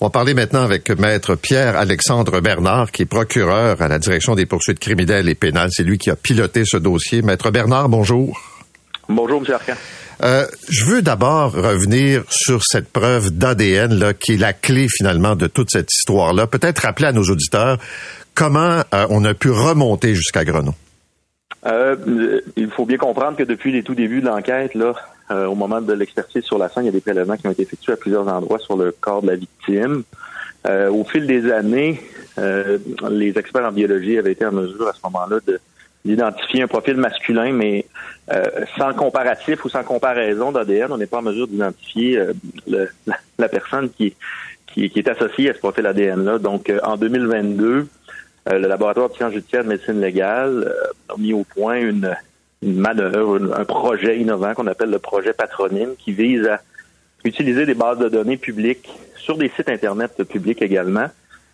On 0.00 0.06
va 0.06 0.10
parler 0.10 0.34
maintenant 0.34 0.62
avec 0.62 0.90
Maître 0.90 1.36
Pierre-Alexandre 1.36 2.40
Bernard, 2.40 2.92
qui 2.92 3.02
est 3.02 3.06
procureur 3.06 3.80
à 3.80 3.88
la 3.88 3.98
Direction 3.98 4.34
des 4.34 4.44
poursuites 4.44 4.78
criminelles 4.78 5.28
et 5.28 5.34
pénales. 5.34 5.70
C'est 5.72 5.84
lui 5.84 5.96
qui 5.96 6.10
a 6.10 6.16
piloté 6.16 6.64
ce 6.66 6.76
dossier. 6.76 7.22
Maître 7.22 7.50
Bernard, 7.50 7.88
bonjour. 7.88 8.38
Bonjour, 9.08 9.42
M. 9.46 9.54
Arcan. 9.54 9.72
Euh, 10.22 10.46
je 10.68 10.84
veux 10.84 11.02
d'abord 11.02 11.52
revenir 11.52 12.24
sur 12.30 12.62
cette 12.62 12.88
preuve 12.88 13.30
d'ADN 13.30 14.14
qui 14.14 14.34
est 14.34 14.38
la 14.38 14.52
clé 14.52 14.86
finalement 14.88 15.36
de 15.36 15.46
toute 15.46 15.70
cette 15.70 15.92
histoire-là. 15.92 16.46
Peut-être 16.46 16.80
rappeler 16.80 17.08
à 17.08 17.12
nos 17.12 17.24
auditeurs 17.24 17.78
comment 18.34 18.80
euh, 18.94 19.06
on 19.10 19.24
a 19.24 19.34
pu 19.34 19.50
remonter 19.50 20.14
jusqu'à 20.14 20.44
Grenon. 20.44 20.74
Euh, 21.66 22.40
il 22.56 22.70
faut 22.70 22.86
bien 22.86 22.96
comprendre 22.96 23.36
que 23.36 23.42
depuis 23.42 23.72
les 23.72 23.82
tout 23.82 23.94
débuts 23.94 24.20
de 24.20 24.26
l'enquête, 24.26 24.74
là, 24.74 24.94
au 25.28 25.56
moment 25.56 25.80
de 25.80 25.92
l'expertise 25.92 26.44
sur 26.44 26.56
la 26.56 26.68
scène, 26.68 26.84
il 26.84 26.86
y 26.86 26.90
a 26.90 26.92
des 26.92 27.00
prélèvements 27.00 27.36
qui 27.36 27.48
ont 27.48 27.50
été 27.50 27.62
effectués 27.62 27.94
à 27.94 27.96
plusieurs 27.96 28.28
endroits 28.28 28.60
sur 28.60 28.76
le 28.76 28.92
corps 28.92 29.22
de 29.22 29.26
la 29.26 29.34
victime. 29.34 30.04
au 30.64 31.04
fil 31.04 31.26
des 31.26 31.50
années, 31.50 32.00
les 32.38 33.36
experts 33.36 33.64
en 33.64 33.72
biologie 33.72 34.18
avaient 34.18 34.32
été 34.32 34.46
en 34.46 34.52
mesure 34.52 34.86
à 34.86 34.92
ce 34.92 35.00
moment-là 35.02 35.38
de 35.44 35.60
d'identifier 36.06 36.62
un 36.62 36.68
profil 36.68 36.96
masculin, 36.96 37.52
mais 37.52 37.84
euh, 38.32 38.64
sans 38.76 38.92
comparatif 38.92 39.64
ou 39.64 39.68
sans 39.68 39.84
comparaison 39.84 40.50
d'ADN, 40.50 40.92
on 40.92 40.98
n'est 40.98 41.06
pas 41.06 41.18
en 41.18 41.22
mesure 41.22 41.46
d'identifier 41.46 42.18
euh, 42.18 42.86
la, 43.38 43.48
personne 43.48 43.90
qui, 43.90 44.14
qui, 44.66 44.90
est 44.94 45.08
associée 45.08 45.50
à 45.50 45.54
ce 45.54 45.58
profil 45.58 45.86
ADN-là. 45.86 46.38
Donc, 46.38 46.68
euh, 46.68 46.80
en 46.82 46.96
2022, 46.96 47.86
le 48.48 48.58
laboratoire 48.58 49.08
de 49.08 49.14
sciences 49.14 49.32
judiciaires 49.32 49.64
de 49.64 49.68
médecine 49.68 50.00
légale 50.00 50.72
a 51.08 51.16
mis 51.18 51.32
au 51.32 51.42
point 51.42 51.80
une, 51.80 52.16
une 52.62 52.78
manœuvre, 52.78 53.54
un 53.54 53.64
projet 53.64 54.18
innovant 54.18 54.54
qu'on 54.54 54.66
appelle 54.66 54.90
le 54.90 54.98
projet 54.98 55.32
Patronine, 55.32 55.94
qui 55.98 56.12
vise 56.12 56.46
à 56.46 56.60
utiliser 57.24 57.66
des 57.66 57.74
bases 57.74 57.98
de 57.98 58.08
données 58.08 58.36
publiques 58.36 58.88
sur 59.16 59.36
des 59.36 59.50
sites 59.56 59.68
Internet 59.68 60.22
publics 60.24 60.62
également, 60.62 61.00
euh, 61.02 61.08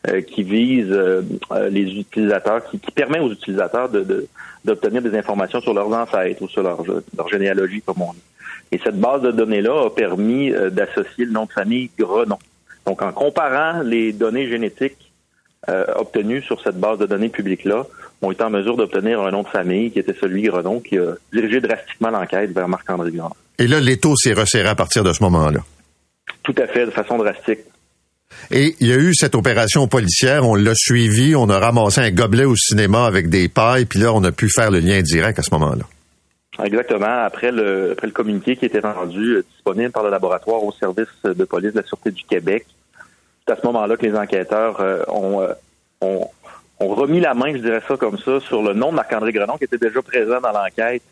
qui 0.04 0.42
vise 0.42 0.90
euh, 0.90 1.22
euh, 1.52 1.68
les 1.68 1.82
utilisateurs, 1.82 2.64
qui, 2.68 2.78
qui, 2.78 2.90
permet 2.90 3.20
aux 3.20 3.30
utilisateurs 3.30 3.88
de, 3.88 4.26
d'obtenir 4.64 5.00
des 5.00 5.16
informations 5.16 5.60
sur 5.60 5.74
leurs 5.74 5.92
ancêtres 5.92 6.42
ou 6.42 6.48
sur 6.48 6.62
leur, 6.62 6.82
leur 7.16 7.28
généalogie, 7.28 7.82
comme 7.82 8.02
on 8.02 8.12
dit. 8.12 8.22
Et 8.72 8.80
cette 8.82 8.98
base 8.98 9.22
de 9.22 9.30
données-là 9.30 9.86
a 9.86 9.90
permis 9.90 10.50
d'associer 10.70 11.26
le 11.26 11.32
nom 11.32 11.44
de 11.44 11.52
famille 11.52 11.90
Grenon. 11.98 12.38
Donc, 12.86 13.02
en 13.02 13.12
comparant 13.12 13.82
les 13.82 14.12
données 14.12 14.48
génétiques 14.48 15.12
obtenues 15.94 16.42
sur 16.42 16.60
cette 16.62 16.80
base 16.80 16.98
de 16.98 17.04
données 17.04 17.28
publique-là, 17.28 17.84
on 18.22 18.32
est 18.32 18.40
en 18.40 18.48
mesure 18.48 18.78
d'obtenir 18.78 19.20
un 19.20 19.30
nom 19.30 19.42
de 19.42 19.48
famille 19.48 19.90
qui 19.90 19.98
était 19.98 20.14
celui 20.18 20.42
Grenon, 20.42 20.80
qui 20.80 20.96
a 20.96 21.12
dirigé 21.34 21.60
drastiquement 21.60 22.08
l'enquête 22.08 22.50
vers 22.52 22.66
Marc-André 22.66 23.10
Grenon. 23.10 23.34
Et 23.58 23.66
là, 23.66 23.78
l'étau 23.78 24.16
s'est 24.16 24.32
resserré 24.32 24.70
à 24.70 24.74
partir 24.74 25.04
de 25.04 25.12
ce 25.12 25.22
moment-là. 25.22 25.60
Tout 26.42 26.54
à 26.56 26.66
fait, 26.66 26.86
de 26.86 26.90
façon 26.90 27.18
drastique. 27.18 27.60
Et 28.50 28.76
il 28.80 28.88
y 28.88 28.92
a 28.92 28.96
eu 28.96 29.14
cette 29.14 29.34
opération 29.34 29.88
policière, 29.88 30.46
on 30.46 30.54
l'a 30.54 30.74
suivi, 30.74 31.34
on 31.34 31.48
a 31.48 31.58
ramassé 31.58 32.00
un 32.00 32.10
gobelet 32.10 32.44
au 32.44 32.56
cinéma 32.56 33.06
avec 33.06 33.28
des 33.28 33.48
pailles, 33.48 33.86
puis 33.86 33.98
là, 33.98 34.12
on 34.12 34.22
a 34.24 34.32
pu 34.32 34.50
faire 34.50 34.70
le 34.70 34.80
lien 34.80 35.00
direct 35.00 35.38
à 35.38 35.42
ce 35.42 35.50
moment-là. 35.52 35.84
Exactement. 36.62 37.24
Après 37.24 37.50
le, 37.50 37.92
après 37.92 38.06
le 38.06 38.12
communiqué 38.12 38.56
qui 38.56 38.66
était 38.66 38.80
rendu 38.80 39.36
euh, 39.36 39.44
disponible 39.54 39.90
par 39.90 40.02
le 40.02 40.10
laboratoire 40.10 40.62
au 40.62 40.72
service 40.72 41.08
de 41.24 41.44
police 41.44 41.72
de 41.72 41.80
la 41.80 41.86
Sûreté 41.86 42.10
du 42.10 42.24
Québec, 42.24 42.66
c'est 43.46 43.54
à 43.54 43.56
ce 43.56 43.66
moment-là 43.66 43.96
que 43.96 44.04
les 44.04 44.14
enquêteurs 44.14 44.80
euh, 44.80 45.02
euh, 45.08 45.54
ont, 46.02 46.28
ont, 46.80 46.88
remis 46.94 47.20
la 47.20 47.32
main, 47.32 47.52
je 47.54 47.62
dirais 47.62 47.80
ça 47.88 47.96
comme 47.96 48.18
ça, 48.18 48.38
sur 48.40 48.62
le 48.62 48.74
nom 48.74 48.90
de 48.90 48.96
Marc-André 48.96 49.32
Grenon 49.32 49.56
qui 49.56 49.64
était 49.64 49.78
déjà 49.78 50.02
présent 50.02 50.40
dans 50.40 50.52
l'enquête 50.52 51.02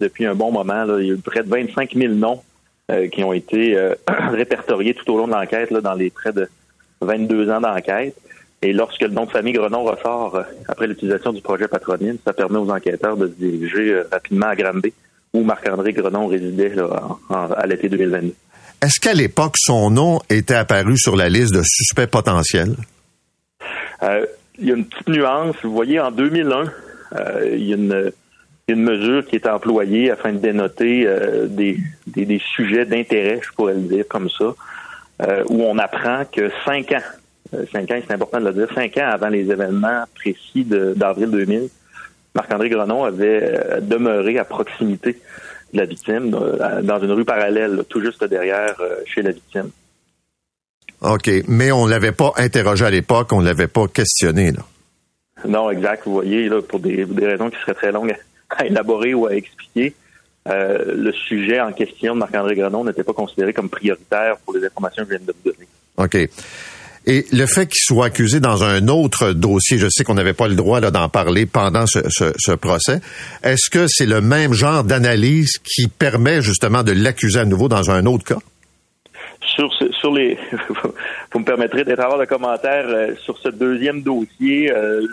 depuis 0.00 0.26
un 0.26 0.34
bon 0.34 0.52
moment. 0.52 0.84
Il 0.98 1.06
y 1.06 1.10
a 1.10 1.14
eu 1.14 1.18
près 1.18 1.42
de 1.44 1.48
25 1.48 1.94
000 1.94 2.14
noms 2.14 2.42
qui 3.12 3.22
ont 3.22 3.32
été 3.32 3.78
répertoriés 4.32 4.94
tout 4.94 5.08
au 5.12 5.16
long 5.16 5.28
de 5.28 5.32
l'enquête 5.32 5.72
dans 5.72 5.94
les 5.94 6.10
près 6.10 6.32
de 6.32 6.48
22 7.00 7.50
ans 7.50 7.60
d'enquête. 7.60 8.16
Et 8.62 8.72
lorsque 8.72 9.00
le 9.00 9.08
nom 9.08 9.24
de 9.24 9.30
famille 9.30 9.54
Grenon 9.54 9.84
ressort 9.84 10.36
euh, 10.36 10.42
après 10.68 10.86
l'utilisation 10.86 11.32
du 11.32 11.40
projet 11.40 11.66
Patronine, 11.66 12.18
ça 12.24 12.32
permet 12.32 12.58
aux 12.58 12.70
enquêteurs 12.70 13.16
de 13.16 13.28
se 13.28 13.32
diriger 13.32 13.94
euh, 13.94 14.04
rapidement 14.12 14.48
à 14.48 14.56
Granby, 14.56 14.92
où 15.32 15.42
Marc-André 15.42 15.92
Grenon 15.94 16.26
résidait 16.26 16.72
à 17.30 17.66
l'été 17.66 17.88
2022. 17.88 18.34
Est-ce 18.82 19.00
qu'à 19.00 19.14
l'époque, 19.14 19.54
son 19.58 19.90
nom 19.90 20.20
était 20.28 20.54
apparu 20.54 20.98
sur 20.98 21.16
la 21.16 21.28
liste 21.28 21.54
de 21.54 21.62
suspects 21.64 22.10
potentiels? 22.10 22.74
Euh, 24.02 24.26
il 24.58 24.68
y 24.68 24.72
a 24.72 24.74
une 24.74 24.84
petite 24.84 25.08
nuance. 25.08 25.56
Vous 25.62 25.72
voyez, 25.72 26.00
en 26.00 26.10
2001, 26.10 26.72
il 27.52 27.64
y 27.64 27.72
a 27.72 27.76
une, 27.76 28.12
mesure 28.68 29.26
qui 29.26 29.36
est 29.36 29.48
employée 29.48 30.10
afin 30.10 30.32
de 30.32 30.38
dénoter 30.38 31.08
des, 31.48 31.78
des, 32.06 32.38
sujets 32.38 32.84
d'intérêt, 32.84 33.40
je 33.42 33.50
pourrais 33.52 33.74
le 33.74 33.80
dire 33.80 34.04
comme 34.08 34.30
ça. 34.30 34.54
Euh, 35.20 35.44
où 35.48 35.62
on 35.62 35.76
apprend 35.78 36.24
que 36.24 36.50
cinq 36.64 36.92
ans, 36.92 37.02
euh, 37.54 37.64
cinq 37.72 37.90
ans, 37.90 38.00
c'est 38.06 38.14
important 38.14 38.40
de 38.40 38.46
le 38.46 38.52
dire, 38.52 38.68
cinq 38.74 38.96
ans 38.96 39.10
avant 39.10 39.28
les 39.28 39.50
événements 39.50 40.04
précis 40.14 40.64
d'avril 40.64 41.30
2000, 41.30 41.68
Marc-André 42.34 42.70
Grenon 42.70 43.04
avait 43.04 43.42
euh, 43.42 43.80
demeuré 43.80 44.38
à 44.38 44.44
proximité 44.44 45.18
de 45.72 45.78
la 45.78 45.84
victime, 45.84 46.30
dans 46.30 47.00
une 47.00 47.12
rue 47.12 47.24
parallèle, 47.24 47.84
tout 47.88 48.00
juste 48.00 48.24
derrière 48.24 48.74
chez 49.06 49.22
la 49.22 49.30
victime. 49.30 49.70
OK, 51.00 51.30
mais 51.46 51.70
on 51.70 51.86
l'avait 51.86 52.10
pas 52.10 52.32
interrogé 52.38 52.84
à 52.84 52.90
l'époque, 52.90 53.32
on 53.32 53.40
l'avait 53.40 53.68
pas 53.68 53.86
questionné, 53.86 54.50
là. 54.50 54.62
Non, 55.46 55.70
exact. 55.70 56.02
Vous 56.06 56.12
voyez, 56.12 56.48
là, 56.48 56.60
pour 56.60 56.80
des, 56.80 57.04
des 57.04 57.26
raisons 57.26 57.50
qui 57.50 57.56
seraient 57.60 57.74
très 57.74 57.92
longues 57.92 58.16
à 58.50 58.66
élaborer 58.66 59.14
ou 59.14 59.26
à 59.26 59.34
expliquer, 59.34 59.94
euh, 60.50 60.94
le 60.96 61.12
sujet 61.12 61.60
en 61.60 61.72
question 61.72 62.14
de 62.14 62.18
Marc-André 62.18 62.56
Grenon 62.56 62.84
n'était 62.84 63.04
pas 63.04 63.12
considéré 63.12 63.52
comme 63.52 63.68
prioritaire 63.68 64.36
pour 64.44 64.54
les 64.56 64.64
informations 64.66 65.04
que 65.04 65.12
je 65.12 65.16
viens 65.16 65.26
de 65.26 65.32
vous 65.32 65.52
donner. 65.52 65.68
OK. 65.96 66.28
Et 67.06 67.24
le 67.32 67.46
fait 67.46 67.66
qu'il 67.66 67.80
soit 67.80 68.06
accusé 68.06 68.40
dans 68.40 68.62
un 68.62 68.88
autre 68.88 69.32
dossier, 69.32 69.78
je 69.78 69.88
sais 69.88 70.04
qu'on 70.04 70.14
n'avait 70.14 70.34
pas 70.34 70.48
le 70.48 70.54
droit 70.54 70.80
d'en 70.80 71.08
parler 71.08 71.46
pendant 71.46 71.86
ce, 71.86 72.00
ce, 72.08 72.32
ce 72.36 72.52
procès, 72.52 73.00
est-ce 73.42 73.70
que 73.70 73.86
c'est 73.88 74.06
le 74.06 74.20
même 74.20 74.52
genre 74.52 74.84
d'analyse 74.84 75.58
qui 75.64 75.88
permet 75.88 76.42
justement 76.42 76.82
de 76.82 76.92
l'accuser 76.92 77.40
à 77.40 77.46
nouveau 77.46 77.68
dans 77.68 77.90
un 77.90 78.04
autre 78.04 78.24
cas? 78.24 78.38
Sur, 79.56 80.12
les, 80.14 80.38
vous 81.32 81.40
me 81.40 81.44
permettrez 81.44 81.84
d'être 81.84 82.00
avoir 82.00 82.18
le 82.18 82.26
commentaire 82.26 82.84
euh, 82.86 83.14
sur 83.24 83.36
ce 83.38 83.48
deuxième 83.48 84.02
dossier. 84.02 84.70
euh, 84.72 85.06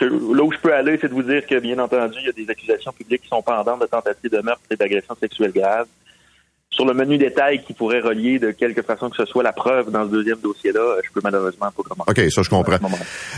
là 0.00 0.42
où 0.42 0.52
je 0.52 0.58
peux 0.58 0.72
aller, 0.74 0.98
c'est 1.00 1.08
de 1.08 1.14
vous 1.14 1.22
dire 1.22 1.46
que, 1.46 1.58
bien 1.60 1.78
entendu, 1.78 2.18
il 2.20 2.26
y 2.26 2.28
a 2.28 2.32
des 2.32 2.50
accusations 2.50 2.92
publiques 2.92 3.22
qui 3.22 3.28
sont 3.28 3.42
pendantes 3.42 3.80
de 3.80 3.86
tentative 3.86 4.30
de 4.30 4.40
meurtre 4.40 4.62
et 4.70 4.76
d'agression 4.76 5.14
sexuelle 5.20 5.52
grave. 5.52 5.86
Sur 6.70 6.86
le 6.86 6.94
menu 6.94 7.18
détail 7.18 7.62
qui 7.62 7.74
pourrait 7.74 8.00
relier 8.00 8.38
de 8.38 8.50
quelque 8.50 8.80
façon 8.80 9.10
que 9.10 9.16
ce 9.18 9.26
soit 9.26 9.42
la 9.42 9.52
preuve 9.52 9.90
dans 9.90 10.06
ce 10.06 10.10
deuxième 10.10 10.38
dossier-là, 10.38 10.96
je 11.04 11.10
peux 11.12 11.20
malheureusement 11.22 11.70
pas 11.70 11.82
commenter. 11.82 12.10
OK, 12.24 12.30
ça 12.32 12.40
je 12.42 12.48
comprends. 12.48 12.78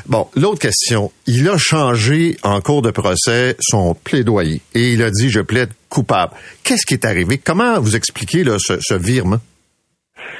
Bon, 0.06 0.28
l'autre 0.36 0.60
question. 0.60 1.10
Il 1.26 1.48
a 1.48 1.58
changé 1.58 2.36
en 2.44 2.60
cours 2.60 2.80
de 2.80 2.92
procès 2.92 3.56
son 3.60 3.96
plaidoyer 3.96 4.60
et 4.74 4.92
il 4.92 5.02
a 5.02 5.10
dit 5.10 5.30
je 5.30 5.40
plaide 5.40 5.70
coupable. 5.88 6.32
Qu'est-ce 6.62 6.86
qui 6.86 6.94
est 6.94 7.04
arrivé? 7.04 7.38
Comment 7.38 7.80
vous 7.80 7.96
expliquez 7.96 8.44
là, 8.44 8.54
ce, 8.60 8.74
ce 8.80 8.94
virement? 8.94 9.38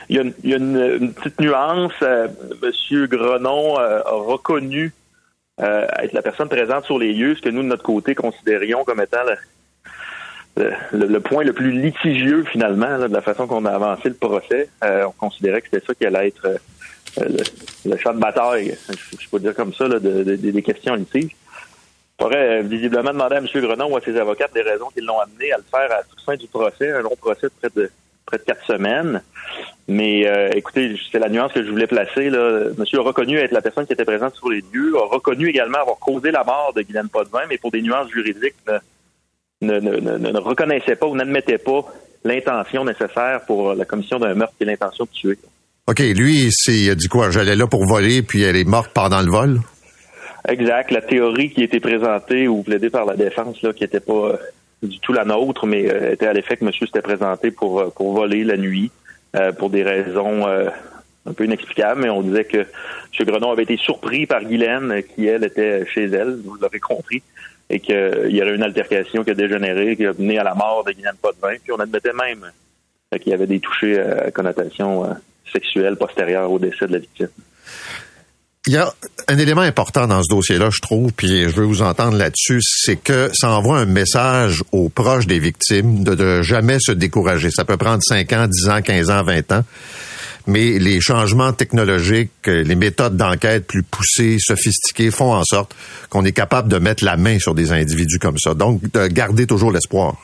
Il 0.09 0.15
y 0.15 0.19
a 0.21 0.23
une, 0.23 0.35
il 0.45 0.51
y 0.51 0.55
a 0.55 0.59
une- 0.59 0.99
une 1.01 1.13
petite 1.15 1.41
nuance. 1.41 1.93
Euh, 2.03 2.29
Monsieur 2.63 3.09
Grenon 3.09 3.77
euh, 3.81 4.03
a 4.07 4.13
reconnu 4.13 4.93
euh, 5.61 5.87
être 5.99 6.13
la 6.13 6.23
personne 6.23 6.49
présente 6.49 6.85
sur 6.85 6.99
les 6.99 7.13
lieux, 7.13 7.35
ce 7.37 7.43
que 7.43 7.49
nous, 7.49 7.63
de 7.63 7.69
notre 7.69 7.83
côté, 7.83 8.15
considérions 8.15 8.85
comme 8.85 9.01
étant 9.01 9.23
le, 10.57 11.19
point 11.21 11.45
le 11.45 11.53
plus 11.53 11.71
litigieux, 11.71 12.45
finalement, 12.45 12.99
de 12.99 13.13
la 13.13 13.21
façon 13.21 13.47
qu'on 13.47 13.65
a 13.65 13.73
avancé 13.73 14.09
le 14.09 14.15
procès. 14.15 14.69
Euh, 14.83 15.05
on 15.07 15.13
considérait 15.13 15.61
que 15.61 15.69
c'était 15.71 15.87
ça 15.87 15.95
qui 15.95 16.07
allait 16.07 16.29
être 16.29 16.47
euh, 16.47 17.29
le, 17.85 17.97
champ 17.97 18.13
de 18.13 18.19
bataille, 18.19 18.77
je, 18.89 19.17
je 19.21 19.29
peux 19.29 19.39
dire 19.39 19.55
comme 19.55 19.73
ça, 19.75 19.89
des 19.89 20.63
questions 20.63 20.93
en 20.93 20.97
litige. 20.97 21.37
On 22.19 22.25
pourrait 22.25 22.61
euh, 22.61 22.63
visiblement 22.63 23.13
demander 23.13 23.37
à 23.37 23.39
M. 23.39 23.47
Grenon 23.53 23.93
ou 23.93 23.97
à 23.97 24.01
ses 24.01 24.17
avocats 24.17 24.49
des 24.55 24.63
raisons 24.63 24.89
qui 24.95 25.01
l'ont 25.01 25.19
amené 25.19 25.53
à 25.53 25.57
le 25.57 25.65
faire 25.65 25.91
à 25.91 26.03
toute 26.05 26.21
fin 26.21 26.37
du 26.37 26.47
procès, 26.47 26.91
un 26.93 27.03
long 27.03 27.17
procès 27.21 27.49
de 27.49 27.53
près 27.61 27.71
de 27.75 27.91
près 28.27 28.39
de 28.39 28.43
quatre 28.43 28.65
semaines. 28.67 29.23
Mais 29.87 30.27
euh, 30.27 30.49
écoutez, 30.55 30.97
c'est 31.13 31.19
la 31.19 31.29
nuance 31.29 31.53
que 31.53 31.63
je 31.63 31.71
voulais 31.71 31.87
placer. 31.87 32.31
Là. 32.31 32.69
Monsieur 32.79 33.01
a 33.01 33.03
reconnu 33.03 33.37
être 33.39 33.53
la 33.53 33.61
personne 33.61 33.87
qui 33.87 33.93
était 33.93 34.05
présente 34.05 34.35
sur 34.35 34.49
les 34.49 34.63
lieux, 34.73 34.95
a 34.97 35.07
reconnu 35.07 35.49
également 35.49 35.79
avoir 35.79 35.99
causé 35.99 36.31
la 36.31 36.43
mort 36.43 36.73
de 36.75 36.83
Guylaine 36.83 37.09
Potvin, 37.09 37.43
mais 37.49 37.59
pour 37.59 37.71
des 37.71 37.83
nuances 37.83 38.11
juridiques, 38.11 38.55
ne, 39.61 39.79
ne, 39.79 39.81
ne, 39.81 40.19
ne- 40.19 40.31
ne 40.31 40.39
reconnaissait 40.39 40.97
pas 40.97 41.07
ou 41.07 41.15
n'admettait 41.15 41.59
pas 41.59 41.85
l'intention 42.25 42.85
nécessaire 42.85 43.43
pour 43.47 43.75
la 43.75 43.85
commission 43.85 44.19
d'un 44.19 44.35
meurtre 44.35 44.55
et 44.61 44.65
l'intention 44.65 45.05
de 45.05 45.11
tuer. 45.11 45.39
OK, 45.87 45.99
lui, 45.99 46.49
c'est, 46.51 46.95
dit 46.97 47.09
quoi? 47.09 47.31
J'allais 47.31 47.57
là 47.57 47.67
pour 47.67 47.85
voler, 47.87 48.23
puis 48.23 48.43
elle 48.43 48.57
est 48.57 48.65
morte 48.65 48.91
pendant 48.95 49.21
le 49.21 49.31
vol? 49.31 49.61
Exact. 50.49 50.91
La 50.91 51.03
théorie 51.03 51.51
qui 51.51 51.61
a 51.61 51.65
été 51.65 51.81
présentée 51.81 52.49
ou 52.49 52.63
plaidée 52.63 52.89
par 52.89 53.05
la 53.05 53.17
défense, 53.17 53.61
là, 53.63 53.73
qui 53.75 53.83
n'était 53.83 54.01
pas 54.01 54.39
du 54.89 54.99
tout 55.01 55.13
la 55.13 55.25
nôtre, 55.25 55.67
mais 55.67 55.91
euh, 55.91 56.13
était 56.13 56.27
à 56.27 56.33
l'effet 56.33 56.57
que 56.57 56.65
monsieur 56.65 56.87
s'était 56.87 57.03
présenté 57.03 57.51
pour, 57.51 57.81
euh, 57.81 57.91
pour 57.91 58.13
voler 58.13 58.45
la 58.45 58.57
nuit 58.57 58.91
euh, 59.37 59.53
pour 59.53 59.71
des 59.71 59.83
raisons 59.83 60.47
un 61.27 61.33
peu 61.33 61.45
inexplicables, 61.45 62.03
mais 62.03 62.11
on 62.11 62.23
disait 62.23 62.45
que 62.45 62.59
M. 62.59 63.27
Grenon 63.27 63.51
avait 63.51 63.63
été 63.63 63.77
surpris 63.77 64.27
par 64.27 64.45
Guylaine, 64.45 65.03
qui, 65.15 65.27
elle, 65.27 65.45
était 65.45 65.87
chez 65.87 66.05
elle, 66.05 66.39
vous 66.45 66.57
l'aurez 66.61 66.81
compris, 66.81 67.23
et 67.71 67.81
qu'il 67.81 68.29
y 68.29 68.43
aurait 68.43 68.55
une 68.55 68.63
altercation 68.63 69.25
qui 69.25 69.31
a 69.31 69.35
dégénéré, 69.35 69.97
qui 69.97 70.07
a 70.07 70.13
mené 70.13 70.39
à 70.39 70.45
la 70.45 70.55
mort 70.55 70.85
de 70.85 70.93
Guylaine 70.93 71.17
Potvin, 71.21 71.55
puis 71.63 71.73
on 71.73 71.81
admettait 71.81 72.13
même 72.13 72.45
qu'il 73.19 73.31
y 73.31 73.35
avait 73.35 73.47
des 73.47 73.61
touchés 73.61 73.99
à 73.99 74.31
connotation 74.31 75.17
sexuelle 75.51 75.97
postérieure 75.97 76.51
au 76.51 76.59
décès 76.59 76.87
de 76.87 76.93
la 76.93 76.99
victime. 76.99 77.29
Il 78.67 78.73
y 78.73 78.79
a 78.79 78.93
un 79.29 79.39
élément 79.39 79.61
important 79.61 80.07
dans 80.07 80.23
ce 80.23 80.29
dossier-là, 80.35 80.71
je 80.73 80.81
trouve, 80.81 81.13
puis 81.13 81.43
je 81.43 81.55
veux 81.55 81.67
vous 81.67 81.83
entendre 81.83 82.17
là-dessus, 82.17 82.61
c'est 82.63 82.97
que 82.97 83.31
ça 83.35 83.51
envoie 83.51 83.79
un 83.79 83.85
message 83.85 84.63
aux 84.73 84.89
proches 84.89 85.27
des 85.27 85.39
victimes 85.39 86.03
de, 86.03 86.15
de 86.15 86.41
jamais 86.41 86.79
se 86.81 86.93
décourager. 86.93 87.51
Ça 87.51 87.67
peut 87.67 87.77
prendre 87.77 88.03
5 88.03 88.33
ans, 88.33 88.47
10 88.47 88.69
ans, 88.71 88.81
15 88.81 89.11
ans, 89.11 89.23
20 89.23 89.53
ans. 89.53 89.65
Mais 90.47 90.79
les 90.79 91.01
changements 91.01 91.53
technologiques, 91.53 92.47
les 92.47 92.75
méthodes 92.75 93.17
d'enquête 93.17 93.67
plus 93.67 93.83
poussées, 93.83 94.37
sophistiquées, 94.39 95.11
font 95.11 95.33
en 95.33 95.45
sorte 95.45 95.75
qu'on 96.11 96.25
est 96.25 96.33
capable 96.33 96.69
de 96.69 96.79
mettre 96.79 97.05
la 97.05 97.17
main 97.17 97.39
sur 97.39 97.55
des 97.55 97.73
individus 97.73 98.19
comme 98.19 98.39
ça. 98.39 98.53
Donc, 98.55 98.83
de 98.93 99.07
garder 99.07 99.47
toujours 99.47 99.73
l'espoir. 99.73 100.17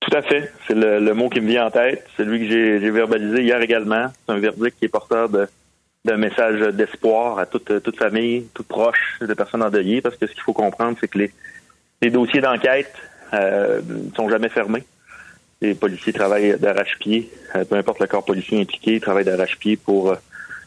Tout 0.00 0.16
à 0.16 0.22
fait. 0.22 0.52
C'est 0.66 0.74
le, 0.74 1.14
mot 1.14 1.28
qui 1.28 1.40
me 1.40 1.48
vient 1.48 1.66
en 1.66 1.70
tête. 1.70 2.04
Celui 2.16 2.40
que 2.40 2.80
j'ai 2.80 2.90
verbalisé 2.90 3.42
hier 3.42 3.60
également. 3.60 4.06
C'est 4.26 4.32
un 4.32 4.38
verdict 4.38 4.78
qui 4.78 4.86
est 4.86 4.88
porteur 4.88 5.28
de 5.28 5.48
d'un 6.04 6.16
message 6.16 6.60
d'espoir 6.74 7.38
à 7.38 7.46
toute, 7.46 7.80
toute 7.82 7.96
famille, 7.96 8.46
toute 8.54 8.66
proche 8.66 9.18
de 9.20 9.34
personnes 9.34 9.62
endeuillées, 9.62 10.00
parce 10.00 10.16
que 10.16 10.26
ce 10.26 10.32
qu'il 10.32 10.42
faut 10.42 10.52
comprendre, 10.52 10.96
c'est 11.00 11.08
que 11.08 11.18
les, 11.18 11.30
les 12.00 12.10
dossiers 12.10 12.40
d'enquête 12.40 12.92
euh, 13.32 13.80
ne 13.86 14.14
sont 14.14 14.28
jamais 14.28 14.48
fermés. 14.48 14.82
Les 15.60 15.74
policiers 15.74 16.12
travaillent 16.12 16.58
d'arrache-pied, 16.58 17.30
euh, 17.54 17.64
peu 17.64 17.76
importe 17.76 18.00
le 18.00 18.08
corps 18.08 18.24
policier 18.24 18.60
impliqué, 18.60 18.94
ils 18.94 19.00
travaillent 19.00 19.24
d'arrache-pied 19.24 19.76
pour 19.76 20.10
euh, 20.10 20.16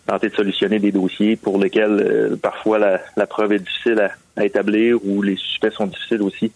tenter 0.07 0.29
de 0.29 0.35
solutionner 0.35 0.79
des 0.79 0.93
dossiers 0.93 1.35
pour 1.35 1.57
lesquels 1.57 1.99
euh, 1.99 2.35
parfois 2.37 2.79
la, 2.79 3.01
la 3.17 3.27
preuve 3.27 3.51
est 3.51 3.59
difficile 3.59 3.99
à, 3.99 4.11
à 4.41 4.45
établir 4.45 5.05
ou 5.05 5.21
les 5.21 5.35
suspects 5.35 5.73
sont 5.73 5.87
difficiles 5.87 6.21
aussi 6.21 6.53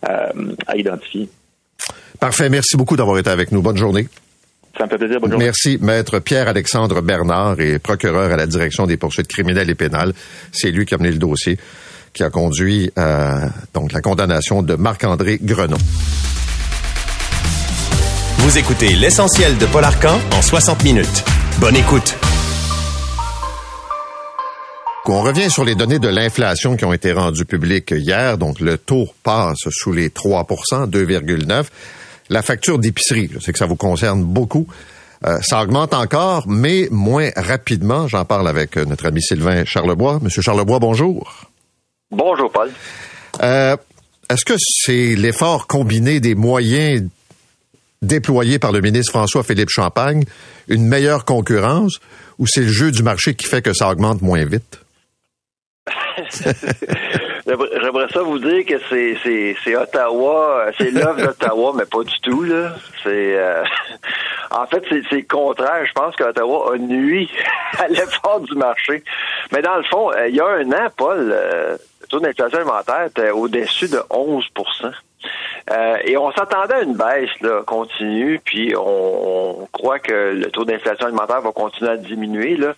à, 0.00 0.30
à 0.68 0.76
identifier. 0.76 1.28
Parfait. 2.20 2.48
Merci 2.48 2.76
beaucoup 2.76 2.96
d'avoir 2.96 3.18
été 3.18 3.30
avec 3.30 3.50
nous. 3.50 3.62
Bonne 3.62 3.76
journée. 3.76 4.06
Ça 4.82 4.86
me 4.86 4.90
fait 4.90 4.98
plaisir. 4.98 5.20
Bonne 5.20 5.30
journée. 5.30 5.44
Merci, 5.44 5.78
maître 5.80 6.18
Pierre-Alexandre 6.18 7.02
Bernard 7.02 7.60
et 7.60 7.78
procureur 7.78 8.32
à 8.32 8.36
la 8.36 8.48
direction 8.48 8.84
des 8.84 8.96
poursuites 8.96 9.28
criminelles 9.28 9.70
et 9.70 9.76
pénales. 9.76 10.12
C'est 10.50 10.72
lui 10.72 10.86
qui 10.86 10.94
a 10.94 10.98
mené 10.98 11.12
le 11.12 11.18
dossier, 11.18 11.56
qui 12.12 12.24
a 12.24 12.30
conduit 12.30 12.90
à 12.96 13.42
donc 13.74 13.92
la 13.92 14.00
condamnation 14.00 14.60
de 14.60 14.74
Marc-André 14.74 15.38
Grenon. 15.40 15.78
Vous 18.38 18.58
écoutez 18.58 18.96
l'essentiel 18.96 19.56
de 19.56 19.66
Paul 19.66 19.84
Arcan 19.84 20.18
en 20.32 20.42
60 20.42 20.82
minutes. 20.82 21.24
Bonne 21.60 21.76
écoute. 21.76 22.16
On 25.06 25.20
revient 25.20 25.50
sur 25.50 25.64
les 25.64 25.74
données 25.74 25.98
de 25.98 26.08
l'inflation 26.08 26.74
qui 26.74 26.84
ont 26.84 26.92
été 26.92 27.12
rendues 27.12 27.44
publiques 27.44 27.92
hier. 27.94 28.38
Donc, 28.38 28.60
le 28.60 28.78
taux 28.78 29.06
passe 29.22 29.58
sous 29.68 29.92
les 29.92 30.08
3% 30.08 30.88
2,9 30.90 31.66
La 32.32 32.40
facture 32.40 32.78
d'épicerie, 32.78 33.28
je 33.30 33.38
sais 33.40 33.52
que 33.52 33.58
ça 33.58 33.66
vous 33.66 33.76
concerne 33.76 34.24
beaucoup. 34.24 34.66
Euh, 35.26 35.38
ça 35.42 35.62
augmente 35.62 35.92
encore, 35.92 36.48
mais 36.48 36.88
moins 36.90 37.28
rapidement. 37.36 38.08
J'en 38.08 38.24
parle 38.24 38.48
avec 38.48 38.78
euh, 38.78 38.86
notre 38.86 39.04
ami 39.04 39.20
Sylvain 39.20 39.66
Charlebois. 39.66 40.18
Monsieur 40.22 40.40
Charlebois, 40.40 40.78
bonjour. 40.78 41.50
Bonjour, 42.10 42.50
Paul. 42.50 42.70
Euh, 43.42 43.76
Est-ce 44.30 44.46
que 44.46 44.54
c'est 44.56 45.14
l'effort 45.14 45.66
combiné 45.66 46.20
des 46.20 46.34
moyens 46.34 47.06
déployés 48.00 48.58
par 48.58 48.72
le 48.72 48.80
ministre 48.80 49.12
François-Philippe 49.12 49.68
Champagne, 49.68 50.24
une 50.68 50.86
meilleure 50.86 51.26
concurrence, 51.26 51.98
ou 52.38 52.46
c'est 52.46 52.62
le 52.62 52.72
jeu 52.72 52.90
du 52.92 53.02
marché 53.02 53.34
qui 53.34 53.46
fait 53.46 53.60
que 53.60 53.74
ça 53.74 53.90
augmente 53.90 54.22
moins 54.22 54.46
vite? 54.46 54.80
J'aimerais 57.46 58.08
ça 58.12 58.22
vous 58.22 58.38
dire 58.38 58.64
que 58.64 58.74
c'est 58.88 59.56
c'est 59.64 59.76
Ottawa, 59.76 60.66
c'est 60.78 60.90
l'œuvre 60.90 61.20
d'Ottawa, 61.26 61.72
mais 61.76 61.86
pas 61.86 62.04
du 62.04 62.20
tout 62.20 62.42
là. 62.44 62.74
C'est 63.02 63.36
euh, 63.36 63.64
en 64.50 64.66
fait 64.66 64.82
c'est 64.88 65.02
c'est 65.10 65.16
le 65.16 65.26
contraire. 65.28 65.84
Je 65.84 65.92
pense 65.92 66.14
qu'Ottawa 66.14 66.74
a 66.74 66.78
nuit 66.78 67.28
à 67.78 67.88
l'effort 67.88 68.40
du 68.40 68.54
marché. 68.54 69.02
Mais 69.50 69.60
dans 69.60 69.76
le 69.76 69.82
fond, 69.84 70.12
euh, 70.12 70.28
il 70.28 70.36
y 70.36 70.40
a 70.40 70.46
un 70.46 70.70
an, 70.70 70.88
Paul, 70.96 71.32
euh, 71.32 71.76
taux 72.12 72.20
d'inflation 72.20 72.58
alimentaire 72.58 73.04
était 73.06 73.30
au-dessus 73.30 73.88
de 73.88 73.98
11% 74.10 74.92
euh, 75.70 75.96
et 76.04 76.16
on 76.16 76.32
s'attendait 76.32 76.74
à 76.74 76.82
une 76.82 76.94
baisse 76.94 77.30
là, 77.40 77.62
continue, 77.64 78.40
puis 78.44 78.74
on, 78.76 79.62
on 79.62 79.68
croit 79.72 79.98
que 79.98 80.32
le 80.34 80.50
taux 80.50 80.64
d'inflation 80.64 81.06
alimentaire 81.06 81.40
va 81.40 81.52
continuer 81.52 81.90
à 81.92 81.96
diminuer. 81.96 82.56
Là, 82.56 82.74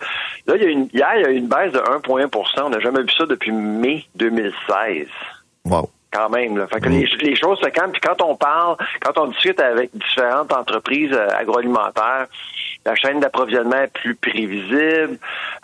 là 0.47 0.57
il 0.57 0.63
y 0.63 0.67
a 0.67 0.69
une, 0.69 0.89
hier, 0.93 1.11
il 1.17 1.23
y 1.23 1.25
a 1.25 1.31
eu 1.31 1.37
une 1.37 1.49
baisse 1.49 1.73
de 1.73 1.79
1,1% 1.79 2.63
On 2.63 2.69
n'a 2.69 2.81
jamais 2.81 3.01
vu 3.01 3.11
ça 3.17 3.27
depuis 3.27 3.53
mai 3.53 4.05
2016 4.15 5.07
Wow. 5.67 5.89
quand 6.13 6.29
même. 6.29 6.59
Là. 6.59 6.67
Fait 6.67 6.79
que 6.79 6.91
les, 6.91 7.09
les 7.23 7.37
choses 7.37 7.59
se 7.59 7.69
calment. 7.71 7.93
Puis 7.93 8.03
quand 8.03 8.21
on 8.21 8.37
parle, 8.37 8.77
quand 9.01 9.17
on 9.17 9.29
discute 9.29 9.59
avec 9.61 9.91
différentes 9.95 10.53
entreprises 10.53 11.13
euh, 11.13 11.29
agroalimentaires, 11.35 12.27
la 12.87 12.95
chaîne 12.95 13.21
d'approvisionnement 13.21 13.83
est 13.83 13.93
plus 13.93 14.15
prévisible, 14.15 15.19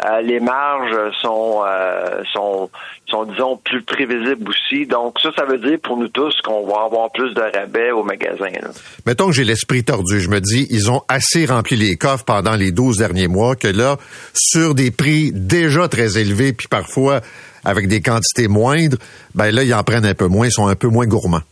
euh, 0.05 0.21
les 0.23 0.41
marges 0.41 1.13
sont, 1.21 1.63
euh, 1.67 2.23
sont, 2.33 2.71
sont, 3.09 3.25
disons, 3.25 3.57
plus 3.59 3.83
prévisibles 3.83 4.49
aussi. 4.49 4.87
Donc 4.87 5.19
ça, 5.21 5.31
ça 5.37 5.45
veut 5.45 5.59
dire 5.59 5.79
pour 5.83 5.99
nous 5.99 6.09
tous 6.09 6.41
qu'on 6.43 6.67
va 6.67 6.85
avoir 6.85 7.11
plus 7.13 7.35
de 7.35 7.43
rabais 7.43 7.91
au 7.91 8.03
magasin. 8.03 8.49
Là. 8.63 8.69
Mettons 9.07 9.27
que 9.27 9.33
j'ai 9.33 9.45
l'esprit 9.45 9.85
tordu. 9.85 10.21
Je 10.21 10.31
me 10.31 10.41
dis, 10.41 10.67
ils 10.71 10.91
ont 10.91 11.03
assez 11.09 11.45
rempli 11.45 11.77
les 11.77 11.97
coffres 11.97 12.25
pendant 12.25 12.57
les 12.57 12.73
12 12.73 12.97
derniers 12.97 13.29
mois 13.29 13.55
que 13.55 13.69
là, 13.69 13.97
sur 14.35 14.75
des 14.75 14.91
prix 14.91 15.33
déjà 15.33 15.89
très 15.89 16.19
élevés, 16.19 16.53
puis 16.53 16.69
parfois 16.69 17.21
avec 17.65 17.89
des 17.89 18.01
quantités 18.01 18.49
moindres, 18.49 18.97
ben 19.35 19.51
là, 19.51 19.63
ils 19.63 19.75
en 19.75 19.83
prennent 19.83 20.07
un 20.07 20.15
peu 20.15 20.27
moins, 20.27 20.47
ils 20.47 20.53
sont 20.53 20.67
un 20.67 20.77
peu 20.77 20.89
moins 20.89 21.07
gourmands. 21.07 21.43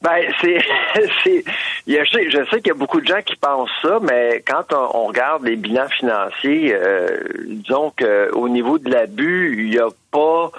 Ben, 0.00 0.20
c'est, 0.40 0.58
c'est, 1.24 1.44
je 1.88 2.10
sais, 2.10 2.30
je 2.30 2.44
sais 2.50 2.58
qu'il 2.58 2.68
y 2.68 2.70
a 2.70 2.74
beaucoup 2.74 3.00
de 3.00 3.06
gens 3.06 3.22
qui 3.22 3.34
pensent 3.36 3.70
ça, 3.80 3.98
mais 4.02 4.44
quand 4.46 4.72
on, 4.72 5.06
regarde 5.06 5.44
les 5.44 5.56
bilans 5.56 5.88
financiers, 5.88 6.74
euh, 6.74 7.18
disons 7.46 7.92
qu'au 7.98 8.48
niveau 8.48 8.78
de 8.78 8.90
l'abus, 8.90 9.56
il 9.58 9.70
n'y 9.70 9.78
a 9.78 9.88
pas 10.10 10.50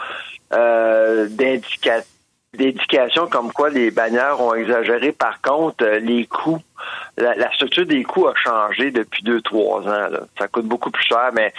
euh, 0.54 1.28
d'indica- 1.28 2.04
d'indication 2.58 3.28
comme 3.28 3.52
quoi 3.52 3.70
les 3.70 3.92
bannières 3.92 4.42
ont 4.42 4.56
exagéré. 4.56 5.12
Par 5.12 5.40
contre, 5.42 5.86
euh, 5.86 6.00
les 6.00 6.26
coûts, 6.26 6.62
la, 7.18 7.36
la 7.36 7.52
structure 7.54 7.86
des 7.86 8.04
coûts 8.04 8.28
a 8.28 8.34
changé 8.34 8.90
depuis 8.90 9.22
deux, 9.24 9.42
trois 9.42 9.82
ans. 9.82 10.10
là. 10.10 10.22
Ça 10.40 10.48
coûte 10.48 10.66
beaucoup 10.66 10.90
plus 10.90 11.06
cher, 11.06 11.30
mais 11.34 11.54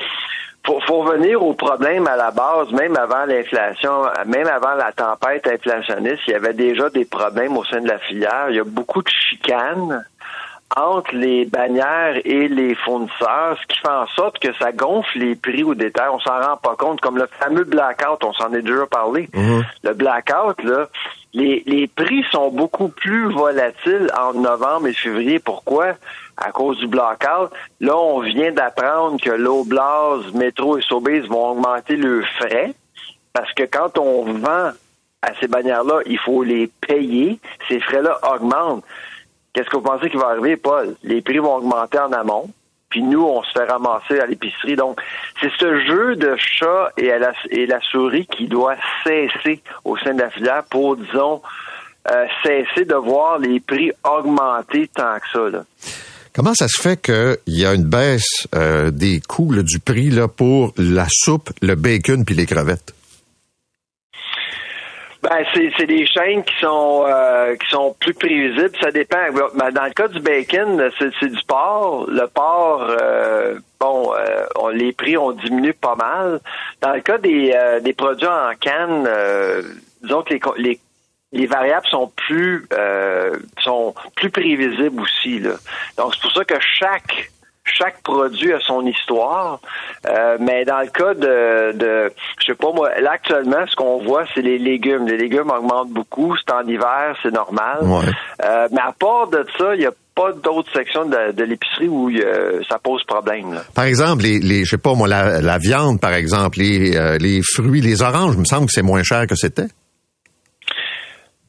faut, 0.67 0.81
faut 0.81 1.03
revenir 1.03 1.43
au 1.43 1.55
problème 1.55 2.07
à 2.07 2.17
la 2.17 2.31
base, 2.31 2.71
même 2.73 2.97
avant 2.97 3.25
l'inflation, 3.25 4.03
même 4.27 4.47
avant 4.47 4.75
la 4.75 4.93
tempête 4.93 5.47
inflationniste, 5.47 6.23
il 6.27 6.33
y 6.33 6.37
avait 6.37 6.55
déjà 6.55 6.91
des 6.91 7.05
problèmes 7.05 7.57
au 7.57 7.65
sein 7.65 7.81
de 7.81 7.89
la 7.89 7.99
filière. 7.99 8.47
Il 8.51 8.57
y 8.57 8.61
a 8.61 8.65
beaucoup 8.65 9.03
de 9.03 9.09
chicanes 9.09 10.05
entre 10.77 11.15
les 11.17 11.47
bannières 11.47 12.21
et 12.25 12.47
les 12.47 12.77
fournisseurs, 12.77 13.59
ce 13.61 13.67
qui 13.67 13.81
fait 13.81 13.89
en 13.89 14.07
sorte 14.09 14.39
que 14.39 14.53
ça 14.55 14.71
gonfle 14.71 15.19
les 15.19 15.35
prix 15.35 15.65
au 15.65 15.75
détail. 15.75 16.09
On 16.13 16.21
s'en 16.21 16.39
rend 16.39 16.57
pas 16.59 16.77
compte, 16.77 17.01
comme 17.01 17.17
le 17.17 17.27
fameux 17.41 17.65
blackout, 17.65 18.23
on 18.23 18.33
s'en 18.33 18.53
est 18.53 18.63
déjà 18.63 18.87
parlé. 18.87 19.29
Le 19.83 19.95
blackout, 19.95 20.63
là, 20.63 20.87
les, 21.33 21.65
les 21.67 21.89
prix 21.89 22.25
sont 22.31 22.51
beaucoup 22.51 22.89
plus 22.89 23.33
volatiles 23.33 24.11
en 24.17 24.35
novembre 24.35 24.87
et 24.87 24.93
février. 24.93 25.41
Pourquoi? 25.41 25.95
À 26.41 26.53
cause 26.53 26.79
du 26.79 26.87
blackout. 26.87 27.51
Là, 27.81 27.97
on 27.97 28.21
vient 28.21 28.51
d'apprendre 28.51 29.21
que 29.21 29.31
l'Oblast, 29.31 30.35
Métro 30.35 30.79
et 30.79 30.83
Sobeys 30.83 31.21
vont 31.21 31.51
augmenter 31.51 31.97
leurs 31.97 32.27
frais 32.39 32.73
parce 33.33 33.53
que 33.53 33.65
quand 33.65 33.99
on 33.99 34.25
vend 34.25 34.71
à 35.23 35.35
ces 35.39 35.49
bannières-là, 35.49 36.01
il 36.07 36.19
faut 36.19 36.43
les 36.43 36.67
payer. 36.67 37.39
Ces 37.69 37.81
frais-là 37.81 38.19
augmentent. 38.35 38.85
Qu'est-ce 39.53 39.69
que 39.69 39.77
vous 39.77 39.83
pensez 39.83 40.11
qui 40.11 40.17
va 40.17 40.29
arriver, 40.29 40.57
Paul? 40.57 40.97
Les 41.03 41.21
prix 41.21 41.39
vont 41.39 41.57
augmenter 41.57 41.99
en 41.99 42.13
amont, 42.13 42.49
puis 42.89 43.03
nous, 43.03 43.23
on 43.23 43.43
se 43.43 43.53
fait 43.53 43.65
ramasser 43.65 44.21
à 44.21 44.27
l'épicerie. 44.27 44.77
Donc, 44.77 45.01
c'est 45.41 45.51
ce 45.59 45.81
jeu 45.81 46.17
de 46.17 46.37
chat 46.37 46.91
et, 46.97 47.07
la, 47.19 47.33
et 47.51 47.67
la 47.67 47.81
souris 47.81 48.27
qui 48.27 48.47
doit 48.47 48.77
cesser 49.05 49.63
au 49.85 49.97
sein 49.99 50.15
de 50.15 50.21
la 50.21 50.31
filière 50.31 50.65
pour, 50.71 50.97
disons, 50.97 51.43
euh, 52.11 52.27
cesser 52.43 52.85
de 52.85 52.95
voir 52.95 53.39
les 53.39 53.61
prix 53.61 53.93
augmenter 54.05 54.89
tant 54.89 55.19
que 55.19 55.29
ça. 55.33 55.51
Là. 55.51 55.65
Comment 56.35 56.55
ça 56.55 56.67
se 56.69 56.81
fait 56.81 57.01
qu'il 57.01 57.37
y 57.49 57.67
a 57.67 57.75
une 57.75 57.85
baisse 57.85 58.47
euh, 58.55 58.91
des 58.91 59.21
coûts 59.21 59.55
du 59.63 59.81
prix 59.81 60.11
là, 60.11 60.29
pour 60.29 60.73
la 60.79 61.07
soupe, 61.11 61.51
le 61.61 61.75
bacon 61.75 62.25
puis 62.25 62.35
les 62.37 62.47
crevettes? 62.47 62.95
Ben, 65.23 65.45
c'est, 65.53 65.87
des 65.87 66.07
chaînes 66.07 66.43
qui 66.45 66.55
sont 66.61 67.05
euh, 67.07 67.55
qui 67.57 67.69
sont 67.69 67.95
plus 68.01 68.15
prévisibles. 68.15 68.71
Ça 68.81 68.91
dépend. 68.91 69.19
Ben, 69.55 69.71
Dans 69.71 69.85
le 69.85 69.91
cas 69.93 70.09
du 70.09 70.19
bacon, 70.21 70.91
c'est, 70.99 71.29
du 71.29 71.43
porc. 71.47 72.07
Le 72.09 72.27
porc, 72.29 72.87
euh, 72.89 73.59
bon, 73.79 74.13
on- 74.57 74.69
les 74.69 74.93
prix 74.93 75.19
ont 75.19 75.33
diminué 75.33 75.75
pas 75.75 75.95
mal. 75.95 76.41
Dans 76.81 76.95
le 76.95 77.01
cas 77.03 77.19
des, 77.19 77.55
des 77.83 77.93
produits 77.93 78.27
en 78.27 78.53
canne, 78.59 79.07
disons 80.03 80.23
que 80.23 80.35
les 80.57 80.81
les 81.33 81.47
variables 81.47 81.87
sont 81.91 82.11
plus 82.17 82.67
euh, 82.73 83.37
sont 83.63 83.95
plus 84.17 84.31
prévisibles 84.31 85.01
aussi 85.01 85.39
là. 85.41 85.53
Donc 85.97 86.15
c'est 86.15 86.23
pour 86.23 86.33
ça 86.33 86.45
que 86.45 86.55
chaque 86.79 87.31
chaque 87.65 88.03
produit 88.03 88.53
a 88.53 88.59
son 88.61 88.85
histoire, 88.87 89.61
Euh, 90.09 90.39
mais 90.41 90.65
dans 90.65 90.81
le 90.81 90.89
cas 90.89 91.13
de, 91.15 91.73
de 91.77 92.11
je 92.41 92.47
sais 92.47 92.55
pas 92.55 92.73
moi, 92.73 92.89
là 93.01 93.13
actuellement 93.13 93.65
ce 93.69 93.77
qu'on 93.77 93.99
voit 94.03 94.25
c'est 94.35 94.43
les 94.43 94.59
légumes. 94.59 95.07
Les 95.07 95.19
légumes 95.19 95.51
augmentent 95.51 95.91
beaucoup, 95.91 96.35
c'est 96.37 96.53
en 96.53 96.67
hiver, 96.67 97.17
c'est 97.23 97.31
normal. 97.33 97.79
Ouais. 97.83 98.07
Euh, 98.45 98.67
mais 98.73 98.81
à 98.81 98.93
part 98.99 99.29
de 99.29 99.47
ça, 99.59 99.75
il 99.77 99.83
y 99.83 99.87
a 99.87 99.93
pas 100.17 100.33
d'autres 100.33 100.73
sections 100.73 101.05
de, 101.05 101.33
de 101.33 101.45
l'épicerie 101.45 101.87
où 101.89 102.09
a- 102.09 102.65
ça 102.69 102.79
pose 102.83 103.05
problème. 103.05 103.53
Là. 103.55 103.63
Par 103.75 103.85
exemple, 103.85 104.23
les, 104.23 104.41
les 104.41 104.65
je 104.65 104.71
sais 104.71 104.79
pas 104.79 104.95
moi, 104.95 105.07
la, 105.07 105.41
la 105.41 105.59
viande, 105.59 106.01
par 106.01 106.15
exemple, 106.15 106.59
les, 106.59 106.97
euh, 106.97 107.19
les 107.19 107.41
fruits, 107.55 107.83
les 107.83 108.03
oranges, 108.03 108.35
il 108.35 108.41
me 108.41 108.45
semble 108.47 108.67
que 108.67 108.73
c'est 108.73 108.83
moins 108.83 109.03
cher 109.05 109.27
que 109.29 109.37
c'était. 109.37 109.69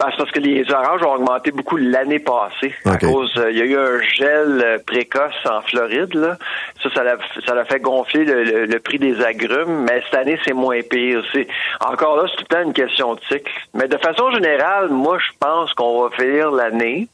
Ben, 0.01 0.07
c'est 0.09 0.17
parce 0.17 0.31
que 0.31 0.39
les 0.39 0.65
oranges 0.71 1.03
ont 1.03 1.13
augmenté 1.13 1.51
beaucoup 1.51 1.77
l'année 1.77 2.17
passée. 2.17 2.73
À 2.85 2.97
cause, 2.97 3.31
euh, 3.37 3.51
il 3.51 3.57
y 3.59 3.61
a 3.61 3.65
eu 3.65 3.77
un 3.77 4.01
gel 4.01 4.61
euh, 4.65 4.77
précoce 4.83 5.35
en 5.45 5.61
Floride. 5.61 6.15
Là. 6.15 6.37
Ça, 6.81 6.89
ça 6.95 7.03
l'a, 7.03 7.17
ça 7.45 7.53
l'a 7.53 7.65
fait 7.65 7.79
gonfler 7.79 8.25
le, 8.25 8.43
le- 8.43 8.65
le 8.65 8.79
prix 8.79 8.97
des 8.97 9.21
agrumes. 9.21 9.83
Mais 9.83 10.01
cette 10.05 10.19
année, 10.19 10.39
c'est 10.43 10.53
moins 10.53 10.81
pire. 10.81 11.23
C'est, 11.31 11.45
encore 11.85 12.17
là, 12.17 12.23
c'est 12.29 12.37
tout 12.37 12.45
le 12.49 12.55
temps 12.55 12.63
une 12.63 12.73
question 12.73 13.13
de 13.13 13.19
cycle. 13.31 13.51
Mais 13.75 13.87
de 13.87 13.97
façon 13.97 14.31
générale, 14.31 14.89
moi, 14.89 15.19
je 15.19 15.31
pense 15.39 15.71
qu'on 15.75 16.01
va 16.01 16.09
finir 16.15 16.49
l'année 16.49 17.07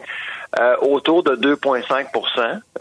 euh, 0.57 0.77
autour 0.81 1.23
de 1.23 1.35
2,5% 1.35 2.05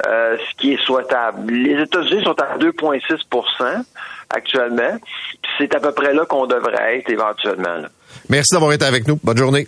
euh, 0.06 0.36
ce 0.38 0.54
qui 0.56 0.74
est 0.74 0.80
souhaitable. 0.84 1.50
Les 1.52 1.82
États-Unis 1.82 2.22
sont 2.22 2.40
à 2.40 2.56
2,6% 2.58 3.82
actuellement. 4.30 4.98
Puis 5.42 5.50
c'est 5.58 5.74
à 5.74 5.80
peu 5.80 5.90
près 5.90 6.14
là 6.14 6.24
qu'on 6.26 6.46
devrait 6.46 6.98
être 6.98 7.10
éventuellement. 7.10 7.74
là. 7.76 7.88
Merci 8.30 8.54
d'avoir 8.54 8.72
été 8.72 8.84
avec 8.84 9.08
nous. 9.08 9.18
Bonne 9.24 9.36
journée. 9.36 9.66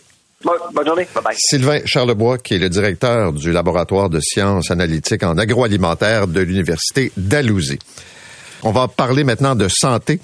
Sylvain 1.37 1.81
Charlebois, 1.85 2.39
qui 2.39 2.55
est 2.55 2.59
le 2.59 2.69
directeur 2.69 3.33
du 3.33 3.51
laboratoire 3.51 4.09
de 4.09 4.21
sciences 4.21 4.71
analytiques 4.71 5.25
en 5.25 5.37
agroalimentaire 5.37 6.29
de 6.29 6.41
l'Université 6.41 7.11
d'Alousie. 7.17 7.81
On 8.63 8.71
va 8.71 8.87
parler 8.87 9.25
maintenant 9.25 9.57
de 9.57 9.67
santé. 9.69 10.21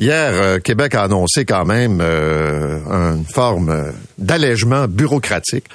Hier, 0.00 0.32
euh, 0.32 0.58
Québec 0.58 0.94
a 0.94 1.04
annoncé 1.04 1.44
quand 1.44 1.64
même 1.64 2.00
euh, 2.00 2.80
une 2.88 3.24
forme 3.24 3.92
d'allègement 4.18 4.88
bureaucratique 4.88 5.66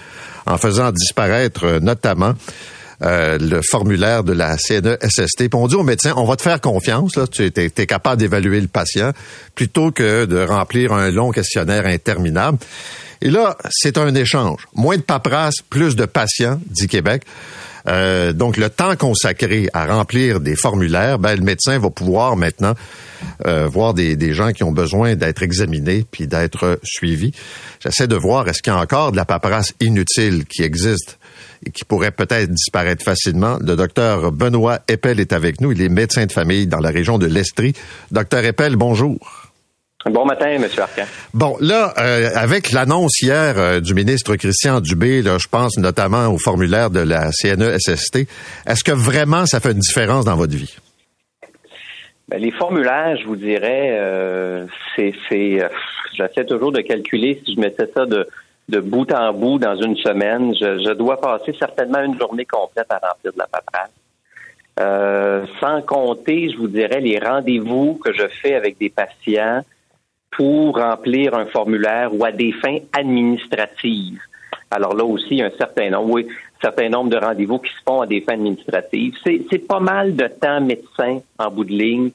en 0.45 0.58
faisant 0.58 0.91
disparaître 0.91 1.66
euh, 1.66 1.80
notamment 1.80 2.34
euh, 3.03 3.37
le 3.39 3.61
formulaire 3.61 4.23
de 4.23 4.33
la 4.33 4.57
CNESST. 4.57 5.37
Puis 5.37 5.49
on 5.53 5.67
dit 5.67 5.75
aux 5.75 5.83
médecins, 5.83 6.13
on 6.15 6.25
va 6.25 6.35
te 6.35 6.41
faire 6.41 6.61
confiance, 6.61 7.15
là, 7.15 7.27
tu 7.27 7.43
es, 7.43 7.69
capable 7.85 8.21
d'évaluer 8.21 8.61
le 8.61 8.67
patient, 8.67 9.11
plutôt 9.53 9.91
que 9.91 10.25
de 10.25 10.39
remplir 10.39 10.93
un 10.93 11.11
long 11.11 11.31
questionnaire 11.31 11.85
interminable. 11.85 12.57
Et 13.21 13.29
là, 13.29 13.57
c'est 13.69 13.97
un 13.97 14.13
échange. 14.15 14.67
Moins 14.73 14.97
de 14.97 15.01
paperasse, 15.01 15.55
plus 15.69 15.95
de 15.95 16.05
patients, 16.05 16.59
dit 16.67 16.87
Québec. 16.87 17.23
Euh, 17.87 18.33
donc, 18.33 18.57
le 18.57 18.69
temps 18.69 18.95
consacré 18.95 19.69
à 19.73 19.85
remplir 19.85 20.39
des 20.39 20.55
formulaires, 20.55 21.19
ben, 21.19 21.35
le 21.35 21.43
médecin 21.43 21.77
va 21.77 21.89
pouvoir 21.89 22.35
maintenant 22.35 22.73
euh, 23.45 23.67
voir 23.67 23.93
des, 23.93 24.15
des 24.15 24.33
gens 24.33 24.51
qui 24.51 24.63
ont 24.63 24.71
besoin 24.71 25.15
d'être 25.15 25.43
examinés 25.43 26.05
puis 26.09 26.27
d'être 26.27 26.79
suivis. 26.83 27.31
J'essaie 27.83 28.07
de 28.07 28.15
voir 28.15 28.47
est-ce 28.47 28.61
qu'il 28.61 28.73
y 28.73 28.75
a 28.75 28.79
encore 28.79 29.11
de 29.11 29.17
la 29.17 29.25
paperasse 29.25 29.73
inutile 29.79 30.45
qui 30.45 30.63
existe 30.63 31.17
qui 31.74 31.86
pourrait 31.86 32.11
peut-être 32.11 32.49
disparaître 32.49 33.03
facilement. 33.03 33.57
Le 33.61 33.76
docteur 33.76 34.32
Benoît 34.32 34.80
Eppel 34.88 35.20
est 35.20 35.34
avec 35.34 35.61
nous. 35.61 35.72
Il 35.72 35.82
est 35.82 35.89
médecin 35.89 36.26
de 36.26 36.32
famille 36.32 36.68
dans 36.68 36.80
la 36.80 36.89
région 36.89 37.18
de 37.18 37.26
l'Estrie. 37.26 37.74
Docteur 38.11 38.43
Eppel, 38.45 38.76
bonjour. 38.76 39.45
Bon 40.05 40.24
matin, 40.24 40.45
M. 40.45 40.63
Arcan. 40.78 41.05
Bon, 41.34 41.57
là, 41.59 41.91
euh, 41.97 42.30
avec 42.36 42.72
l'annonce 42.72 43.24
hier 43.24 43.57
euh, 43.57 43.80
du 43.80 43.95
ministre 43.95 44.36
Christian 44.36 44.80
Dubé, 44.80 45.24
là, 45.24 45.39
je 45.39 45.47
pense 45.47 45.80
notamment 45.80 46.28
au 46.28 46.38
formulaire 46.38 46.91
de 46.91 46.99
la 46.99 47.32
CNESST, 47.32 48.28
est-ce 48.68 48.84
que 48.84 48.91
vraiment 48.91 49.47
ça 49.47 49.59
fait 49.59 49.72
une 49.72 49.80
différence 49.80 50.26
dans 50.26 50.36
votre 50.36 50.55
vie? 50.55 50.78
Ben, 52.30 52.39
les 52.39 52.51
formulaires, 52.51 53.18
je 53.20 53.26
vous 53.26 53.36
dirais, 53.36 53.97
euh, 53.99 54.68
c'est, 54.95 55.13
j'essaie 56.13 56.45
toujours 56.45 56.72
de 56.72 56.82
calculer 56.82 57.41
si 57.43 57.55
je 57.55 57.59
mettais 57.59 57.88
ça 57.95 58.05
de, 58.05 58.28
de 58.68 58.80
bout 58.80 59.11
en 59.13 59.34
bout 59.34 59.59
dans 59.59 59.76
une 59.76 59.95
semaine, 59.97 60.53
je, 60.55 60.80
je 60.80 60.91
dois 60.93 61.20
passer 61.20 61.53
certainement 61.57 62.01
une 62.01 62.18
journée 62.18 62.45
complète 62.45 62.88
à 62.89 62.99
remplir 62.99 63.34
de 63.34 63.38
la 63.38 63.47
paperasse. 63.47 63.91
Euh, 64.80 65.45
sans 65.61 65.82
compter, 65.82 66.49
je 66.49 66.57
vous 66.57 66.68
dirais, 66.68 66.99
les 66.99 67.20
rendez-vous 67.20 67.99
que 68.03 68.11
je 68.11 68.28
fais 68.28 68.55
avec 68.55 68.78
des 68.78 68.89
patients 68.89 69.61
pour 70.32 70.78
remplir 70.78 71.34
un 71.34 71.45
formulaire 71.45 72.13
ou 72.13 72.26
à 72.26 72.32
des 72.32 72.51
fins 72.51 72.80
administratives. 72.91 74.20
Alors 74.70 74.95
là 74.95 75.05
aussi, 75.05 75.28
il 75.32 75.38
y 75.38 75.41
a 75.43 75.45
un 75.45 75.57
certain 75.57 75.89
nombre, 75.91 76.11
oui, 76.11 76.28
un 76.30 76.61
certain 76.61 76.89
nombre 76.89 77.09
de 77.09 77.18
rendez-vous 77.18 77.59
qui 77.59 77.72
se 77.72 77.82
font 77.88 78.01
à 78.01 78.07
des 78.07 78.20
fins 78.20 78.34
administratives. 78.34 79.16
C'est, 79.24 79.43
c'est 79.49 79.66
pas 79.66 79.80
mal 79.80 80.16
de 80.16 80.28
temps 80.28 80.59
médecin 80.59 81.20
en 81.39 81.49
bout 81.51 81.63
de 81.63 81.72
ligne 81.72 82.11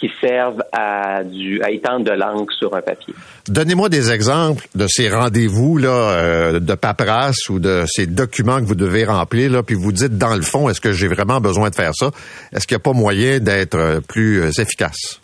qui 0.00 0.10
servent 0.20 0.62
à, 0.72 1.18
à 1.18 1.70
étendre 1.70 2.04
de 2.04 2.10
l'encre 2.10 2.52
sur 2.52 2.74
un 2.74 2.80
papier. 2.80 3.14
Donnez-moi 3.48 3.88
des 3.88 4.10
exemples 4.12 4.66
de 4.74 4.86
ces 4.88 5.08
rendez-vous 5.08 5.78
là 5.78 5.88
euh, 5.88 6.60
de 6.60 6.74
paperasse 6.74 7.48
ou 7.48 7.58
de 7.58 7.84
ces 7.86 8.06
documents 8.06 8.58
que 8.58 8.64
vous 8.66 8.74
devez 8.74 9.04
remplir 9.04 9.50
là, 9.50 9.62
puis 9.62 9.74
vous 9.74 9.92
dites 9.92 10.18
dans 10.18 10.34
le 10.34 10.42
fond, 10.42 10.68
est-ce 10.68 10.80
que 10.80 10.92
j'ai 10.92 11.08
vraiment 11.08 11.40
besoin 11.40 11.70
de 11.70 11.74
faire 11.74 11.92
ça? 11.94 12.10
Est-ce 12.52 12.66
qu'il 12.66 12.74
n'y 12.74 12.80
a 12.80 12.84
pas 12.84 12.92
moyen 12.92 13.38
d'être 13.38 13.76
euh, 13.76 14.00
plus 14.00 14.42
euh, 14.42 14.50
efficace? 14.60 15.20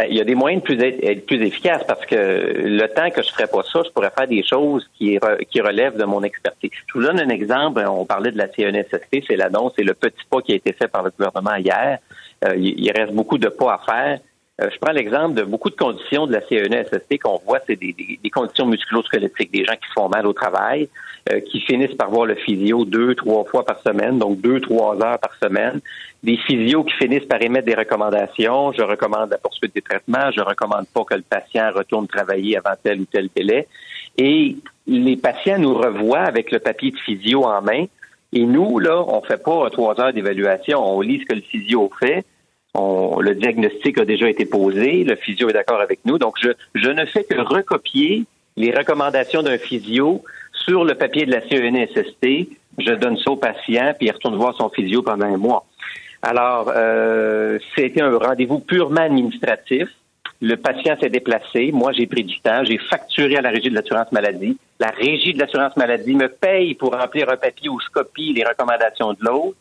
Ben, 0.00 0.06
il 0.08 0.16
y 0.16 0.20
a 0.22 0.24
des 0.24 0.34
moyens 0.34 0.62
de 0.62 0.64
plus 0.64 0.82
être, 0.82 1.26
plus 1.26 1.42
efficaces 1.44 1.84
parce 1.86 2.06
que 2.06 2.14
le 2.16 2.86
temps 2.86 3.10
que 3.10 3.22
je 3.22 3.30
ferais 3.32 3.46
pas 3.46 3.62
ça, 3.70 3.82
je 3.84 3.90
pourrais 3.90 4.08
faire 4.08 4.26
des 4.26 4.42
choses 4.42 4.88
qui, 4.96 5.18
qui 5.50 5.60
relèvent 5.60 5.98
de 5.98 6.04
mon 6.04 6.22
expertise. 6.22 6.70
Je 6.86 6.98
vous 6.98 7.04
donne 7.04 7.20
un 7.20 7.28
exemple. 7.28 7.84
On 7.86 8.06
parlait 8.06 8.32
de 8.32 8.38
la 8.38 8.48
CNSST, 8.48 9.24
c'est 9.28 9.36
l'annonce, 9.36 9.74
c'est 9.76 9.84
le 9.84 9.92
petit 9.92 10.24
pas 10.30 10.40
qui 10.40 10.52
a 10.52 10.54
été 10.54 10.72
fait 10.72 10.88
par 10.88 11.02
le 11.02 11.10
gouvernement 11.10 11.54
hier. 11.56 11.98
Euh, 12.46 12.54
il 12.56 12.90
reste 12.92 13.12
beaucoup 13.12 13.36
de 13.36 13.48
pas 13.48 13.74
à 13.74 13.78
faire. 13.84 14.20
Euh, 14.60 14.68
je 14.72 14.78
prends 14.78 14.92
l'exemple 14.92 15.34
de 15.34 15.42
beaucoup 15.42 15.70
de 15.70 15.76
conditions 15.76 16.26
de 16.26 16.32
la 16.32 16.40
CNESST 16.42 17.18
qu'on 17.22 17.40
voit, 17.46 17.60
c'est 17.66 17.76
des, 17.76 17.92
des, 17.92 18.18
des, 18.22 18.30
conditions 18.30 18.66
musculo-squelettiques, 18.66 19.52
des 19.52 19.64
gens 19.64 19.74
qui 19.74 19.88
se 19.88 19.92
font 19.94 20.08
mal 20.08 20.26
au 20.26 20.32
travail, 20.32 20.88
euh, 21.32 21.40
qui 21.40 21.60
finissent 21.60 21.94
par 21.94 22.10
voir 22.10 22.26
le 22.26 22.34
physio 22.34 22.84
deux, 22.84 23.14
trois 23.14 23.44
fois 23.44 23.64
par 23.64 23.80
semaine, 23.80 24.18
donc 24.18 24.40
deux, 24.40 24.60
trois 24.60 25.00
heures 25.02 25.18
par 25.18 25.34
semaine. 25.42 25.80
Des 26.22 26.36
physios 26.36 26.84
qui 26.84 26.94
finissent 26.94 27.24
par 27.24 27.40
émettre 27.40 27.66
des 27.66 27.74
recommandations. 27.74 28.72
Je 28.72 28.82
recommande 28.82 29.30
la 29.30 29.38
poursuite 29.38 29.74
des 29.74 29.80
traitements. 29.80 30.30
Je 30.30 30.42
recommande 30.42 30.86
pas 30.92 31.04
que 31.04 31.14
le 31.14 31.22
patient 31.22 31.70
retourne 31.74 32.06
travailler 32.06 32.58
avant 32.58 32.74
tel 32.82 33.00
ou 33.00 33.06
tel 33.06 33.28
délai. 33.34 33.66
Et 34.18 34.56
les 34.86 35.16
patients 35.16 35.58
nous 35.58 35.74
revoient 35.74 36.18
avec 36.18 36.50
le 36.50 36.58
papier 36.58 36.90
de 36.90 36.98
physio 36.98 37.44
en 37.44 37.62
main. 37.62 37.86
Et 38.34 38.44
nous, 38.44 38.78
là, 38.78 39.02
on 39.08 39.22
fait 39.22 39.42
pas 39.42 39.70
trois 39.70 39.98
heures 39.98 40.12
d'évaluation. 40.12 40.78
On 40.84 41.00
lit 41.00 41.20
ce 41.20 41.24
que 41.24 41.34
le 41.36 41.40
physio 41.40 41.90
fait 41.98 42.26
le 42.74 43.32
diagnostic 43.34 43.98
a 43.98 44.04
déjà 44.04 44.28
été 44.28 44.44
posé, 44.44 45.04
le 45.04 45.16
physio 45.16 45.48
est 45.48 45.52
d'accord 45.52 45.80
avec 45.80 46.00
nous, 46.04 46.18
donc 46.18 46.36
je, 46.40 46.50
je 46.74 46.88
ne 46.88 47.04
fais 47.04 47.24
que 47.24 47.40
recopier 47.40 48.24
les 48.56 48.72
recommandations 48.72 49.42
d'un 49.42 49.58
physio 49.58 50.22
sur 50.52 50.84
le 50.84 50.94
papier 50.94 51.26
de 51.26 51.32
la 51.32 51.40
CENSST. 51.42 52.48
Je 52.78 52.92
donne 52.92 53.16
ça 53.18 53.30
au 53.30 53.36
patient, 53.36 53.92
puis 53.98 54.08
il 54.08 54.12
retourne 54.12 54.36
voir 54.36 54.54
son 54.56 54.68
physio 54.70 55.02
pendant 55.02 55.26
un 55.26 55.36
mois. 55.36 55.66
Alors, 56.22 56.70
euh, 56.74 57.58
c'était 57.74 58.02
un 58.02 58.16
rendez-vous 58.16 58.60
purement 58.60 59.00
administratif. 59.00 59.88
Le 60.42 60.56
patient 60.56 60.96
s'est 61.00 61.10
déplacé. 61.10 61.70
Moi, 61.72 61.92
j'ai 61.92 62.06
pris 62.06 62.24
du 62.24 62.40
temps. 62.40 62.64
J'ai 62.64 62.78
facturé 62.78 63.36
à 63.36 63.42
la 63.42 63.50
Régie 63.50 63.70
de 63.70 63.74
l'assurance 63.74 64.10
maladie. 64.12 64.56
La 64.78 64.88
Régie 64.88 65.34
de 65.34 65.38
l'assurance 65.38 65.76
maladie 65.76 66.14
me 66.14 66.28
paye 66.28 66.74
pour 66.74 66.92
remplir 66.94 67.28
un 67.28 67.36
papier 67.36 67.68
où 67.68 67.78
je 67.80 67.88
copie 67.90 68.32
les 68.32 68.44
recommandations 68.44 69.12
de 69.12 69.18
l'autre 69.22 69.56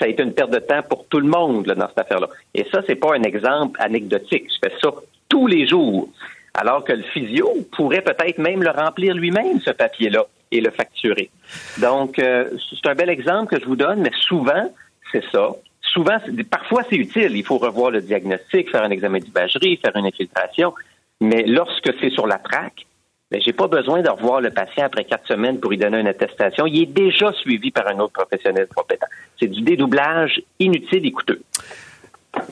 ça 0.00 0.06
a 0.06 0.08
été 0.08 0.22
une 0.22 0.32
perte 0.32 0.50
de 0.50 0.58
temps 0.58 0.82
pour 0.88 1.06
tout 1.06 1.20
le 1.20 1.28
monde 1.28 1.66
dans 1.66 1.88
cette 1.88 1.98
affaire-là. 1.98 2.28
Et 2.54 2.64
ça, 2.72 2.80
c'est 2.86 2.94
pas 2.94 3.14
un 3.14 3.22
exemple 3.22 3.78
anecdotique. 3.80 4.46
Je 4.48 4.68
fais 4.68 4.74
ça 4.80 4.90
tous 5.28 5.46
les 5.46 5.68
jours. 5.68 6.08
Alors 6.54 6.84
que 6.84 6.94
le 6.94 7.02
physio 7.02 7.48
pourrait 7.76 8.00
peut-être 8.00 8.38
même 8.38 8.62
le 8.62 8.70
remplir 8.70 9.14
lui-même, 9.14 9.60
ce 9.60 9.70
papier-là, 9.70 10.24
et 10.50 10.60
le 10.60 10.70
facturer. 10.70 11.30
Donc, 11.78 12.18
euh, 12.18 12.50
c'est 12.70 12.88
un 12.88 12.94
bel 12.94 13.10
exemple 13.10 13.54
que 13.54 13.60
je 13.60 13.66
vous 13.66 13.76
donne, 13.76 14.00
mais 14.00 14.10
souvent, 14.22 14.72
c'est 15.12 15.24
ça. 15.30 15.50
Souvent, 15.82 16.16
parfois, 16.50 16.82
c'est 16.88 16.96
utile. 16.96 17.36
Il 17.36 17.44
faut 17.44 17.58
revoir 17.58 17.90
le 17.90 18.00
diagnostic, 18.00 18.70
faire 18.70 18.82
un 18.82 18.90
examen 18.90 19.18
d'imagerie, 19.18 19.76
faire 19.76 19.94
une 19.94 20.06
infiltration. 20.06 20.72
Mais 21.20 21.44
lorsque 21.44 21.92
c'est 22.00 22.10
sur 22.10 22.26
la 22.26 22.38
traque, 22.38 22.86
mais 23.30 23.40
j'ai 23.40 23.52
pas 23.52 23.68
besoin 23.68 24.02
de 24.02 24.08
revoir 24.08 24.40
le 24.40 24.50
patient 24.50 24.84
après 24.84 25.04
quatre 25.04 25.26
semaines 25.26 25.60
pour 25.60 25.70
lui 25.70 25.78
donner 25.78 26.00
une 26.00 26.08
attestation. 26.08 26.66
Il 26.66 26.82
est 26.82 26.92
déjà 26.92 27.32
suivi 27.32 27.70
par 27.70 27.86
un 27.88 27.98
autre 28.00 28.12
professionnel 28.12 28.66
compétent. 28.74 29.06
C'est 29.38 29.46
du 29.46 29.62
dédoublage 29.62 30.42
inutile 30.58 31.06
et 31.06 31.12
coûteux. 31.12 31.40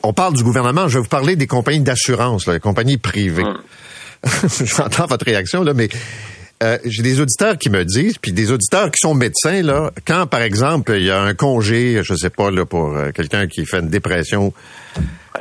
On 0.03 0.13
parle 0.13 0.33
du 0.33 0.43
gouvernement. 0.43 0.87
Je 0.87 0.97
vais 0.97 1.03
vous 1.03 1.09
parler 1.09 1.35
des 1.35 1.47
compagnies 1.47 1.81
d'assurance, 1.81 2.47
les 2.47 2.59
compagnies 2.59 2.97
privées. 2.97 3.45
Hum. 4.21 4.49
J'entends 4.65 5.05
votre 5.05 5.23
réaction, 5.23 5.63
là, 5.63 5.73
mais 5.73 5.87
euh, 6.61 6.77
j'ai 6.83 7.03
des 7.03 7.21
auditeurs 7.21 7.57
qui 7.57 7.69
me 7.69 7.85
disent, 7.85 8.17
puis 8.17 8.33
des 8.33 8.51
auditeurs 8.51 8.91
qui 8.91 8.99
sont 8.99 9.13
médecins, 9.13 9.61
là, 9.61 9.91
quand, 10.05 10.27
par 10.27 10.41
exemple, 10.41 10.91
il 10.97 11.05
y 11.05 11.09
a 11.09 11.21
un 11.21 11.33
congé, 11.33 12.01
je 12.03 12.13
sais 12.15 12.29
pas, 12.29 12.51
là, 12.51 12.65
pour 12.65 12.97
euh, 12.97 13.11
quelqu'un 13.11 13.47
qui 13.47 13.65
fait 13.65 13.79
une 13.79 13.87
dépression, 13.87 14.53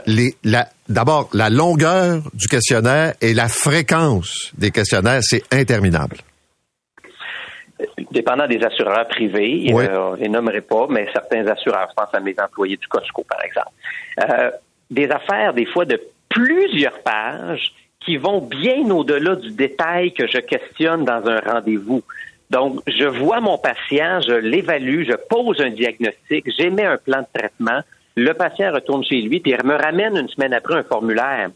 les, 0.07 0.35
la, 0.45 0.69
d'abord, 0.89 1.29
la 1.33 1.51
longueur 1.51 2.23
du 2.35 2.49
questionnaire 2.49 3.15
et 3.21 3.35
la 3.35 3.49
fréquence 3.49 4.53
des 4.57 4.71
questionnaires, 4.71 5.21
c'est 5.23 5.43
interminable. 5.53 6.19
Dépendant 8.11 8.49
des 8.49 8.61
assureurs 8.65 9.07
privés, 9.07 9.73
euh, 9.73 9.99
on 9.99 10.13
ne 10.13 10.17
les 10.17 10.29
nommerai 10.29 10.61
pas, 10.63 10.87
mais 10.89 11.09
certains 11.13 11.47
assureurs, 11.47 11.89
je 11.91 11.95
pense 11.95 12.13
à 12.13 12.21
mes 12.21 12.35
employés 12.43 12.77
du 12.77 12.89
Costco, 12.89 13.25
par 13.29 13.41
exemple. 13.45 13.71
Euh, 14.21 14.51
des 14.91 15.09
affaires, 15.11 15.55
des 15.55 15.67
fois, 15.67 15.85
de 15.85 16.01
plusieurs 16.29 16.99
pages 17.01 17.73
qui 18.05 18.17
vont 18.17 18.41
bien 18.41 18.91
au-delà 18.91 19.37
du 19.37 19.51
détail 19.51 20.13
que 20.13 20.27
je 20.27 20.39
questionne 20.39 21.05
dans 21.05 21.27
un 21.27 21.41
rendez-vous. 21.41 22.03
Donc, 22.51 22.81
je 22.87 23.05
vois 23.05 23.41
mon 23.41 23.59
patient, 23.59 24.21
je 24.23 24.33
l'évalue, 24.33 25.05
je 25.07 25.15
pose 25.29 25.61
un 25.61 25.71
diagnostic, 25.71 26.47
j'émets 26.59 26.87
un 26.87 26.97
plan 26.97 27.21
de 27.21 27.27
traitement, 27.39 27.81
le 28.19 28.35
patient 28.35 28.73
retourne 28.73 29.05
chez 29.05 29.21
lui, 29.21 29.43
il 29.45 29.57
me 29.65 29.75
ramène 29.75 30.17
une 30.17 30.29
semaine 30.29 30.53
après 30.53 30.75
un 30.75 30.83
formulaire. 30.83 31.51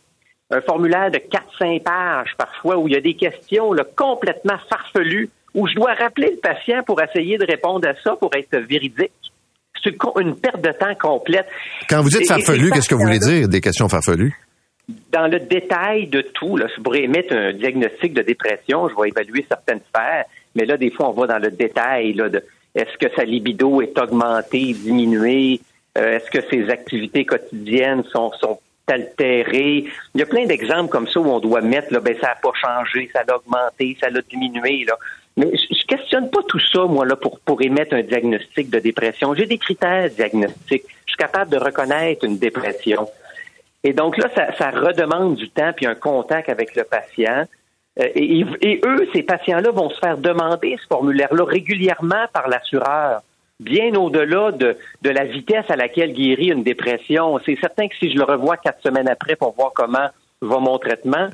Un 0.51 0.61
formulaire 0.61 1.11
de 1.11 1.19
4-5 1.19 1.83
pages 1.83 2.35
parfois 2.37 2.77
où 2.77 2.87
il 2.89 2.95
y 2.95 2.97
a 2.97 3.01
des 3.01 3.15
questions 3.15 3.75
complètement 3.97 4.59
farfelues, 4.69 5.31
où 5.55 5.67
je 5.67 5.75
dois 5.75 5.95
rappeler 5.95 6.31
le 6.31 6.37
patient 6.37 6.83
pour 6.85 7.01
essayer 7.03 7.39
de 7.39 7.47
répondre 7.47 7.89
à 7.89 7.95
ça, 8.03 8.17
pour 8.17 8.31
être 8.35 8.57
véridique. 8.59 9.13
C'est 9.83 9.97
une, 10.21 10.37
perte 10.37 10.61
de 10.61 10.71
temps 10.71 10.95
complète. 10.95 11.47
Quand 11.89 12.03
vous 12.03 12.11
dites 12.11 12.29
farfelu, 12.29 12.71
qu'est-ce 12.71 12.89
que 12.89 12.95
vous 12.95 13.05
voulez 13.05 13.19
dire, 13.19 13.49
des 13.49 13.61
questions 13.61 13.89
farfelues? 13.89 14.35
Dans 15.11 15.27
le 15.27 15.41
détail 15.41 16.07
de 16.07 16.21
tout, 16.21 16.57
là, 16.57 16.67
je 16.75 16.81
pourrais 16.81 17.03
émettre 17.03 17.33
un 17.33 17.53
diagnostic 17.53 18.13
de 18.13 18.23
dépression, 18.23 18.89
je 18.89 18.95
vais 19.01 19.09
évaluer 19.09 19.45
certaines 19.49 19.81
sphères, 19.89 20.25
mais 20.55 20.67
là, 20.67 20.77
des 20.77 20.91
fois, 20.91 21.09
on 21.09 21.13
va 21.13 21.27
dans 21.27 21.39
le 21.39 21.51
détail 21.51 22.13
là, 22.13 22.29
de 22.29 22.43
est-ce 22.75 22.97
que 22.99 23.13
sa 23.15 23.25
libido 23.25 23.83
est 23.83 23.99
augmentée, 23.99 24.73
diminuée, 24.73 25.61
euh, 25.99 26.17
est-ce 26.17 26.31
que 26.31 26.41
ses 26.49 26.71
activités 26.71 27.25
quotidiennes 27.25 28.05
sont, 28.05 28.33
sont 28.41 28.59
altérées? 28.87 29.85
Il 30.15 30.21
y 30.21 30.23
a 30.23 30.27
plein 30.27 30.47
d'exemples 30.47 30.91
comme 30.91 31.09
ça 31.09 31.21
où 31.21 31.27
on 31.27 31.41
doit 31.41 31.61
mettre, 31.61 31.93
là, 31.93 32.01
ben, 32.01 32.15
ça 32.21 32.29
n'a 32.29 32.35
pas 32.37 32.53
changé, 32.61 33.11
ça 33.13 33.23
a 33.27 33.37
augmenté, 33.37 33.97
ça 34.01 34.07
a 34.07 34.21
diminué. 34.23 34.85
Là. 34.87 34.97
Mais 35.37 35.51
je, 35.55 35.75
je 35.75 35.87
questionne 35.87 36.31
pas 36.31 36.41
tout 36.49 36.61
ça, 36.61 36.85
moi, 36.85 37.07
là, 37.07 37.17
pour, 37.17 37.39
pour 37.41 37.63
émettre 37.63 37.95
un 37.95 38.03
diagnostic 38.03 38.71
de 38.71 38.79
dépression. 38.79 39.35
J'ai 39.35 39.47
des 39.47 39.59
critères 39.59 40.11
diagnostiques. 40.11 40.85
Je 41.07 41.13
suis 41.13 41.19
capable 41.19 41.51
de 41.51 41.59
reconnaître 41.59 42.25
une 42.25 42.39
dépression. 42.39 43.09
Et 43.85 43.93
donc 43.93 44.17
là, 44.17 44.29
ça, 44.35 44.53
ça 44.57 44.71
redemande 44.71 45.37
du 45.37 45.49
temps 45.51 45.73
puis 45.75 45.87
un 45.87 45.95
contact 45.95 46.49
avec 46.49 46.75
le 46.77 46.85
patient. 46.85 47.47
Euh, 48.01 48.09
et, 48.15 48.45
et, 48.61 48.81
eux, 48.85 49.09
ces 49.13 49.23
patients-là, 49.23 49.71
vont 49.71 49.91
se 49.91 49.99
faire 49.99 50.19
demander 50.19 50.77
ce 50.81 50.87
formulaire-là 50.87 51.45
régulièrement 51.45 52.27
par 52.33 52.49
l'assureur 52.49 53.23
bien 53.63 53.95
au-delà 53.95 54.53
de, 54.53 54.77
de, 55.03 55.11
la 55.11 55.25
vitesse 55.25 55.65
à 55.69 55.77
laquelle 55.77 56.13
guérit 56.13 56.51
une 56.51 56.63
dépression. 56.63 57.39
C'est 57.45 57.59
certain 57.61 57.89
que 57.89 57.97
si 57.97 58.13
je 58.13 58.19
le 58.19 58.25
revois 58.25 58.57
quatre 58.57 58.83
semaines 58.83 59.09
après 59.09 59.37
pour 59.37 59.55
voir 59.55 59.73
comment 59.75 60.09
va 60.41 60.59
mon 60.59 60.79
traitement, 60.79 61.29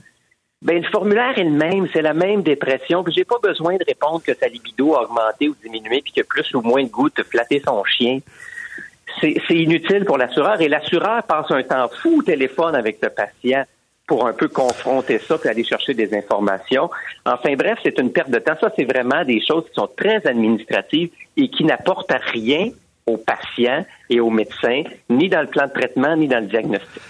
ben 0.61 0.83
le 0.83 0.89
formulaire 0.91 1.39
est 1.39 1.45
le 1.45 1.51
même, 1.51 1.89
c'est 1.93 2.03
la 2.03 2.15
même 2.15 2.43
dépression, 2.43 3.05
puis 3.05 3.15
j'ai 3.15 3.25
pas 3.25 3.39
besoin 3.41 3.77
de 3.77 3.85
répondre 3.87 4.23
que 4.23 4.35
sa 4.35 4.49
libido 4.49 4.95
a 4.95 5.05
augmenté 5.05 5.49
ou 5.49 5.55
diminué, 5.63 6.03
puis 6.03 6.13
que 6.13 6.23
plus 6.23 6.53
ou 6.55 6.61
moins 6.61 6.83
de 6.83 6.89
goût 6.89 7.11
de 7.11 7.23
flatter 7.23 7.63
son 7.65 7.85
chien. 7.85 8.19
C'est 9.21 9.35
inutile 9.51 10.05
pour 10.05 10.19
l'assureur 10.19 10.61
et 10.61 10.69
l'assureur 10.69 11.23
passe 11.25 11.51
un 11.51 11.63
temps 11.63 11.89
fou 11.89 12.19
au 12.19 12.23
téléphone 12.23 12.75
avec 12.75 12.99
le 13.03 13.11
patient 13.11 13.65
pour 14.09 14.27
un 14.27 14.33
peu 14.33 14.49
confronter 14.49 15.21
ça 15.21 15.39
puis 15.39 15.49
aller 15.49 15.63
chercher 15.63 15.95
des 15.95 16.13
informations. 16.17 16.91
Enfin 17.25 17.55
bref, 17.57 17.79
c'est 17.85 17.97
une 18.01 18.11
perte 18.11 18.31
de 18.31 18.39
temps. 18.39 18.57
Ça, 18.61 18.73
c'est 18.75 18.85
vraiment 18.85 19.25
des 19.25 19.41
choses 19.47 19.65
qui 19.69 19.75
sont 19.75 19.89
très 19.97 20.27
administratives 20.27 21.11
et 21.37 21.49
qui 21.49 21.63
n'apportent 21.65 22.13
rien 22.33 22.71
aux 23.07 23.19
patients 23.19 23.87
et 24.11 24.19
aux 24.19 24.31
médecins, 24.31 24.83
ni 25.09 25.29
dans 25.29 25.43
le 25.43 25.47
plan 25.47 25.67
de 25.67 25.73
traitement, 25.73 26.17
ni 26.17 26.27
dans 26.27 26.41
le 26.41 26.47
diagnostic. 26.47 27.03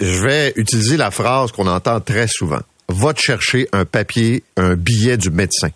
Je 0.00 0.22
vais 0.22 0.52
utiliser 0.56 0.96
la 0.96 1.10
phrase 1.10 1.52
qu'on 1.52 1.66
entend 1.66 2.00
très 2.00 2.26
souvent. 2.26 2.60
Va 2.88 3.12
te 3.12 3.20
chercher 3.20 3.68
un 3.72 3.84
papier, 3.84 4.42
un 4.56 4.74
billet 4.74 5.16
du 5.16 5.30
médecin. 5.30 5.68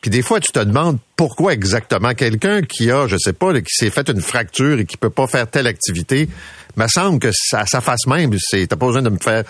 Puis 0.00 0.10
des 0.10 0.22
fois, 0.22 0.40
tu 0.40 0.50
te 0.50 0.60
demandes 0.60 0.98
pourquoi 1.14 1.52
exactement 1.52 2.14
quelqu'un 2.14 2.62
qui 2.62 2.90
a, 2.90 3.06
je 3.06 3.16
sais 3.18 3.34
pas, 3.34 3.52
qui 3.60 3.74
s'est 3.74 3.90
fait 3.90 4.08
une 4.08 4.22
fracture 4.22 4.80
et 4.80 4.86
qui 4.86 4.96
peut 4.96 5.10
pas 5.10 5.26
faire 5.26 5.48
telle 5.48 5.66
activité, 5.66 6.28
me 6.76 6.86
semble 6.88 7.18
que 7.18 7.30
ça, 7.32 7.66
sa 7.66 7.80
face 7.80 8.06
même, 8.06 8.32
c'est, 8.38 8.66
t'as 8.66 8.76
pas 8.76 8.86
besoin 8.86 9.02
de 9.02 9.10
me 9.10 9.18
faire 9.18 9.44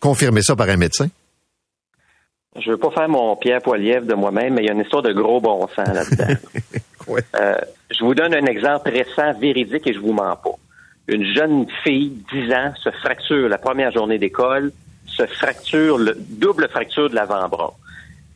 confirmer 0.00 0.42
ça 0.42 0.54
par 0.54 0.68
un 0.68 0.76
médecin. 0.76 1.08
Je 2.56 2.70
veux 2.70 2.76
pas 2.76 2.90
faire 2.90 3.08
mon 3.08 3.34
Pierre 3.36 3.60
Poilievre 3.60 4.06
de 4.06 4.14
moi-même, 4.14 4.54
mais 4.54 4.62
il 4.62 4.66
y 4.66 4.70
a 4.70 4.72
une 4.72 4.80
histoire 4.80 5.02
de 5.02 5.12
gros 5.12 5.40
bon 5.40 5.66
sens 5.68 5.88
là-dedans. 5.88 6.34
Euh, 7.36 7.56
je 7.90 8.02
vous 8.02 8.14
donne 8.14 8.32
un 8.32 8.46
exemple 8.46 8.88
récent, 8.88 9.34
véridique, 9.38 9.86
et 9.86 9.92
je 9.92 9.98
vous 9.98 10.14
mens 10.14 10.36
pas. 10.36 10.54
Une 11.06 11.34
jeune 11.34 11.66
fille, 11.82 12.16
10 12.32 12.52
ans, 12.54 12.72
se 12.82 12.90
fracture 12.90 13.46
la 13.46 13.58
première 13.58 13.92
journée 13.92 14.18
d'école, 14.18 14.72
se 15.06 15.26
fracture, 15.26 15.98
le 15.98 16.16
double 16.16 16.66
fracture 16.70 17.10
de 17.10 17.14
l'avant-bras. 17.14 17.74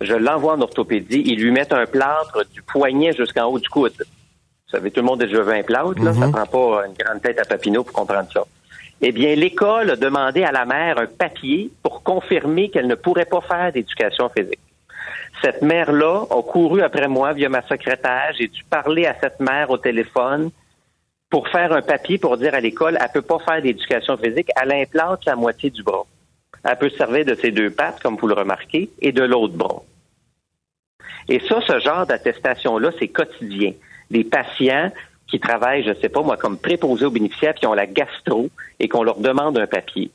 Je 0.02 0.12
l'envoie 0.12 0.52
en 0.52 0.60
orthopédie, 0.60 1.22
ils 1.24 1.40
lui 1.42 1.50
mettent 1.50 1.72
un 1.72 1.86
plâtre 1.86 2.44
du 2.52 2.60
poignet 2.62 3.14
jusqu'en 3.14 3.46
haut 3.46 3.58
du 3.58 3.70
coude. 3.70 3.94
Vous 4.68 4.76
savez, 4.76 4.90
tout 4.90 5.00
le 5.00 5.06
monde 5.06 5.22
a 5.22 5.26
déjà 5.26 5.40
vu 5.40 5.52
un 5.52 5.62
plâtre, 5.62 6.02
là. 6.02 6.12
Ça 6.12 6.26
mhm. 6.26 6.32
prend 6.32 6.46
pas 6.46 6.86
une 6.86 6.92
grande 6.92 7.22
tête 7.22 7.38
à 7.38 7.44
Papineau 7.44 7.84
pour 7.84 7.94
comprendre 7.94 8.28
ça. 8.30 8.44
Eh 9.00 9.12
bien, 9.12 9.34
l'école 9.34 9.90
a 9.90 9.96
demandé 9.96 10.44
à 10.44 10.52
la 10.52 10.66
mère 10.66 10.98
un 10.98 11.06
papier 11.06 11.70
pour 11.82 12.02
confirmer 12.02 12.68
qu'elle 12.68 12.86
ne 12.86 12.96
pourrait 12.96 13.24
pas 13.24 13.40
faire 13.40 13.72
d'éducation 13.72 14.28
physique. 14.28 14.58
Cette 15.40 15.62
mère-là 15.62 16.24
a 16.30 16.42
couru 16.42 16.82
après 16.82 17.08
moi 17.08 17.32
via 17.32 17.48
ma 17.48 17.62
secrétaire. 17.62 18.32
J'ai 18.36 18.48
dû 18.48 18.62
parler 18.64 19.06
à 19.06 19.14
cette 19.18 19.40
mère 19.40 19.70
au 19.70 19.78
téléphone 19.78 20.50
pour 21.30 21.48
faire 21.48 21.72
un 21.72 21.82
papier 21.82 22.18
pour 22.18 22.36
dire 22.36 22.54
à 22.54 22.60
l'école, 22.60 22.98
elle 23.00 23.12
peut 23.12 23.22
pas 23.22 23.38
faire 23.38 23.62
d'éducation 23.62 24.16
physique. 24.16 24.50
Elle 24.60 24.72
implante 24.72 25.24
la 25.24 25.36
moitié 25.36 25.70
du 25.70 25.82
bras. 25.82 26.04
Elle 26.64 26.76
peut 26.76 26.90
se 26.90 26.96
servir 26.96 27.24
de 27.24 27.34
ses 27.34 27.52
deux 27.52 27.70
pattes, 27.70 28.00
comme 28.02 28.16
vous 28.16 28.26
le 28.26 28.34
remarquez, 28.34 28.90
et 29.00 29.12
de 29.12 29.22
l'autre 29.22 29.54
bras. 29.54 29.82
Et 31.28 31.40
ça, 31.40 31.60
ce 31.66 31.78
genre 31.78 32.06
d'attestation-là, 32.06 32.90
c'est 32.98 33.08
quotidien. 33.08 33.72
Des 34.10 34.24
patients 34.24 34.90
qui 35.28 35.38
travaillent, 35.38 35.84
je 35.84 35.92
sais 36.00 36.08
pas 36.08 36.22
moi, 36.22 36.36
comme 36.36 36.58
préposés 36.58 37.04
aux 37.04 37.10
bénéficiaires, 37.10 37.54
qui 37.54 37.66
ont 37.66 37.74
la 37.74 37.86
gastro 37.86 38.48
et 38.80 38.88
qu'on 38.88 39.02
leur 39.02 39.20
demande 39.20 39.58
un 39.58 39.66
papier. 39.66 40.10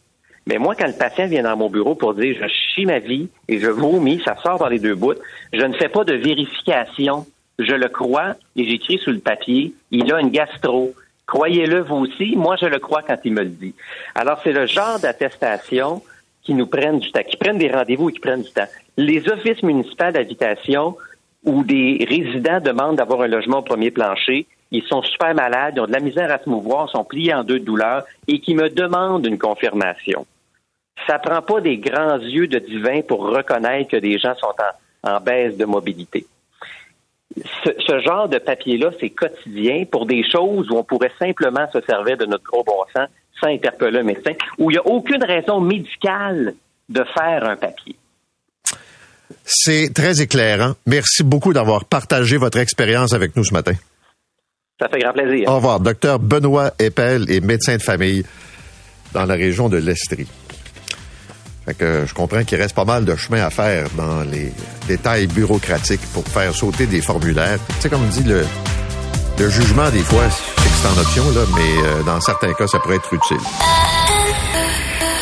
Mais 0.45 0.57
moi, 0.57 0.75
quand 0.75 0.87
le 0.87 0.93
patient 0.93 1.27
vient 1.27 1.43
dans 1.43 1.55
mon 1.55 1.69
bureau 1.69 1.95
pour 1.95 2.13
dire 2.15 2.35
je 2.41 2.47
chie 2.47 2.85
ma 2.85 2.99
vie 2.99 3.29
et 3.47 3.59
je 3.59 3.67
vomis, 3.67 4.21
ça 4.25 4.35
sort 4.43 4.59
dans 4.59 4.67
les 4.67 4.79
deux 4.79 4.95
bouts, 4.95 5.13
je 5.53 5.61
ne 5.61 5.73
fais 5.73 5.89
pas 5.89 6.03
de 6.03 6.13
vérification. 6.13 7.25
Je 7.59 7.73
le 7.73 7.87
crois 7.87 8.35
et 8.55 8.65
j'écris 8.65 8.97
sur 8.97 9.11
le 9.11 9.19
papier, 9.19 9.73
il 9.91 10.11
a 10.11 10.19
une 10.19 10.31
gastro. 10.31 10.93
Croyez-le 11.27 11.81
vous 11.81 11.97
aussi, 11.97 12.35
moi 12.35 12.55
je 12.59 12.65
le 12.65 12.79
crois 12.79 13.03
quand 13.03 13.19
il 13.23 13.33
me 13.33 13.43
le 13.43 13.49
dit. 13.49 13.75
Alors 14.15 14.39
c'est 14.43 14.51
le 14.51 14.65
genre 14.65 14.99
d'attestation 14.99 16.01
qui 16.41 16.55
nous 16.55 16.67
prennent 16.67 16.99
du 16.99 17.11
temps, 17.11 17.23
qui 17.23 17.37
prennent 17.37 17.59
des 17.59 17.71
rendez-vous 17.71 18.09
et 18.09 18.13
qui 18.13 18.19
prennent 18.19 18.41
du 18.41 18.51
temps. 18.51 18.67
Les 18.97 19.29
offices 19.29 19.63
municipaux 19.63 20.11
d'habitation 20.11 20.97
où 21.45 21.63
des 21.63 22.05
résidents 22.07 22.59
demandent 22.59 22.97
d'avoir 22.97 23.21
un 23.21 23.27
logement 23.27 23.59
au 23.59 23.63
premier 23.63 23.91
plancher, 23.91 24.47
ils 24.71 24.83
sont 24.83 25.03
super 25.03 25.35
malades, 25.35 25.75
ils 25.77 25.81
ont 25.81 25.87
de 25.87 25.91
la 25.91 25.99
misère 25.99 26.31
à 26.31 26.39
se 26.39 26.49
mouvoir, 26.49 26.89
sont 26.89 27.03
pliés 27.03 27.33
en 27.33 27.43
deux 27.43 27.59
de 27.59 27.65
douleur 27.65 28.03
et 28.27 28.39
qui 28.39 28.55
me 28.55 28.69
demandent 28.69 29.25
une 29.25 29.37
confirmation. 29.37 30.25
Ça 31.07 31.19
prend 31.19 31.41
pas 31.41 31.61
des 31.61 31.77
grands 31.77 32.17
yeux 32.17 32.47
de 32.47 32.59
divin 32.59 33.01
pour 33.01 33.27
reconnaître 33.27 33.91
que 33.91 33.97
des 33.97 34.17
gens 34.17 34.35
sont 34.35 34.53
en, 35.03 35.19
baisse 35.19 35.57
de 35.57 35.65
mobilité. 35.65 36.25
Ce, 37.35 37.69
ce 37.79 37.99
genre 37.99 38.29
de 38.29 38.37
papier-là, 38.37 38.91
c'est 38.99 39.09
quotidien 39.09 39.85
pour 39.85 40.05
des 40.05 40.23
choses 40.23 40.69
où 40.69 40.77
on 40.77 40.83
pourrait 40.83 41.11
simplement 41.19 41.67
se 41.71 41.81
servir 41.81 42.17
de 42.17 42.25
notre 42.25 42.43
gros 42.43 42.63
bon 42.63 42.83
sens 42.95 43.09
sans 43.41 43.49
interpeller 43.49 43.99
un 43.99 44.03
médecin, 44.03 44.33
où 44.57 44.71
il 44.71 44.75
n'y 44.75 44.77
a 44.77 44.85
aucune 44.85 45.23
raison 45.23 45.59
médicale 45.59 46.53
de 46.89 47.03
faire 47.03 47.43
un 47.43 47.55
papier. 47.55 47.95
C'est 49.45 49.93
très 49.93 50.21
éclairant. 50.21 50.73
Merci 50.85 51.23
beaucoup 51.23 51.53
d'avoir 51.53 51.85
partagé 51.85 52.37
votre 52.37 52.57
expérience 52.59 53.13
avec 53.13 53.35
nous 53.35 53.43
ce 53.43 53.53
matin. 53.53 53.73
Ça 54.79 54.87
fait 54.89 54.99
grand 54.99 55.13
plaisir. 55.13 55.49
Au 55.49 55.55
revoir. 55.55 55.79
Docteur 55.79 56.19
Benoît 56.19 56.71
Eppel 56.79 57.29
est 57.29 57.41
médecin 57.41 57.77
de 57.77 57.81
famille 57.81 58.23
dans 59.13 59.25
la 59.25 59.35
région 59.35 59.69
de 59.69 59.77
l'Estrie. 59.77 60.27
Fait 61.65 61.73
que 61.73 62.03
je 62.05 62.13
comprends 62.13 62.43
qu'il 62.43 62.59
reste 62.59 62.75
pas 62.75 62.83
mal 62.83 63.05
de 63.05 63.15
chemin 63.15 63.41
à 63.45 63.49
faire 63.49 63.87
dans 63.95 64.21
les 64.23 64.51
détails 64.87 65.27
bureaucratiques 65.27 66.01
pour 66.13 66.27
faire 66.27 66.53
sauter 66.53 66.85
des 66.87 67.01
formulaires. 67.01 67.59
Tu 67.75 67.81
sais, 67.81 67.89
comme 67.89 68.05
dit 68.07 68.23
le, 68.23 68.45
le 69.39 69.49
jugement, 69.49 69.89
des 69.89 70.03
fois, 70.03 70.29
c'est 70.29 70.63
que 70.63 70.69
c'est 70.81 70.87
en 70.87 71.01
option, 71.01 71.31
là, 71.31 71.45
mais 71.55 71.87
euh, 71.87 72.03
dans 72.03 72.19
certains 72.19 72.53
cas, 72.53 72.67
ça 72.67 72.79
pourrait 72.79 72.97
être 72.97 73.13
utile. 73.13 73.37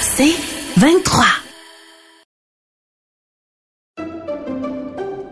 C'est 0.01 0.33
23. 0.77 1.25